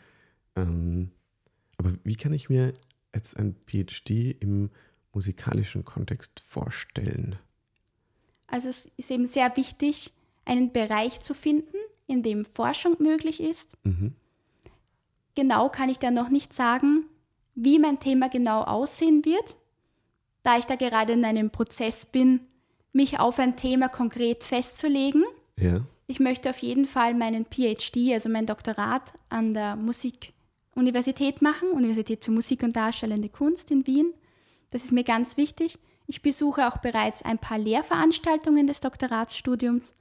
Ähm, 0.56 1.10
aber 1.76 1.92
wie 2.04 2.16
kann 2.16 2.32
ich 2.32 2.48
mir 2.48 2.74
jetzt 3.14 3.36
ein 3.36 3.54
PhD 3.66 4.36
im 4.40 4.70
musikalischen 5.12 5.84
Kontext 5.84 6.40
vorstellen? 6.40 7.36
Also 8.46 8.68
es 8.68 8.86
ist 8.96 9.10
eben 9.10 9.26
sehr 9.26 9.56
wichtig, 9.56 10.12
einen 10.44 10.72
Bereich 10.72 11.20
zu 11.20 11.34
finden, 11.34 11.76
in 12.06 12.22
dem 12.22 12.44
Forschung 12.44 12.96
möglich 13.00 13.40
ist. 13.40 13.72
Mhm. 13.84 14.14
Genau 15.38 15.68
kann 15.68 15.88
ich 15.88 16.00
da 16.00 16.10
noch 16.10 16.30
nicht 16.30 16.52
sagen, 16.52 17.04
wie 17.54 17.78
mein 17.78 18.00
Thema 18.00 18.28
genau 18.28 18.62
aussehen 18.62 19.24
wird, 19.24 19.54
da 20.42 20.58
ich 20.58 20.64
da 20.64 20.74
gerade 20.74 21.12
in 21.12 21.24
einem 21.24 21.50
Prozess 21.50 22.06
bin, 22.06 22.40
mich 22.92 23.20
auf 23.20 23.38
ein 23.38 23.54
Thema 23.54 23.88
konkret 23.88 24.42
festzulegen. 24.42 25.24
Ja. 25.56 25.82
Ich 26.08 26.18
möchte 26.18 26.50
auf 26.50 26.58
jeden 26.58 26.86
Fall 26.86 27.14
meinen 27.14 27.44
PhD, 27.44 28.12
also 28.14 28.28
mein 28.28 28.46
Doktorat 28.46 29.12
an 29.28 29.54
der 29.54 29.76
Musikuniversität 29.76 31.40
machen, 31.40 31.70
Universität 31.70 32.24
für 32.24 32.32
Musik 32.32 32.64
und 32.64 32.74
Darstellende 32.74 33.28
Kunst 33.28 33.70
in 33.70 33.86
Wien. 33.86 34.12
Das 34.72 34.82
ist 34.82 34.90
mir 34.90 35.04
ganz 35.04 35.36
wichtig. 35.36 35.78
Ich 36.08 36.20
besuche 36.20 36.66
auch 36.66 36.78
bereits 36.78 37.22
ein 37.22 37.38
paar 37.38 37.58
Lehrveranstaltungen 37.58 38.66
des 38.66 38.80
Doktoratsstudiums. 38.80 39.92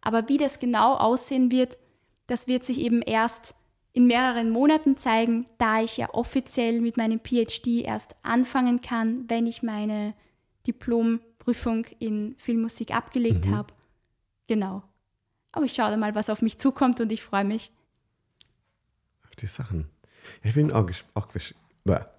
Aber 0.00 0.28
wie 0.28 0.38
das 0.38 0.58
genau 0.58 0.94
aussehen 0.94 1.52
wird, 1.52 1.78
das 2.26 2.48
wird 2.48 2.64
sich 2.64 2.80
eben 2.80 3.02
erst 3.02 3.54
in 3.92 4.06
mehreren 4.06 4.50
Monaten 4.50 4.96
zeigen, 4.96 5.46
da 5.58 5.82
ich 5.82 5.96
ja 5.96 6.14
offiziell 6.14 6.80
mit 6.80 6.96
meinem 6.96 7.20
PhD 7.20 7.82
erst 7.82 8.14
anfangen 8.22 8.80
kann, 8.80 9.28
wenn 9.28 9.46
ich 9.46 9.62
meine 9.62 10.14
Diplomprüfung 10.66 11.86
in 11.98 12.34
Filmmusik 12.38 12.94
abgelegt 12.94 13.46
mhm. 13.46 13.56
habe. 13.56 13.74
Genau. 14.46 14.82
Aber 15.52 15.64
ich 15.64 15.72
schaue 15.72 15.96
mal, 15.96 16.14
was 16.14 16.30
auf 16.30 16.42
mich 16.42 16.58
zukommt 16.58 17.00
und 17.00 17.10
ich 17.10 17.22
freue 17.22 17.44
mich. 17.44 17.72
Auf 19.24 19.34
die 19.36 19.46
Sachen. 19.46 19.88
Ich 20.42 20.54
bin 20.54 20.72
auch, 20.72 20.88
auch, 21.14 21.28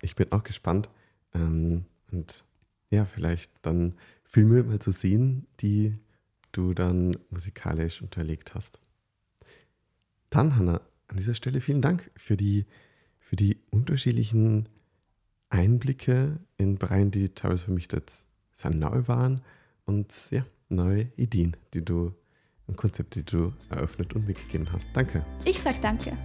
ich 0.02 0.16
bin 0.16 0.32
auch 0.32 0.44
gespannt. 0.44 0.90
Ähm, 1.34 1.86
und 2.12 2.44
ja, 2.90 3.06
vielleicht 3.06 3.52
dann 3.62 3.96
Filme 4.24 4.64
mal 4.64 4.80
zu 4.80 4.92
sehen, 4.92 5.48
die 5.62 5.98
du 6.52 6.74
dann 6.74 7.18
musikalisch 7.30 8.02
unterlegt 8.02 8.54
hast. 8.56 8.80
Dann, 10.30 10.56
Hanna, 10.58 10.82
an 11.12 11.18
dieser 11.18 11.34
Stelle 11.34 11.62
vielen 11.62 11.82
Dank 11.82 12.10
für 12.16 12.38
die, 12.38 12.66
für 13.20 13.36
die 13.36 13.58
unterschiedlichen 13.70 14.70
Einblicke 15.50 16.40
in 16.58 16.78
Bereiche, 16.78 17.10
die 17.10 17.30
teilweise 17.30 17.66
für 17.66 17.72
mich 17.72 17.92
jetzt 17.92 18.26
sehr 18.54 18.72
neu 18.72 19.08
waren 19.08 19.42
und 19.86 20.14
ja, 20.32 20.46
neue 20.70 21.12
Ideen, 21.18 21.58
die 21.74 21.84
du 21.84 22.14
und 22.68 22.78
Konzepte, 22.78 23.24
die 23.24 23.26
du 23.26 23.54
eröffnet 23.70 24.14
und 24.14 24.26
mitgegeben 24.26 24.72
hast. 24.72 24.88
Danke. 24.94 25.26
Ich 25.44 25.60
sag 25.60 25.82
danke. 25.82 26.18